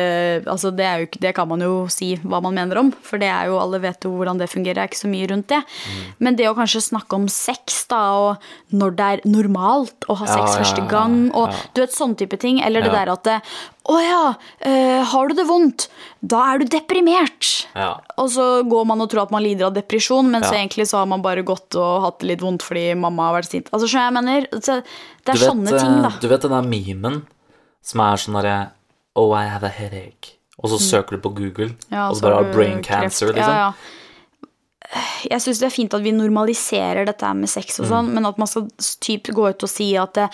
altså 0.50 0.72
det, 0.76 0.86
er 0.90 1.04
jo, 1.04 1.10
det 1.22 1.34
kan 1.38 1.48
man 1.50 1.62
jo 1.62 1.74
si 1.94 2.14
hva 2.24 2.40
man 2.44 2.56
mener 2.58 2.80
om, 2.82 2.90
for 3.06 3.22
det 3.22 3.30
er 3.30 3.52
jo 3.52 3.60
alle 3.62 3.80
vet 3.84 4.08
jo 4.08 4.14
hvordan 4.18 4.42
det 4.42 4.50
fungerer. 4.52 4.80
Det 4.80 4.84
er 4.88 4.92
ikke 4.92 5.04
så 5.04 5.12
mye 5.12 5.30
rundt 5.32 5.48
det. 5.54 5.62
Mm. 5.64 6.02
Men 6.26 6.40
det 6.40 6.50
å 6.50 6.56
kanskje 6.58 6.82
snakke 6.90 7.20
om 7.20 7.28
sex, 7.32 7.84
da, 7.92 8.02
og 8.18 8.74
når 8.74 8.98
det 8.98 9.10
er 9.14 9.24
normalt 9.30 10.10
å 10.10 10.18
ha 10.20 10.26
sex 10.28 10.42
ja, 10.50 10.58
første 10.64 10.88
gang, 10.92 11.18
og 11.38 11.54
ja. 11.54 11.62
du 11.76 11.84
vet 11.86 11.94
sånn 11.96 12.18
type 12.20 12.40
ting. 12.42 12.60
Eller 12.64 12.82
det 12.86 12.92
Ja. 12.94 13.00
der 13.04 13.14
at 13.14 13.24
det, 13.30 13.40
Å 13.84 13.96
ja, 14.00 14.20
øh, 14.64 15.02
har 15.12 15.28
du 15.28 15.34
det 15.36 15.44
vondt? 15.50 15.90
Da 16.24 16.54
er 16.54 16.62
du 16.62 16.66
deprimert. 16.72 17.66
Ja. 17.76 17.98
Og 18.18 18.30
så 18.32 18.46
går 18.64 18.86
man 18.88 19.04
og 19.04 19.10
tror 19.12 19.26
at 19.26 19.34
man 19.36 19.44
lider 19.44 19.68
av 19.68 19.74
depresjon, 19.76 20.30
men 20.32 20.42
så 20.46 20.54
egentlig 20.56 20.86
så 20.88 21.02
har 21.02 21.10
man 21.12 21.22
bare 21.26 21.44
gått 21.44 21.76
og 21.76 22.06
hatt 22.06 22.22
det 22.24 22.30
litt 22.30 22.46
vondt 22.46 22.64
fordi 22.64 22.86
mamma 22.96 23.28
har 23.28 23.42
vært 23.42 23.52
sint. 23.52 23.68
Altså, 23.76 23.90
skjønner 23.92 24.08
jeg 24.08 24.16
mener? 24.22 24.48
Det 24.54 25.34
er 25.34 25.36
vet, 25.36 25.44
sånne 25.44 25.74
ting, 25.76 25.98
da. 26.06 26.14
eh, 26.14 26.20
Du 26.24 26.30
vet 26.32 26.48
den 26.48 26.56
der 26.56 26.70
memen 26.72 27.22
som 27.84 28.00
er 28.06 28.22
sånn 28.24 28.40
derre 28.42 28.72
Oh, 29.16 29.30
I 29.38 29.44
have 29.46 29.64
a 29.68 29.70
headache. 29.70 30.32
Og 30.64 30.72
så 30.72 30.80
søker 30.82 31.18
du 31.18 31.22
på 31.22 31.34
Google, 31.38 31.68
Mm. 31.76 31.92
Ja, 31.92 32.08
og 32.10 32.16
så 32.18 32.22
bare 32.26 32.40
har 32.44 32.54
brain 32.54 32.82
cancer, 32.82 33.28
kreft. 33.28 33.36
liksom. 33.38 33.54
Ja, 33.54 33.68
ja. 33.68 33.74
Jeg 35.32 35.42
syns 35.42 35.60
det 35.60 35.66
er 35.68 35.74
fint 35.74 35.94
at 35.94 36.04
vi 36.04 36.12
normaliserer 36.14 37.06
dette 37.08 37.30
med 37.36 37.50
sex 37.50 37.80
og 37.80 37.86
Mm. 37.86 37.90
sånn, 37.92 38.14
men 38.14 38.26
at 38.26 38.38
man 38.38 38.48
skal 38.48 38.68
typ 39.02 39.24
gå 39.34 39.50
ut 39.50 39.64
og 39.64 39.70
si 39.70 39.96
at 39.98 40.14
det, 40.14 40.30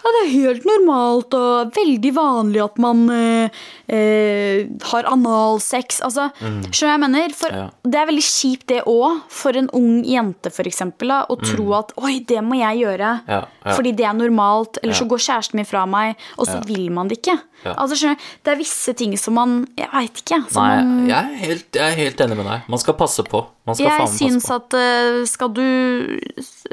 ja, 0.00 0.12
det 0.16 0.20
er 0.24 0.30
helt 0.32 0.66
normalt 0.68 1.34
og 1.36 1.72
veldig 1.76 2.12
vanlig 2.16 2.62
at 2.64 2.78
man 2.80 3.02
eh, 3.12 3.60
eh, 3.92 4.66
har 4.92 5.08
analsex. 5.10 6.00
Altså, 6.06 6.30
skjønner 6.40 6.72
du 6.72 6.86
hva 6.86 6.94
jeg 6.96 7.04
mener? 7.06 7.36
For 7.36 7.50
Mm. 7.50 7.56
Ja. 7.60 7.66
det 7.82 7.98
er 7.98 8.06
veldig 8.06 8.22
kjipt 8.22 8.66
det 8.70 8.82
òg, 8.86 9.22
for 9.28 9.56
en 9.58 9.68
ung 9.74 10.04
jente 10.06 10.52
for 10.54 10.68
da, 10.70 11.24
å 11.26 11.36
tro 11.40 11.66
at 11.74 11.92
oi, 11.98 12.20
det 12.24 12.38
må 12.46 12.60
jeg 12.60 12.84
gjøre. 12.84 13.10
Mm. 13.26 13.28
Ja, 13.28 13.40
ja. 13.64 13.74
Fordi 13.74 13.92
det 13.96 14.06
er 14.06 14.14
normalt, 14.14 14.78
eller 14.82 14.94
så 14.94 15.08
går 15.10 15.18
kjæresten 15.18 15.58
min 15.58 15.66
fra 15.68 15.84
meg, 15.86 16.16
og 16.38 16.46
så 16.46 16.60
vil 16.64 16.90
man 16.94 17.10
det 17.10 17.18
ikke. 17.20 17.40
Altså, 17.60 17.96
skjønner 17.98 18.16
du, 18.16 18.28
Det 18.44 18.52
er 18.52 18.56
visse 18.56 18.92
ting 18.96 19.16
som 19.20 19.34
man 19.36 19.50
Jeg 19.76 19.90
veit 19.92 20.22
ikke. 20.22 20.38
Som 20.48 20.64
Nei, 20.64 20.76
man, 20.80 21.08
jeg 21.10 21.18
er, 21.18 21.34
helt, 21.44 21.66
jeg 21.76 21.84
er 21.84 21.98
helt 21.98 22.22
enig 22.24 22.38
med 22.38 22.46
deg. 22.48 22.68
Man 22.72 22.80
skal 22.80 22.96
passe 22.96 23.24
på. 23.26 23.42
Man 23.68 23.76
skal 23.76 23.90
jeg 23.90 24.08
syns 24.16 24.48
at 24.54 24.76
uh, 24.76 25.20
skal 25.28 25.52
du, 25.52 25.66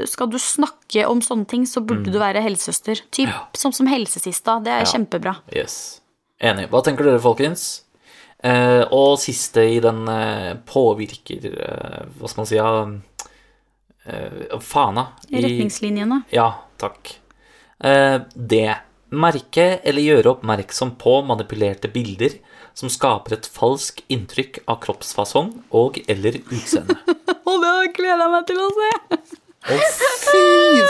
skal 0.07 0.31
du 0.31 0.37
snakke 0.41 1.03
om 1.09 1.19
sånne 1.21 1.47
ting, 1.49 1.65
så 1.67 1.83
burde 1.83 2.13
du 2.13 2.17
være 2.21 2.41
helsesøster. 2.45 3.03
Typ. 3.17 3.31
Ja. 3.33 3.47
Som 3.57 3.73
som 3.73 3.87
helsesista. 3.89 4.59
Det 4.63 4.71
er 4.75 4.85
Ja. 4.85 4.91
kjempebra. 4.93 5.35
Yes. 5.55 6.01
Enig. 6.39 6.67
Hva 6.69 6.83
tenker 6.85 7.03
dere, 7.07 7.19
folkens? 7.23 7.81
Eh, 8.45 8.83
og 8.93 9.17
siste 9.17 9.63
i 9.65 9.79
den 9.81 10.03
eh, 10.13 10.51
påvirker 10.69 11.47
eh, 11.57 12.03
Hva 12.19 12.29
skal 12.29 12.43
man 12.43 12.49
si 12.51 12.55
ja, 12.59 12.69
eh, 14.05 14.59
Fana. 14.61 15.07
i- 15.29 15.41
Retningslinjene. 15.41 16.23
Ja, 16.31 16.51
takk. 16.77 17.15
Eh, 17.81 18.19
det. 18.35 18.77
Merke 19.09 19.79
eller 19.87 20.01
gjøre 20.03 20.33
oppmerksom 20.35 20.97
på 20.99 21.21
manipulerte 21.25 21.87
bilder 21.91 22.33
som 22.75 22.89
skaper 22.91 23.33
et 23.37 23.47
falsk 23.47 24.01
inntrykk 24.11 24.59
av 24.67 24.81
kroppsfasong 24.83 25.63
og 25.71 25.97
eller 26.09 26.37
utseende. 26.51 26.97
Og 27.47 27.61
det 27.63 27.93
gleder 27.95 28.19
jeg 28.25 28.31
meg 28.33 28.47
til 28.49 28.59
å 28.59 28.67
se! 28.75 29.36
Å, 29.67 29.77
fy 30.23 30.43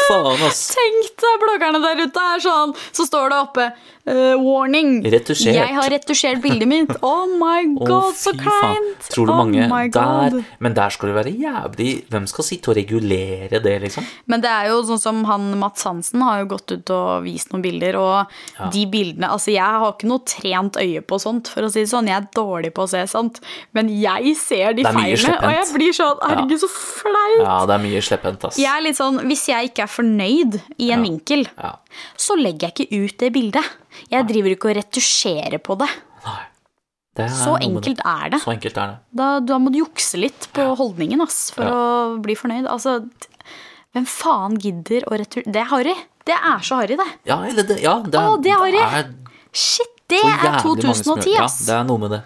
faen, 0.05 0.41
ass! 0.45 0.59
Tenk 0.75 1.07
deg 1.23 1.39
bloggerne 1.41 1.80
der 1.82 2.03
ute 2.05 2.25
er 2.36 2.43
sånn, 2.43 2.75
så 2.93 3.07
står 3.07 3.32
det 3.34 3.39
oppe 3.41 3.65
eh, 4.08 4.34
warning. 4.39 5.01
Retusjert. 5.05 5.55
Jeg 5.58 5.76
har 5.78 5.89
retusjert 5.91 6.41
bildet 6.43 6.70
mitt. 6.70 6.93
Oh 7.05 7.28
my 7.38 7.66
god, 7.76 7.88
god, 7.88 8.16
så 8.18 8.34
kleint. 8.38 9.08
Tror 9.12 9.28
du 9.30 9.34
oh 9.34 9.38
mange 9.41 9.68
der 9.93 10.38
Men 10.64 10.76
der 10.78 10.93
skal 10.93 11.12
det 11.12 11.16
være 11.18 11.34
jævlig 11.38 11.89
Hvem 12.12 12.26
skal 12.30 12.45
sitte 12.47 12.72
og 12.72 12.78
regulere 12.78 13.60
det, 13.64 13.76
liksom? 13.84 14.05
Men 14.32 14.43
det 14.43 14.51
er 14.51 14.70
jo 14.72 14.82
sånn 14.88 15.01
som 15.01 15.22
han 15.30 15.47
Mats 15.60 15.86
Hansen 15.88 16.24
har 16.26 16.41
jo 16.41 16.49
gått 16.55 16.74
ut 16.76 16.91
og 16.93 17.26
vist 17.26 17.51
noen 17.53 17.64
bilder, 17.66 17.97
og 17.99 18.72
de 18.74 18.86
bildene 18.91 19.30
Altså, 19.34 19.51
jeg 19.55 19.64
har 19.84 19.93
ikke 19.93 20.10
noe 20.10 20.24
trent 20.28 20.80
øye 20.82 21.01
på 21.05 21.20
sånt, 21.22 21.51
for 21.51 21.68
å 21.68 21.72
si 21.72 21.84
det 21.84 21.91
sånn. 21.91 22.10
Jeg 22.10 22.18
er 22.22 22.28
dårlig 22.36 22.72
på 22.76 22.86
å 22.86 22.91
se 22.91 23.03
sånt. 23.12 23.41
Men 23.76 23.89
jeg 23.91 24.36
ser 24.39 24.78
de 24.78 24.86
feilene, 24.88 25.36
og 25.41 25.53
jeg 25.53 25.68
blir 25.76 25.95
sånn 25.95 26.22
Herregud, 26.24 26.60
så 26.64 26.70
flaut. 26.72 27.41
Ja, 27.43 27.58
det 27.70 27.76
er 27.78 27.84
mye 27.84 28.03
slepphendt, 28.05 28.45
ass. 28.47 28.60
Jeg 28.62 28.72
er 28.72 28.86
litt 28.86 28.99
sånn, 28.99 29.20
Hvis 29.28 29.47
jeg 29.49 29.72
ikke 29.72 29.86
er 29.88 29.91
fornøyd 29.91 30.60
i 30.78 30.91
en 30.91 31.03
Ja. 31.03 31.03
vinkel, 31.03 31.47
Ja. 31.58 31.74
Så 32.18 32.36
legger 32.39 32.68
jeg 32.70 32.76
ikke 32.88 33.02
ut 33.06 33.18
det 33.24 33.32
bildet. 33.36 33.72
Jeg 34.12 34.28
driver 34.30 34.54
ikke 34.56 34.70
og 34.72 34.78
retusjerer 34.80 35.58
på 35.64 35.78
det. 35.82 35.89
Nei. 36.26 36.39
Det 37.18 37.26
er 37.26 37.34
Så 37.34 37.56
enkelt 37.66 38.02
er 38.06 38.30
det. 38.36 38.39
Så 38.43 38.52
enkelt 38.54 38.78
er 38.78 38.91
det. 38.91 38.98
Da, 39.18 39.28
da 39.41 39.58
må 39.58 39.72
du 39.74 39.80
jukse 39.80 40.20
litt 40.22 40.48
på 40.54 40.68
holdningen 40.78 41.24
ass, 41.26 41.50
for 41.56 41.66
Ja. 41.66 41.72
å 41.74 42.22
bli 42.22 42.36
fornøyd. 42.38 42.68
Altså, 42.70 43.00
hvem 43.95 44.06
faen 44.06 44.60
gidder 44.62 45.08
å 45.10 45.18
retur... 45.18 45.41
Det 45.48 45.64
er 45.64 45.70
harry. 45.72 45.95
Det 46.28 46.36
er 46.38 46.60
så 46.62 46.78
harry, 46.84 46.98
det. 47.00 47.08
Ja, 47.26 47.39
eller 47.48 47.64
det 47.66 47.80
Ja, 47.82 47.95
det 48.06 48.20
er, 48.20 48.28
Å, 48.30 48.38
det 48.43 48.52
er 48.54 48.62
harry. 48.62 49.14
Shit, 49.52 49.93
det 50.12 50.20
er 50.22 50.30
jævlig 50.30 50.84
mange 50.86 50.93
som 51.00 51.16
2010, 51.18 51.38
ass. 51.41 51.58
Ja, 51.64 51.66
det 51.72 51.78
er 51.80 51.88
noe 51.89 52.04
med 52.06 52.14
det. 52.14 52.22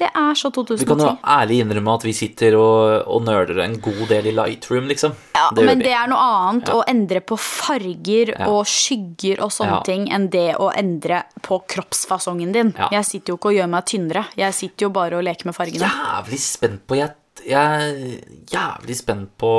Det 0.00 0.08
er 0.16 0.36
så 0.38 0.48
2010. 0.48 0.80
Vi 0.80 0.86
kan 0.88 1.02
jo 1.04 1.10
ærlig 1.28 1.58
innrømme 1.60 1.92
at 1.98 2.04
vi 2.08 2.12
sitter 2.16 2.54
og, 2.56 3.02
og 3.12 3.24
nerder 3.26 3.58
en 3.66 3.74
god 3.84 3.98
del 4.08 4.30
i 4.30 4.32
Lightroom, 4.32 4.86
liksom. 4.88 5.12
Ja, 5.36 5.50
det 5.52 5.66
men 5.68 5.82
det 5.84 5.92
er 5.92 6.08
noe 6.08 6.22
annet 6.24 6.70
å 6.72 6.78
endre 6.88 7.20
på 7.20 7.36
farger 7.36 8.32
Ja. 8.32 8.48
og 8.48 8.64
skygger 8.70 9.42
og 9.44 9.52
sånne 9.52 9.76
Ja. 9.78 9.82
ting 9.84 10.08
enn 10.08 10.30
det 10.32 10.54
å 10.56 10.70
endre 10.72 11.22
på 11.44 11.60
kroppsfasongen 11.68 12.52
din. 12.56 12.72
Ja. 12.78 12.88
Jeg 12.96 13.04
sitter 13.10 13.34
jo 13.34 13.36
ikke 13.36 13.52
og 13.52 13.58
gjør 13.60 13.68
meg 13.76 13.84
tynnere. 13.92 14.24
Jeg 14.40 14.54
sitter 14.56 14.86
jo 14.86 14.90
bare 14.96 15.16
og 15.20 15.24
leker 15.28 15.44
med 15.50 15.54
fargene. 15.54 15.90
Jævlig 15.92 16.40
spent 16.40 16.86
på 16.88 16.96
Jeg, 16.96 17.10
jeg 17.46 17.56
er 17.56 18.20
jævlig 18.50 18.96
spent 18.96 19.28
på 19.38 19.52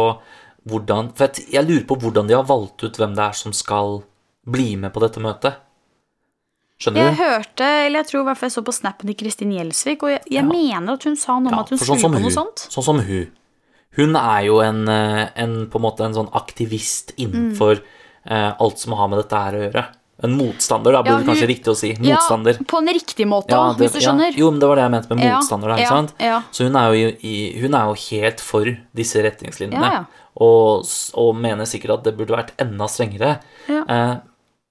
hvordan 0.69 1.11
For 1.17 1.27
jeg, 1.27 1.47
jeg 1.53 1.65
lurer 1.65 1.85
på 1.89 1.95
hvordan 2.01 2.27
de 2.29 2.35
har 2.37 2.43
valgt 2.45 2.83
ut 2.83 2.97
hvem 2.97 3.15
det 3.17 3.23
er 3.29 3.33
som 3.37 3.53
skal 3.53 4.03
bli 4.45 4.75
med 4.75 4.93
på 4.93 5.01
dette 5.01 5.21
møtet. 5.21 5.55
Skjønner 6.82 7.03
Jeg 7.05 7.13
du? 7.15 7.21
hørte, 7.21 7.67
eller 7.86 8.01
jeg 8.01 8.07
tror 8.09 8.21
i 8.21 8.25
hvert 8.32 8.39
fall 8.41 8.49
jeg 8.49 8.55
så 8.57 8.63
på 8.65 8.73
snappen 8.73 9.11
til 9.11 9.17
Kristin 9.19 9.51
Gjelsvik, 9.53 10.03
og 10.03 10.09
jeg, 10.15 10.21
jeg 10.32 10.41
Ja. 10.41 10.47
mener 10.49 10.93
at 10.97 11.03
hun 11.05 11.15
sa 11.15 11.38
noe 11.39 11.51
om 11.51 11.59
Ja, 11.59 11.61
at 11.61 11.69
hun 11.69 11.77
sånn 11.77 11.99
skulle 12.01 12.15
på 12.17 12.21
noe 12.25 12.32
sånt. 12.34 12.65
Sånn 12.73 12.84
som 12.89 12.99
hun. 13.05 13.27
Hun 13.97 14.15
er 14.15 14.41
jo 14.47 14.59
en, 14.63 14.88
eh, 14.89 15.29
en 15.36 15.67
på 15.67 15.75
en 15.77 15.84
måte 15.86 16.01
en 16.07 16.13
sånn 16.15 16.32
aktivist 16.34 17.13
innenfor 17.17 17.82
eh, 18.25 18.53
alt 18.59 18.77
som 18.79 18.93
har 18.93 19.07
med 19.09 19.17
dette 19.19 19.34
her 19.36 19.53
å 19.57 19.61
gjøre. 19.71 19.86
En 20.23 20.36
motstander, 20.38 20.91
da 20.93 21.01
blir 21.01 21.11
Ja, 21.13 21.17
det 21.17 21.25
kanskje 21.25 21.47
riktig 21.49 21.71
å 21.71 21.75
si. 21.75 21.93
Motstander. 21.97 22.53
Ja, 22.59 22.65
på 22.69 22.77
en 22.77 22.88
riktig 22.93 23.25
måte, 23.25 23.49
Ja, 23.49 23.73
det- 23.73 23.79
hvis 23.89 23.93
du 23.93 23.99
skjønner. 24.05 24.36
Jo, 24.38 24.51
men 24.51 24.59
det 24.59 24.67
var 24.69 24.75
det 24.75 24.84
jeg 24.84 24.91
mente 24.91 25.09
med 25.15 25.17
motstander. 25.34 25.67
Da, 25.67 25.75
ikke 25.77 25.88
sant? 25.89 26.13
Så 26.53 26.63
hun 26.65 26.75
er, 26.75 26.93
jo 26.93 27.07
i, 27.23 27.59
hun 27.59 27.73
er 27.73 27.86
jo 27.88 27.93
helt 28.11 28.39
for 28.39 28.65
disse 28.95 29.15
retningslinjene. 29.23 30.05
Og, 30.38 30.86
og 31.15 31.36
mener 31.36 31.65
sikkert 31.65 31.93
at 31.97 32.03
det 32.03 32.15
burde 32.17 32.29
vært 32.38 32.51
enda 32.59 32.86
strengere. 32.88 33.39
Eh, 33.67 34.15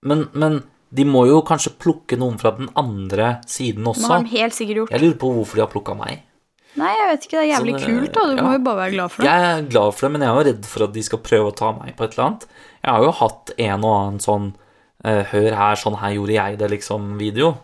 men, 0.04 0.28
men 0.32 0.62
de 0.92 1.04
må 1.06 1.26
jo 1.28 1.40
kanskje 1.46 1.70
plukke 1.78 2.16
noen 2.18 2.38
fra 2.40 2.50
den 2.56 2.68
andre 2.76 3.40
siden 3.46 3.84
Det 3.84 3.94
har 4.02 4.18
også. 4.20 4.24
de 4.24 4.36
helt 4.38 4.54
sikkert 4.56 4.76
gjort. 4.82 4.90
Jeg 4.90 5.00
lurer 5.04 5.18
på 5.22 5.30
hvorfor 5.36 5.54
de 5.54 5.60
har 5.60 5.70
plukka 5.70 5.94
meg. 5.96 6.22
Nei, 6.78 6.90
jeg 6.94 7.06
vet 7.10 7.24
ikke, 7.26 7.36
det 7.38 7.42
er 7.44 7.50
jævlig 7.58 7.72
Sånn, 7.80 7.86
kult, 8.00 8.12
da. 8.14 8.26
Du 8.30 8.36
ja. 8.36 8.42
må 8.46 8.52
jo 8.54 8.58
bare 8.64 8.76
være 8.84 8.92
glad 8.94 9.10
for 9.10 9.22
det. 9.22 9.30
Jeg 9.30 9.42
er 9.50 9.62
glad 9.70 9.94
for 9.94 10.06
det, 10.06 10.10
men 10.12 10.20
jeg 10.22 10.30
er 10.30 10.36
jo 10.38 10.44
redd 10.52 10.66
for 10.70 10.84
at 10.86 10.92
de 10.94 11.02
skal 11.02 11.18
prøve 11.18 11.46
å 11.50 11.56
ta 11.56 11.72
meg 11.72 11.96
på 11.96 12.04
et 12.06 12.12
eller 12.14 12.26
annet. 12.28 12.46
Jeg 12.84 12.92
har 12.94 13.02
jo 13.02 13.10
hatt 13.22 13.50
en 13.58 13.84
og 13.84 13.96
annen 14.00 14.20
sånn 14.22 14.46
eh, 15.04 15.24
Hør 15.32 15.50
her, 15.58 15.74
sånn 15.76 15.98
her 15.98 16.14
gjorde 16.14 16.36
jeg 16.36 16.58
det, 16.60 16.70
liksom-video 16.70 17.56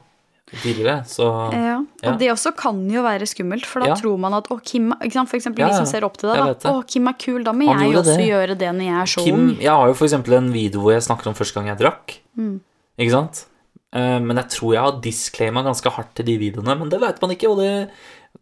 tidligere, 0.63 1.01
så 1.11 1.27
Ja, 1.53 1.81
og 2.07 2.19
det 2.21 2.29
også 2.31 2.53
kan 2.57 2.79
jo 2.91 3.03
være 3.03 3.27
skummelt, 3.27 3.67
for 3.67 3.81
da 3.83 3.89
Ja. 3.89 3.95
tror 3.99 4.17
man 4.19 4.33
at 4.35 4.47
å, 4.49 4.61
Kim 4.63 4.93
ikke 5.03 5.13
sant? 5.13 5.29
For 5.29 5.37
eksempel 5.37 5.59
Ja, 5.59 5.69
de 5.69 5.75
som 5.75 5.87
ser 5.87 6.05
opp 6.07 6.17
til 6.19 6.31
deg, 6.31 6.61
da. 6.63 6.71
Å, 6.71 6.87
Kim 6.87 7.09
er 7.09 7.15
kul, 7.19 7.43
da 7.43 7.51
må 7.53 7.67
Han 7.67 7.83
jeg 7.83 7.97
også 7.99 8.17
det. 8.17 8.29
gjøre 8.29 8.59
det 8.59 8.71
når 8.75 8.87
jeg 8.87 9.01
er 9.01 9.07
så 9.11 9.25
Kim, 9.25 9.35
ung. 9.35 9.57
jeg 9.59 9.71
har 9.71 9.87
jo 9.89 9.95
for 9.95 10.07
eksempel 10.07 10.35
en 10.39 10.53
video 10.53 10.81
hvor 10.81 10.93
jeg 10.95 11.03
snakker 11.03 11.27
om 11.27 11.35
første 11.35 11.55
gang 11.55 11.67
jeg 11.67 11.79
drakk. 11.79 12.19
Mm. 12.39 12.61
Ikke 12.99 13.11
sant? 13.13 13.47
Eh, 13.95 14.19
Men 14.21 14.37
jeg 14.37 14.49
tror 14.57 14.73
jeg 14.75 14.83
har 14.83 15.01
disclaima 15.01 15.63
ganske 15.65 15.91
hardt 15.91 16.15
til 16.15 16.25
de 16.27 16.37
videoene, 16.39 16.79
men 16.79 16.89
det 16.93 17.01
veit 17.01 17.21
man 17.23 17.31
ikke, 17.31 17.49
og 17.51 17.59
det, 17.59 17.91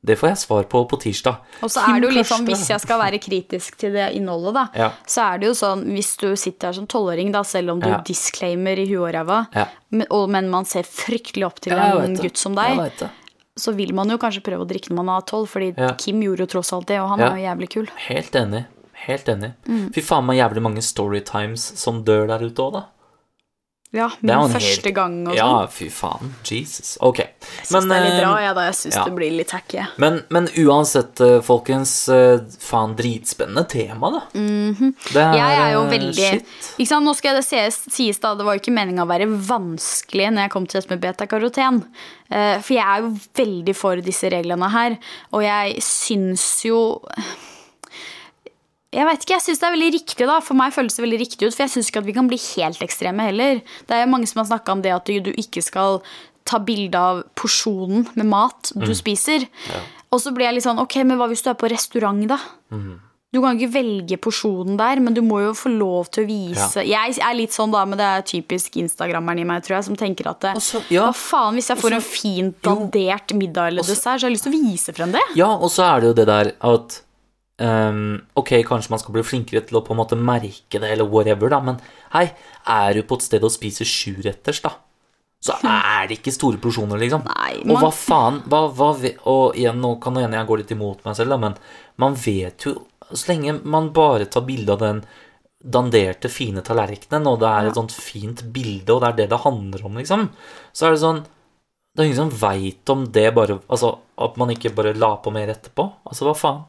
det 0.05 0.17
får 0.19 0.29
jeg 0.33 0.39
svar 0.43 0.65
på 0.71 0.83
på 0.91 0.99
tirsdag. 1.01 1.37
Og 1.63 1.71
så 1.71 1.83
er 1.87 2.01
det 2.01 2.09
jo 2.09 2.15
litt 2.17 2.27
sånn, 2.27 2.47
hvis 2.49 2.67
jeg 2.69 2.81
skal 2.81 2.99
være 3.01 3.21
kritisk 3.23 3.77
til 3.79 3.93
det 3.93 4.13
innholdet, 4.17 4.55
da, 4.55 4.65
Ja. 4.75 4.91
så 5.07 5.35
er 5.35 5.39
det 5.39 5.47
jo 5.53 5.53
sånn, 5.59 5.85
hvis 5.95 6.17
du 6.19 6.35
sitter 6.37 6.69
her 6.69 6.73
som 6.81 6.87
tolvåring, 6.87 7.31
da, 7.33 7.43
selv 7.43 7.71
om 7.71 7.81
du 7.81 7.89
Ja. 7.89 8.01
disclaimer 8.01 8.79
i 8.79 8.87
huet 8.87 9.05
og 9.09 9.15
ræva, 9.15 9.47
Ja. 9.55 9.67
men, 9.91 10.51
man 10.51 10.65
ser 10.65 10.83
fryktelig 10.83 11.47
opp 11.47 11.61
til 11.61 11.73
Ja, 11.77 11.99
en 12.01 12.17
gutt 12.17 12.37
som 12.37 12.55
deg, 12.55 12.93
så 13.57 13.73
vil 13.75 13.93
man 13.95 14.09
jo 14.11 14.19
kanskje 14.19 14.43
prøve 14.43 14.65
å 14.65 14.69
drikke 14.69 14.91
når 14.91 15.05
man 15.05 15.17
er 15.23 15.27
tolv, 15.27 15.47
fordi. 15.49 15.75
Kim 15.99 16.21
gjorde 16.21 16.39
jo 16.41 16.47
tross 16.47 16.73
alt 16.73 16.87
det, 16.87 16.99
og 16.99 17.09
han 17.11 17.21
er 17.21 17.37
jo 17.37 17.43
jævlig 17.55 17.69
kul. 17.71 17.89
Helt 18.09 18.33
enig. 18.33 18.67
Helt 19.07 19.27
enig. 19.27 19.53
Mm. 19.69 19.93
Fy 19.93 20.01
faen 20.01 20.25
meg 20.27 20.39
jævlig 20.39 20.63
mange 20.63 20.83
storytimes 20.83 21.77
som 21.77 22.03
dør 22.05 22.27
der 22.27 22.39
ute 22.41 22.57
òg, 22.63 22.73
da. 22.73 22.85
Ja, 23.95 24.09
min 24.21 24.51
første 24.51 24.83
helt- 24.89 24.95
gang 24.97 25.13
og 25.29 25.37
Ja, 25.37 25.45
sånn. 25.47 25.71
fy 25.71 25.87
faen. 25.95 26.33
Jesus. 26.45 26.97
Ok. 27.01 27.19
Jeg 27.21 27.69
syns 27.69 27.87
det 27.89 27.95
er 27.97 28.03
litt 28.05 28.17
eh, 28.19 28.25
bra, 28.25 28.33
jeg, 28.43 28.55
da. 28.59 28.65
Jeg 28.67 28.75
syns 28.81 28.97
ja. 28.99 29.05
det 29.07 29.15
blir 29.15 29.37
litt 29.39 29.53
hacky. 29.55 29.85
Men, 30.03 30.17
men 30.35 30.49
uansett, 30.65 31.21
eh, 31.23 31.37
folkens, 31.47 31.93
eh, 32.11 32.41
faen 32.65 32.97
dritspennende 32.99 33.65
tema, 33.71 34.11
da. 34.17 34.23
det 34.35 35.23
er. 35.23 35.37
Jeg 35.39 35.61
er 35.61 35.73
jo 35.77 35.85
eh, 35.85 35.91
veldig 35.95 36.27
Shit. 36.33 36.59
ikke 36.79 36.89
sant? 36.91 37.07
Nå 37.07 37.15
skal 37.15 37.39
det 37.39 37.45
sies, 37.47 37.79
sies 37.95 38.19
da, 38.19 38.35
det 38.35 38.45
var 38.49 38.59
jo 38.59 38.65
ikke 38.65 38.75
meninga 38.75 39.07
å 39.07 39.11
være 39.15 39.31
vanskelig 39.31 40.31
når 40.35 40.49
jeg 40.49 40.55
kom 40.57 40.67
til 40.67 40.81
dette 40.81 40.91
med 40.97 41.05
betakaroten. 41.07 41.83
Eh, 42.35 42.59
For 42.65 42.75
jeg 42.75 42.85
er 42.85 43.03
jo 43.07 43.15
veldig 43.39 43.77
for 43.79 44.03
disse 44.03 44.31
reglene 44.33 44.71
her, 44.75 44.99
og 45.33 45.43
jeg 45.47 45.79
syns 45.87 46.65
jo 46.67 46.81
jeg 48.95 49.07
vet 49.09 49.25
ikke, 49.25 49.35
jeg 49.37 49.45
synes 49.49 49.59
det 49.63 49.67
er 49.69 49.75
veldig 49.77 49.93
riktig 49.99 50.27
da. 50.31 50.37
For 50.41 50.55
meg 50.59 50.73
føles 50.77 50.95
det 50.97 51.03
veldig 51.05 51.19
riktig 51.21 51.49
ut 51.49 51.55
For 51.57 51.65
jeg 51.65 51.71
synes 51.75 51.91
ikke 51.91 52.03
at 52.05 52.07
vi 52.07 52.15
kan 52.17 52.29
bli 52.31 52.39
helt 52.57 52.81
ekstreme 52.87 53.27
heller. 53.27 53.61
Det 53.89 53.97
er 53.97 54.05
jo 54.07 54.13
mange 54.13 54.29
som 54.31 54.41
har 54.45 54.49
snakket 54.53 54.73
om 54.77 54.83
det 54.85 54.93
at 54.95 55.05
du, 55.11 55.33
ikke 55.35 55.63
skal 55.65 56.01
Ta 56.45 56.59
bilde 56.61 56.95
av 57.01 57.23
porsjonen 57.41 58.03
med 58.19 58.27
mat 58.29 58.71
du 58.77 58.85
Mm. 58.91 58.95
spiser. 58.95 59.47
Og 60.13 60.21
så 60.21 60.29
blir 60.35 60.45
jeg 60.45 60.55
litt 60.59 60.65
sånn 60.67 60.79
Ok, 60.79 60.97
men 61.03 61.17
hva 61.17 61.27
hvis 61.31 61.41
du 61.43 61.49
er 61.51 61.55
på 61.57 61.71
restaurant 61.73 62.27
da? 62.29 62.37
Mm. 62.71 63.01
Du 63.33 63.41
kan 63.41 63.57
ikke 63.59 63.73
velge 63.73 64.17
porsjonen 64.21 64.77
der 64.77 65.01
Men 65.01 65.15
du 65.17 65.23
må 65.23 65.41
jo 65.43 65.55
få 65.57 65.73
lov 65.73 66.11
til 66.13 66.23
å 66.25 66.29
vise. 66.29 66.85
Jeg 66.87 67.17
er 67.19 67.35
litt 67.35 67.51
sånn 67.57 67.73
da, 67.73 67.85
men 67.89 67.97
det 67.99 68.05
er 68.05 68.23
typisk 68.29 68.77
Instagrammeren 68.77 69.41
i 69.41 69.45
meg, 69.49 69.63
tror 69.65 69.79
jeg 69.81 69.85
Som 69.89 69.97
tenker 69.97 70.29
at 70.29 70.41
det, 70.45 70.53
Også- 70.61 70.85
ja. 70.91 71.07
Hva 71.09 71.15
faen, 71.17 71.55
hvis 71.57 71.69
jeg 71.73 71.79
får 71.79 71.93
en 71.97 72.01
fint 72.05 72.63
dandert 72.63 73.33
middag 73.35 73.69
eller 73.73 73.83
dessert? 73.83 74.21
Så 74.21 74.29
har 74.29 74.29
jeg 74.29 74.37
lyst 74.37 74.45
til 74.45 74.53
å 74.53 74.63
vise 74.71 74.93
frem 74.95 75.13
det. 75.17 75.23
Ja, 75.35 75.49
og 75.57 75.71
så 75.71 75.83
er 75.97 76.01
det 76.01 76.07
jo 76.13 76.13
det 76.21 76.27
der 76.27 76.53
at 76.61 77.01
ehm, 77.63 78.23
Ok, 78.41 78.57
kanskje 78.67 78.91
man 78.95 79.03
skal 79.03 79.15
bli 79.17 79.25
flinkere 79.27 79.65
til 79.67 79.79
å 79.79 79.85
på 79.85 79.95
en 79.95 80.01
måte 80.01 80.19
merke 80.19 80.81
det, 80.81 80.91
eller 80.91 81.09
whatever, 81.11 81.53
da, 81.53 81.61
men 81.61 81.79
hei, 82.15 82.29
er 82.67 82.95
du 82.95 83.05
på 83.07 83.19
et 83.19 83.27
sted 83.27 83.45
og 83.45 83.53
spiser 83.55 83.89
sjuretters, 83.89 84.63
da, 84.65 84.75
så 85.45 85.59
er 85.61 86.09
det 86.09 86.19
ikke 86.19 86.33
store 86.33 86.61
porsjoner, 86.63 87.01
liksom. 87.03 87.27
Nei, 87.29 87.59
Og 87.69 87.77
hva 87.83 87.91
faen 87.93 88.41
hva, 88.49 88.63
hva, 88.73 88.95
Og 89.29 89.59
igjen, 89.59 89.77
nå 89.83 89.99
kan 90.01 90.17
hende 90.17 90.39
jeg 90.39 90.49
går 90.49 90.63
litt 90.63 90.73
imot 90.73 91.05
meg 91.05 91.19
selv, 91.19 91.35
da, 91.35 91.41
men 91.43 91.59
man 92.01 92.17
vet 92.17 92.65
jo 92.65 92.73
Så 93.11 93.29
lenge 93.29 93.59
man 93.69 93.91
bare 93.93 94.25
tar 94.25 94.47
bilde 94.47 94.73
av 94.73 94.81
den 94.81 95.05
danderte, 95.65 96.29
fine 96.29 96.61
tallerkenen, 96.65 97.29
og 97.29 97.39
det 97.41 97.49
er 97.49 97.69
et 97.69 97.77
sånt 97.77 97.93
fint 97.93 98.43
bilde, 98.53 98.93
og 98.93 99.01
det 99.01 99.09
er 99.11 99.19
det 99.21 99.29
det 99.33 99.45
handler 99.45 99.85
om, 99.89 99.95
liksom, 100.01 100.27
så 100.77 100.87
er 100.87 100.93
det 100.93 101.01
sånn 101.05 101.23
det 101.95 102.03
er 102.03 102.09
ingen 102.09 102.19
som 102.25 102.33
veit 102.35 102.91
om 102.91 103.05
det 103.15 103.29
bare 103.37 103.61
Altså, 103.71 103.93
at 104.19 104.39
man 104.41 104.51
ikke 104.51 104.73
bare 104.75 104.97
la 104.99 105.13
på 105.23 105.31
mer 105.31 105.53
etterpå. 105.53 105.85
Altså, 106.11 106.27
hva 106.27 106.33
faen? 106.35 106.65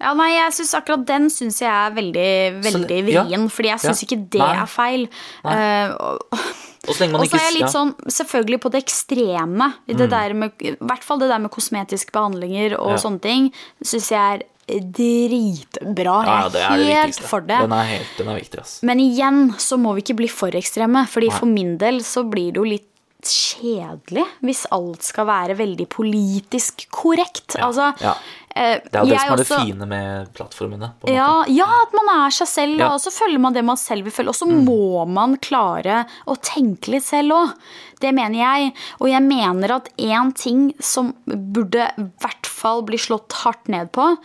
Ja, 0.00 0.14
nei, 0.14 0.30
jeg 0.34 0.52
synes 0.56 0.74
Akkurat 0.74 1.04
den 1.06 1.28
syns 1.30 1.60
jeg 1.60 1.68
er 1.70 1.90
veldig 1.94 2.62
veldig 2.64 3.00
ja. 3.12 3.22
vrien, 3.24 3.48
fordi 3.52 3.68
jeg 3.68 3.80
syns 3.84 4.02
Ja. 4.02 4.06
ikke 4.08 4.30
det 4.30 4.40
Nei. 4.40 4.54
er 4.62 4.66
feil. 4.66 5.08
Eh, 5.44 5.88
og 6.00 6.18
Og 6.88 6.96
så 6.98 7.06
og 7.06 7.22
ikke 7.22 7.38
er 7.38 7.44
jeg 7.46 7.52
litt 7.54 7.62
ja. 7.62 7.68
Mm. 7.68 7.74
sånn, 7.76 7.92
selvfølgelig 8.10 8.58
på 8.64 8.70
det 8.72 8.80
ekstreme. 8.82 9.68
i 9.86 9.94
Det 9.94 10.08
der 10.10 10.32
med, 10.34 10.50
I 10.60 10.72
hvert 10.80 11.04
fall 11.04 11.20
det 11.20 11.28
der 11.30 11.38
med 11.38 11.52
kosmetiske 11.54 12.10
behandlinger 12.10 12.74
og 12.80 12.96
Ja. 12.96 12.96
sånne 12.96 13.20
ting 13.22 13.52
syns 13.84 14.08
jeg 14.10 14.42
er 14.68 14.80
dritbra. 14.82 16.24
ja, 16.26 16.42
ja, 16.42 16.48
det 16.48 16.60
jeg 16.60 16.70
er 16.70 16.72
er 16.72 16.78
det 16.78 16.86
helt 16.96 17.06
viktigste. 17.14 17.28
for 17.28 17.40
det. 17.40 17.58
Den 17.60 17.72
er 17.72 17.84
helt 17.84 18.16
den 18.18 18.28
er 18.28 18.34
viktig, 18.40 18.60
ass. 18.60 18.82
Men 18.82 18.98
igjen 18.98 19.54
så 19.58 19.78
må 19.78 19.94
vi 19.94 20.02
ikke 20.02 20.16
bli 20.16 20.28
for 20.28 20.50
ekstreme, 20.50 21.06
fordi 21.06 21.28
Nei. 21.30 21.38
for 21.38 21.46
min 21.46 21.76
del 21.78 22.00
så 22.00 22.24
blir 22.28 22.52
det 22.52 22.56
jo 22.56 22.64
litt 22.64 22.88
kjedelig 23.28 24.24
hvis 24.42 24.64
alt 24.74 25.02
skal 25.06 25.26
være 25.28 25.56
veldig 25.58 25.86
politisk 25.92 26.86
korrekt. 26.90 27.54
Ja, 27.58 27.66
Altså, 27.68 27.90
ja. 28.02 28.14
eh, 28.54 28.80
Det 28.84 28.94
er 28.94 29.04
jo 29.04 29.10
det 29.10 29.20
som 29.20 29.32
er 29.32 29.36
det 29.36 29.46
også- 29.46 29.60
fine 29.66 29.86
med 29.86 30.32
plattformene. 30.34 30.92
På 31.00 31.08
ja, 31.08 31.44
ja, 31.48 31.66
at 31.82 31.92
man 31.92 32.26
er 32.26 32.30
seg 32.30 32.48
selv, 32.48 32.80
og 32.82 33.00
så 33.00 33.10
følger 33.12 33.38
man 33.40 33.52
det 33.52 33.64
man 33.64 33.76
selv 33.76 34.04
vil 34.04 34.12
følge. 34.12 34.28
Og 34.28 34.34
så 34.34 34.46
Mm. 34.46 34.64
må 34.66 35.06
man 35.08 35.36
klare 35.38 36.06
å 36.26 36.36
tenke 36.40 36.88
litt 36.88 37.04
selv 37.04 37.30
òg. 37.32 37.54
Det 38.00 38.12
mener 38.14 38.38
jeg. 38.38 38.74
Og 39.00 39.08
jeg 39.08 39.22
mener 39.22 39.70
at 39.76 39.88
én 39.96 40.34
ting 40.34 40.74
som 40.80 41.14
burde 41.26 41.92
i 41.98 42.02
hvert 42.20 42.46
fall 42.46 42.82
bli 42.82 42.96
slått 42.98 43.30
hardt 43.32 43.68
ned 43.68 43.92
på, 43.92 44.16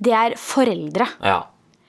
det 0.00 0.12
er 0.12 0.30
foreldre. 0.36 1.08
Ja. 1.22 1.44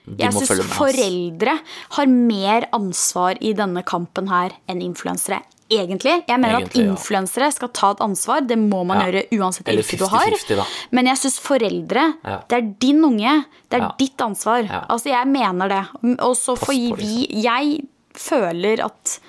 Jeg 0.05 0.33
syns 0.33 0.63
foreldre 0.67 1.59
har 1.91 2.05
mer 2.07 2.67
ansvar 2.73 3.37
i 3.41 3.53
denne 3.53 3.83
kampen 3.85 4.27
her 4.27 4.51
enn 4.67 4.81
influensere. 4.81 5.41
Egentlig. 5.73 6.13
Jeg 6.27 6.39
mener 6.39 6.59
Egentlig, 6.59 6.69
at 6.69 6.85
ja. 6.85 6.91
influensere 6.93 7.51
skal 7.55 7.69
ta 7.69 7.91
et 7.95 8.01
ansvar. 8.05 8.41
Det 8.47 8.57
må 8.59 8.85
man 8.85 8.99
Ja. 8.99 9.05
gjøre 9.11 9.23
uansett 9.39 9.67
Eller 9.67 9.83
yrke 9.83 9.97
du 9.97 10.05
har. 10.07 10.25
50-50 10.27 10.55
da. 10.61 10.65
Men 10.91 11.05
jeg 11.11 11.17
syns 11.17 11.39
foreldre 11.39 12.03
Ja. 12.23 12.37
Det 12.47 12.57
er 12.57 12.61
din 12.79 13.01
unge. 13.03 13.45
Det 13.69 13.79
er 13.79 13.83
Ja. 13.87 13.91
ditt 13.97 14.17
ansvar. 14.17 14.63
Ja. 14.67 14.85
Altså, 14.89 15.09
jeg 15.09 15.27
mener 15.27 15.67
det. 15.69 16.19
Og 16.19 16.35
så 16.35 16.55
får 16.57 16.95
vi 16.97 17.27
Jeg 17.43 17.81
føler 18.13 18.83
at 18.85 19.19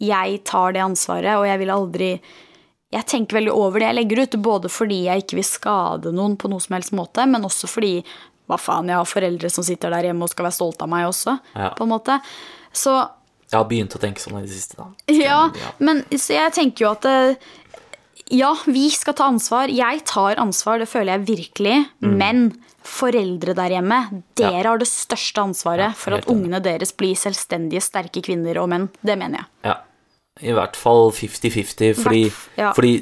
jeg 0.00 0.44
tar 0.44 0.72
det 0.72 0.80
ansvaret, 0.82 1.36
og 1.38 1.44
jeg 1.46 1.58
vil 1.58 1.68
aldri 1.70 2.20
jeg 2.90 3.04
tenker 3.04 3.36
veldig 3.36 3.52
over 3.52 3.80
det 3.80 3.88
jeg 3.94 3.96
legger 3.96 4.22
ut, 4.22 4.30
både 4.42 4.68
fordi 4.72 5.04
jeg 5.04 5.22
ikke 5.26 5.34
vil 5.36 5.44
skade 5.44 6.10
noen 6.14 6.38
på 6.38 6.48
noe 6.48 6.58
som 6.58 6.72
helst 6.74 6.92
måte, 6.96 7.26
men 7.28 7.42
også 7.44 7.68
fordi 7.68 8.02
hva 8.48 8.56
faen, 8.56 8.86
jeg 8.88 8.96
har 8.96 9.04
foreldre 9.04 9.50
som 9.50 9.62
sitter 9.62 9.90
der 9.90 10.04
hjemme 10.08 10.22
og 10.24 10.30
skal 10.30 10.46
være 10.46 10.56
stolte 10.56 10.82
av 10.82 10.88
meg 10.88 11.04
også. 11.04 11.38
Ja. 11.54 11.74
på 11.76 11.82
en 11.84 11.90
måte. 11.90 12.18
Så 12.72 12.94
Jeg 13.50 13.56
har 13.58 13.64
begynt 13.70 13.94
å 13.96 14.00
tenke 14.02 14.20
sånn 14.20 14.38
i 14.38 14.44
det 14.46 14.52
siste, 14.52 14.76
da. 14.76 14.88
ja, 15.14 15.40
Ja. 15.56 15.70
men 15.78 16.02
så 16.12 16.34
jeg 16.36 16.52
tenker 16.58 16.84
jo 16.86 16.90
at 16.92 17.04
eh, 17.08 17.34
ja, 18.36 18.50
vi 18.68 18.90
skal 18.92 19.14
ta 19.16 19.24
ansvar. 19.30 19.70
Jeg 19.72 20.02
tar 20.04 20.36
ansvar, 20.42 20.78
det 20.82 20.88
føler 20.90 21.14
jeg 21.16 21.26
virkelig. 21.30 21.76
Men 22.04 22.50
foreldre 22.84 23.54
der 23.56 23.72
hjemme, 23.78 24.02
dere 24.36 24.50
Mm. 24.52 24.62
Ja. 24.62 24.70
har 24.70 24.78
det 24.78 24.88
største 24.88 25.40
ansvaret 25.42 25.86
Ja, 25.88 25.92
for 25.96 26.12
at 26.18 26.26
ungene 26.28 26.60
deres 26.62 26.92
blir 26.96 27.14
selvstendige, 27.16 27.80
sterke 27.84 28.20
kvinner 28.24 28.58
og 28.60 28.68
menn. 28.68 28.88
Det 29.04 29.16
mener 29.18 29.38
jeg. 29.38 29.46
Ja. 29.64 29.74
I 30.40 30.52
hvert 30.54 30.76
fall 30.76 31.08
50-50, 31.10 31.96
fordi, 31.98 32.30
fordi 32.76 32.92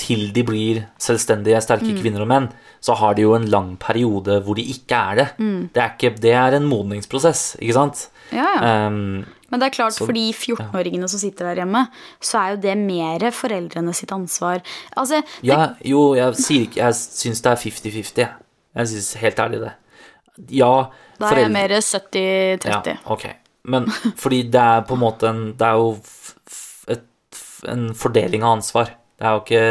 til 0.00 0.30
de 0.32 0.42
blir 0.42 0.80
selvstendige, 0.98 1.60
sterke 1.62 1.92
Mm. 1.92 2.00
kvinner 2.02 2.22
og 2.24 2.28
menn, 2.28 2.48
så 2.80 2.96
har 2.96 3.14
de 3.14 3.22
jo 3.22 3.34
en 3.36 3.46
lang 3.50 3.76
periode 3.78 4.40
hvor 4.44 4.56
de 4.56 4.62
ikke 4.64 4.96
er 4.96 5.14
det. 5.20 5.28
Mm. 5.38 5.70
Det, 5.74 5.82
er 5.82 5.90
ikke, 5.98 6.20
det 6.20 6.32
er 6.32 6.56
en 6.56 6.66
modningsprosess, 6.66 7.56
ikke 7.60 7.74
sant? 7.76 8.08
Ja, 8.32 8.48
ja. 8.56 8.86
Um, 8.88 9.26
Men 9.50 9.60
det 9.60 9.66
er 9.66 9.74
klart, 9.76 9.92
Så- 9.94 10.06
for 10.06 10.12
de 10.12 10.32
14-åringene 10.32 11.08
som 11.08 11.18
sitter 11.20 11.44
der 11.50 11.62
hjemme, 11.64 11.88
så 12.20 12.38
er 12.38 12.50
jo 12.54 12.60
det 12.62 12.76
mer 12.78 13.18
foreldrene 13.34 13.94
sitt 13.94 14.10
ansvar. 14.12 14.60
Altså, 14.96 15.22
ja, 15.42 15.74
jo, 15.84 16.14
jeg 16.14 16.34
sier 16.36 16.66
ikke 16.68 16.76
Jeg 16.84 16.94
syns 16.94 17.40
det 17.42 17.50
er 17.52 17.56
50-50, 17.56 18.16
jeg. 18.24 18.28
Jeg 18.76 18.86
syns 18.88 19.14
helt 19.14 19.36
ærlig 19.38 19.60
det. 19.60 19.72
Ja, 20.50 20.86
da 21.18 21.26
er 21.34 21.40
jeg 21.42 21.50
mer 21.52 21.68
70-30. 21.68 22.86
Ja, 22.86 22.96
ok. 23.12 23.26
Men 23.64 23.86
fordi 24.16 24.42
det 24.50 24.60
er 24.60 24.80
på 24.88 24.94
en 24.96 25.00
måte 25.02 25.28
en 25.28 25.42
Det 25.52 25.66
er 25.66 25.74
jo 25.76 25.90
et, 26.88 27.02
en 27.68 27.90
fordeling 27.94 28.42
av 28.42 28.56
ansvar. 28.58 28.94
Det 29.18 29.26
er 29.26 29.34
jo 29.34 29.40
ikke 29.44 29.64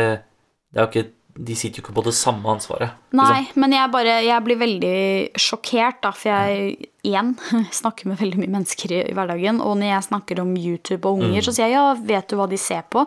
Det 0.70 0.78
er 0.78 0.84
jo 0.86 0.88
ikke 0.92 1.10
De 1.40 1.56
sitter 1.56 1.80
jo 1.80 1.86
ikke 1.86 1.94
på 1.96 2.04
det 2.04 2.12
samme 2.20 2.44
ansvaret. 2.52 2.98
Nei, 3.16 3.28
liksom. 3.46 3.62
men 3.64 3.72
jeg, 3.78 3.92
bare, 3.94 4.16
jeg 4.26 4.44
blir 4.44 4.58
veldig 4.60 4.96
sjokkert, 5.40 6.02
da, 6.04 6.12
for 6.12 6.34
jeg 6.34 6.90
igjen 7.08 7.30
snakker 7.80 8.10
med 8.12 8.20
veldig 8.20 8.42
mye 8.42 8.52
mennesker 8.58 8.92
i, 8.92 9.00
i 9.08 9.14
hverdagen. 9.16 9.62
Og 9.64 9.78
når 9.80 9.94
jeg 9.94 10.08
snakker 10.10 10.42
om 10.44 10.52
YouTube 10.60 11.06
og 11.08 11.20
Mm. 11.22 11.30
unger, 11.30 11.48
så 11.48 11.54
sier 11.56 11.70
jeg 11.72 11.78
ja, 11.78 11.86
vet 12.12 12.28
du 12.28 12.36
hva 12.40 12.50
de 12.52 12.60
ser 12.60 12.84
på? 12.92 13.06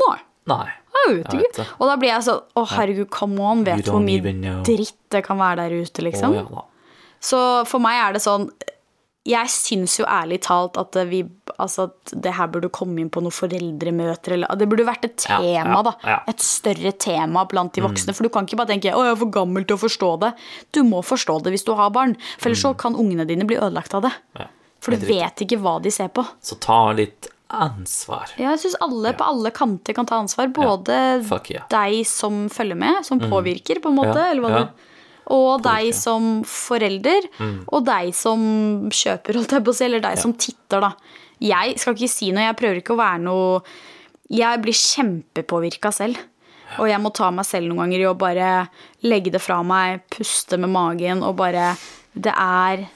Nei. 0.00 0.16
Nei. 0.48 0.64
Jeg 0.96 1.18
vet 1.18 1.26
Jeg 1.34 1.42
ikke. 1.42 1.42
vet 1.50 1.58
det. 1.60 1.66
Og 1.76 1.90
da 1.90 1.96
blir 2.00 2.08
jeg 2.14 2.24
sånn 2.24 2.40
Å, 2.56 2.62
herregud, 2.72 3.10
come 3.12 3.40
on. 3.44 3.64
Vet 3.66 3.84
du 3.84 3.90
hvor 3.92 4.00
mye 4.00 4.62
dritt 4.64 4.96
det 5.12 5.20
kan 5.26 5.36
være 5.38 5.66
der 5.66 5.76
ute, 5.84 6.02
liksom? 6.06 6.32
Oh, 6.32 6.40
ja. 6.56 6.64
Så 7.20 7.38
for 7.68 7.82
meg 7.84 7.98
er 8.00 8.16
det 8.16 8.22
sånn 8.24 8.48
Jeg 9.26 9.50
syns 9.50 9.96
jo 9.98 10.06
ærlig 10.06 10.40
talt 10.46 10.78
at 10.80 10.96
vi 11.10 11.24
Altså 11.56 11.86
at 11.86 12.10
det 12.20 12.34
her 12.36 12.50
burde 12.52 12.68
komme 12.74 13.00
inn 13.00 13.08
på 13.08 13.22
noen 13.24 13.32
foreldremøter 13.32 14.34
eller 14.34 14.58
Det 14.60 14.66
burde 14.68 14.84
vært 14.84 15.06
et 15.08 15.14
tema, 15.22 15.78
ja, 15.78 15.78
da. 15.86 15.92
ja. 16.02 16.16
Mm. 16.18 16.32
Et 16.32 16.42
større 16.44 16.92
tema 17.00 17.44
blant 17.48 17.72
de 17.72 17.84
voksne. 17.84 18.12
For 18.12 18.26
du 18.26 18.32
kan 18.34 18.44
ikke 18.44 18.58
bare 18.60 18.74
tenke 18.74 18.92
'Å, 18.92 19.04
jeg 19.06 19.14
er 19.14 19.20
for 19.22 19.32
gammel 19.32 19.64
til 19.64 19.78
å 19.78 19.80
forstå 19.80 20.10
det'. 20.20 20.32
Du 20.76 20.82
må 20.84 21.00
forstå 21.00 21.38
det 21.46 21.54
hvis 21.54 21.64
du 21.64 21.72
har 21.78 21.94
barn. 21.94 22.12
For 22.36 22.50
ellers 22.50 22.60
så 22.66 22.74
kan 22.76 22.98
ungene 22.98 23.24
dine 23.24 23.46
bli 23.48 23.56
ødelagt 23.56 23.94
av 23.96 24.04
det. 24.04 24.12
Mm. 24.36 24.52
For 24.84 24.92
du 24.92 25.06
vet 25.06 25.42
ikke 25.46 25.58
hva 25.62 25.78
de 25.80 25.90
ser 25.90 26.12
på. 26.12 26.26
Så 26.44 26.60
ta 26.60 26.92
litt 26.92 27.30
ansvar. 27.48 28.32
Ja, 28.36 28.52
jeg 28.52 28.64
syns 28.64 28.76
alle 28.82 29.14
på 29.16 29.24
alle 29.24 29.52
kanter 29.54 29.96
kan 29.96 30.08
ta 30.08 30.18
ansvar. 30.18 30.50
Både 30.52 31.22
deg 31.70 32.02
som 32.10 32.46
følger 32.52 32.78
med, 32.78 33.00
som 33.06 33.22
påvirker, 33.22 33.80
på 33.80 33.92
en 33.92 33.98
måte. 34.00 34.18
Eller 34.18 34.44
hva 34.44 34.52
ja. 34.52 34.60
du 34.66 34.85
og 35.26 35.62
deg 35.62 35.92
som 35.94 36.42
forelder, 36.44 37.26
og 37.72 37.84
deg 37.84 38.12
som 38.14 38.88
kjøper, 38.90 39.34
holdt 39.40 39.50
jeg 39.56 39.64
på 39.66 39.72
å 39.72 39.74
si, 39.74 39.84
eller 39.84 40.00
deg 40.04 40.18
som 40.18 40.32
titter, 40.32 40.80
da. 40.80 40.92
Jeg 41.42 41.78
skal 41.78 41.94
ikke 41.94 42.08
si 42.08 42.30
noe, 42.32 42.46
jeg 42.46 42.56
prøver 42.56 42.80
ikke 42.80 42.94
å 42.94 43.00
være 43.02 43.20
noe 43.20 43.60
Jeg 44.32 44.58
blir 44.62 44.72
kjempepåvirka 44.74 45.92
selv. 45.94 46.16
Og 46.80 46.88
jeg 46.88 46.98
må 46.98 47.12
ta 47.14 47.28
meg 47.30 47.44
selv 47.46 47.68
noen 47.68 47.84
ganger 47.84 48.00
i 48.00 48.06
å 48.08 48.16
bare 48.18 48.68
legge 49.06 49.30
det 49.30 49.40
fra 49.44 49.60
meg, 49.62 50.00
puste 50.10 50.58
med 50.58 50.72
magen 50.74 51.22
og 51.22 51.36
bare 51.36 51.76
Det 52.12 52.32
er 52.32 52.86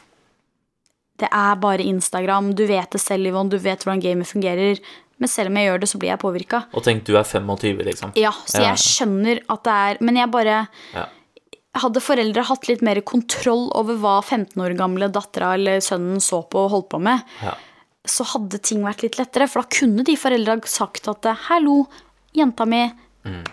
Det 1.20 1.28
er 1.30 1.54
bare 1.60 1.84
Instagram. 1.84 2.54
Du 2.56 2.64
vet 2.66 2.90
det 2.90 3.00
selv, 3.00 3.26
Yvonne. 3.28 3.50
Du 3.52 3.58
vet 3.58 3.78
hvordan 3.84 4.00
gamet 4.00 4.26
fungerer. 4.26 4.80
Men 5.20 5.28
selv 5.28 5.50
om 5.52 5.56
jeg 5.60 5.68
gjør 5.68 5.80
det, 5.82 5.88
så 5.90 5.98
blir 6.00 6.08
jeg 6.14 6.18
påvirka. 6.22 6.62
Og 6.72 6.82
tenk, 6.82 7.04
du 7.04 7.12
er 7.18 7.22
25, 7.28 7.82
liksom. 7.84 8.12
Ja, 8.16 8.30
så 8.46 8.62
Ja. 8.62 8.70
jeg 8.72 8.78
skjønner 8.78 9.42
at 9.50 9.62
det 9.64 9.72
er 9.72 9.96
Men 10.00 10.16
jeg 10.16 10.30
bare 10.30 10.68
Ja. 10.94 11.06
Hadde 11.78 12.00
foreldre 12.02 12.42
hatt 12.48 12.66
litt 12.66 12.80
mer 12.82 12.98
kontroll 13.06 13.68
over 13.78 13.94
hva 14.02 14.16
15 14.24 14.58
år 14.58 14.74
gamle 14.78 15.06
dattera 15.12 15.52
eller 15.54 15.78
sønnen 15.84 16.18
så 16.20 16.42
på 16.50 16.64
og 16.64 16.70
holdt 16.70 16.88
på 16.90 17.00
med, 17.00 17.22
Ja. 17.42 17.54
så 18.04 18.24
hadde 18.26 18.58
ting 18.60 18.82
vært 18.82 19.02
litt 19.02 19.18
lettere. 19.18 19.48
For 19.48 19.62
da 19.62 19.68
kunne 19.68 20.04
de 20.04 20.16
foreldra 20.16 20.58
sagt 20.66 21.06
at 21.08 21.22
'hallo, 21.22 21.86
jenta 22.34 22.66
mi, 22.66 22.90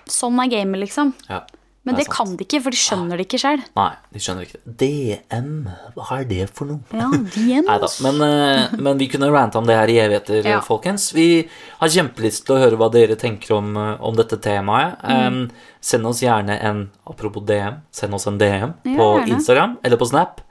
sånn 0.08 0.40
er 0.44 0.50
gamet', 0.50 0.80
liksom. 0.88 1.14
Ja, 1.30 1.44
Men 1.88 1.96
det, 1.98 2.04
det, 2.06 2.12
kan 2.14 2.34
de 2.38 2.46
ikke, 2.46 2.60
for 2.66 2.76
de 2.76 2.80
skjønner 2.82 3.18
det 3.20 3.26
ikke 3.28 3.40
sjøl. 3.42 3.64
Nei, 3.80 3.88
de 4.14 4.22
skjønner 4.24 4.48
ikke 4.48 4.60
det. 4.66 4.76
DM, 4.84 5.52
hva 5.96 6.20
er 6.20 6.28
det 6.30 6.50
for 6.54 6.70
noe? 6.70 6.80
Ja, 6.92 7.08
de 7.34 7.62
Nei 7.66 7.78
da, 7.84 7.90
men, 8.06 8.22
eh, 8.28 8.76
men 8.78 9.00
vi 9.02 9.08
kunne 9.12 9.32
rante 9.34 9.58
om 9.62 9.66
det 9.70 9.78
her 9.80 9.88
i 9.94 9.98
evigheter, 10.04 10.44
Ja. 10.46 10.60
folkens. 10.66 11.10
Vi 11.16 11.48
har 11.80 11.94
kjempelyst 11.96 12.46
til 12.46 12.58
å 12.58 12.60
høre 12.66 12.78
hva 12.80 12.92
dere 12.92 13.16
tenker 13.16 13.56
om, 13.58 13.72
eh, 13.78 13.96
om 14.04 14.16
dette 14.20 14.38
temaet. 14.44 15.00
Mm. 15.02 15.28
Um, 15.28 15.52
send 15.82 16.06
oss 16.06 16.22
gjerne 16.22 16.60
en 16.62 16.90
Apropos 17.08 17.46
DM, 17.48 17.82
send 17.92 18.14
oss 18.14 18.28
en 18.28 18.38
DM 18.38 18.74
Ja, 18.84 18.98
på 19.00 19.08
gjerne. 19.24 19.38
Instagram 19.38 19.78
eller 19.84 19.98
på 19.98 20.08
Snap. 20.12 20.42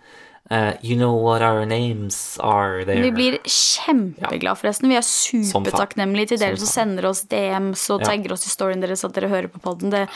Uh, 0.49 0.74
you 0.80 0.95
know 0.95 1.12
what 1.16 1.43
our 1.43 1.66
names 1.66 2.39
are 2.39 2.84
there. 2.84 3.03
Vi 3.03 3.11
blir 3.11 3.39
kjempeglad, 3.43 4.57
forresten. 4.61 4.89
Vi 4.89 4.95
er 4.95 5.03
supertakknemlige 5.03 6.28
til 6.28 6.39
dere 6.39 6.57
Som 6.57 6.66
som 6.68 6.74
sender 6.76 7.09
oss 7.11 7.24
DMs 7.26 7.91
og 7.91 8.01
Ja. 8.01 8.12
tagger 8.12 8.32
oss 8.32 8.47
i 8.47 8.51
storyen 8.51 8.80
deres 8.80 9.03
at 9.05 9.12
dere 9.12 9.28
hører 9.28 9.49
på 9.51 9.61
podden. 9.61 9.91
Det 9.91 10.09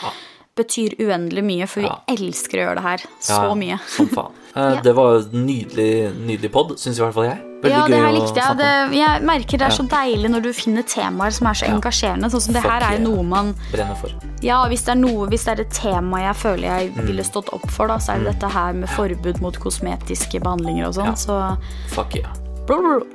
betyr 0.55 0.97
uendelig 0.99 1.43
mye, 1.47 1.65
for 1.67 1.81
vi 1.85 1.89
elsker 2.11 2.59
å 2.59 2.63
gjøre 2.65 2.75
det 2.81 2.83
her 2.83 3.03
så 3.23 3.37
Ja, 3.47 3.53
mye. 3.55 3.79
Som 3.87 4.07
faen. 4.11 4.37
Eh, 4.51 4.73
Ja. 4.75 4.81
Det 4.83 4.91
var 4.97 5.21
nydelig, 5.31 6.11
nydelig 6.27 6.49
pod, 6.51 6.73
syns 6.75 6.97
i 6.99 7.01
hvert 7.01 7.13
fall 7.15 7.23
jeg. 7.29 7.37
Veldig 7.63 7.71
Ja, 7.71 7.83
det 7.87 7.99
her 8.03 8.11
likte 8.11 8.41
jeg. 8.41 8.57
Det, 8.59 8.71
jeg 8.97 9.21
merker 9.23 9.57
det 9.61 9.67
er 9.69 9.75
så 9.77 9.85
deilig 9.87 10.31
når 10.33 10.41
du 10.43 10.49
finner 10.57 10.83
temaer 10.83 11.31
som 11.31 11.47
er 11.47 11.53
så 11.55 11.69
engasjerende. 11.71 12.27
Sånn 12.33 12.43
som 12.43 12.57
det 12.57 12.63
her 12.65 12.83
er 12.83 12.99
noe 12.99 13.23
man 13.23 13.53
Brenner 13.71 13.95
for. 13.95 14.11
Ja, 14.43 14.57
hvis 14.67 14.83
det 14.83 14.91
er 14.91 14.99
noe 14.99 15.29
Hvis 15.31 15.45
det 15.47 15.53
er 15.53 15.61
et 15.63 15.71
tema 15.71 16.19
jeg 16.25 16.35
føler 16.35 16.67
jeg 16.67 16.91
Mm. 16.97 17.05
ville 17.07 17.23
stått 17.23 17.53
opp 17.55 17.63
for, 17.71 17.87
da, 17.87 17.95
så 17.95 18.11
er 18.17 18.25
det 18.25 18.33
dette 18.33 18.49
her 18.51 18.73
med 18.73 18.89
forbud 18.91 19.39
mot 19.39 19.55
kosmetiske 19.55 20.41
behandlinger 20.43 20.89
og 20.89 20.93
sånn. 20.99 21.15
Ja. 21.15 21.15
Så 21.15 21.95
Fuck 21.95 22.15
yeah. 22.19 22.35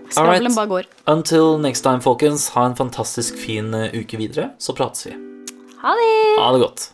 skravlen 0.09 0.55
bare 0.57 0.66
går. 0.72 0.84
Until 1.07 1.59
next 1.59 1.82
time, 1.84 2.01
folkens. 2.01 2.49
Ha 2.57 2.64
en 2.64 2.74
fantastisk 2.80 3.37
fin 3.37 3.74
eh, 3.74 3.91
uke 3.93 4.16
videre, 4.16 4.53
så 4.59 4.72
prates 4.72 5.05
vi. 5.07 5.12
Ha 5.84 5.93
det! 5.93 6.41
Ha 6.41 6.53
det 6.57 6.64
godt. 6.64 6.93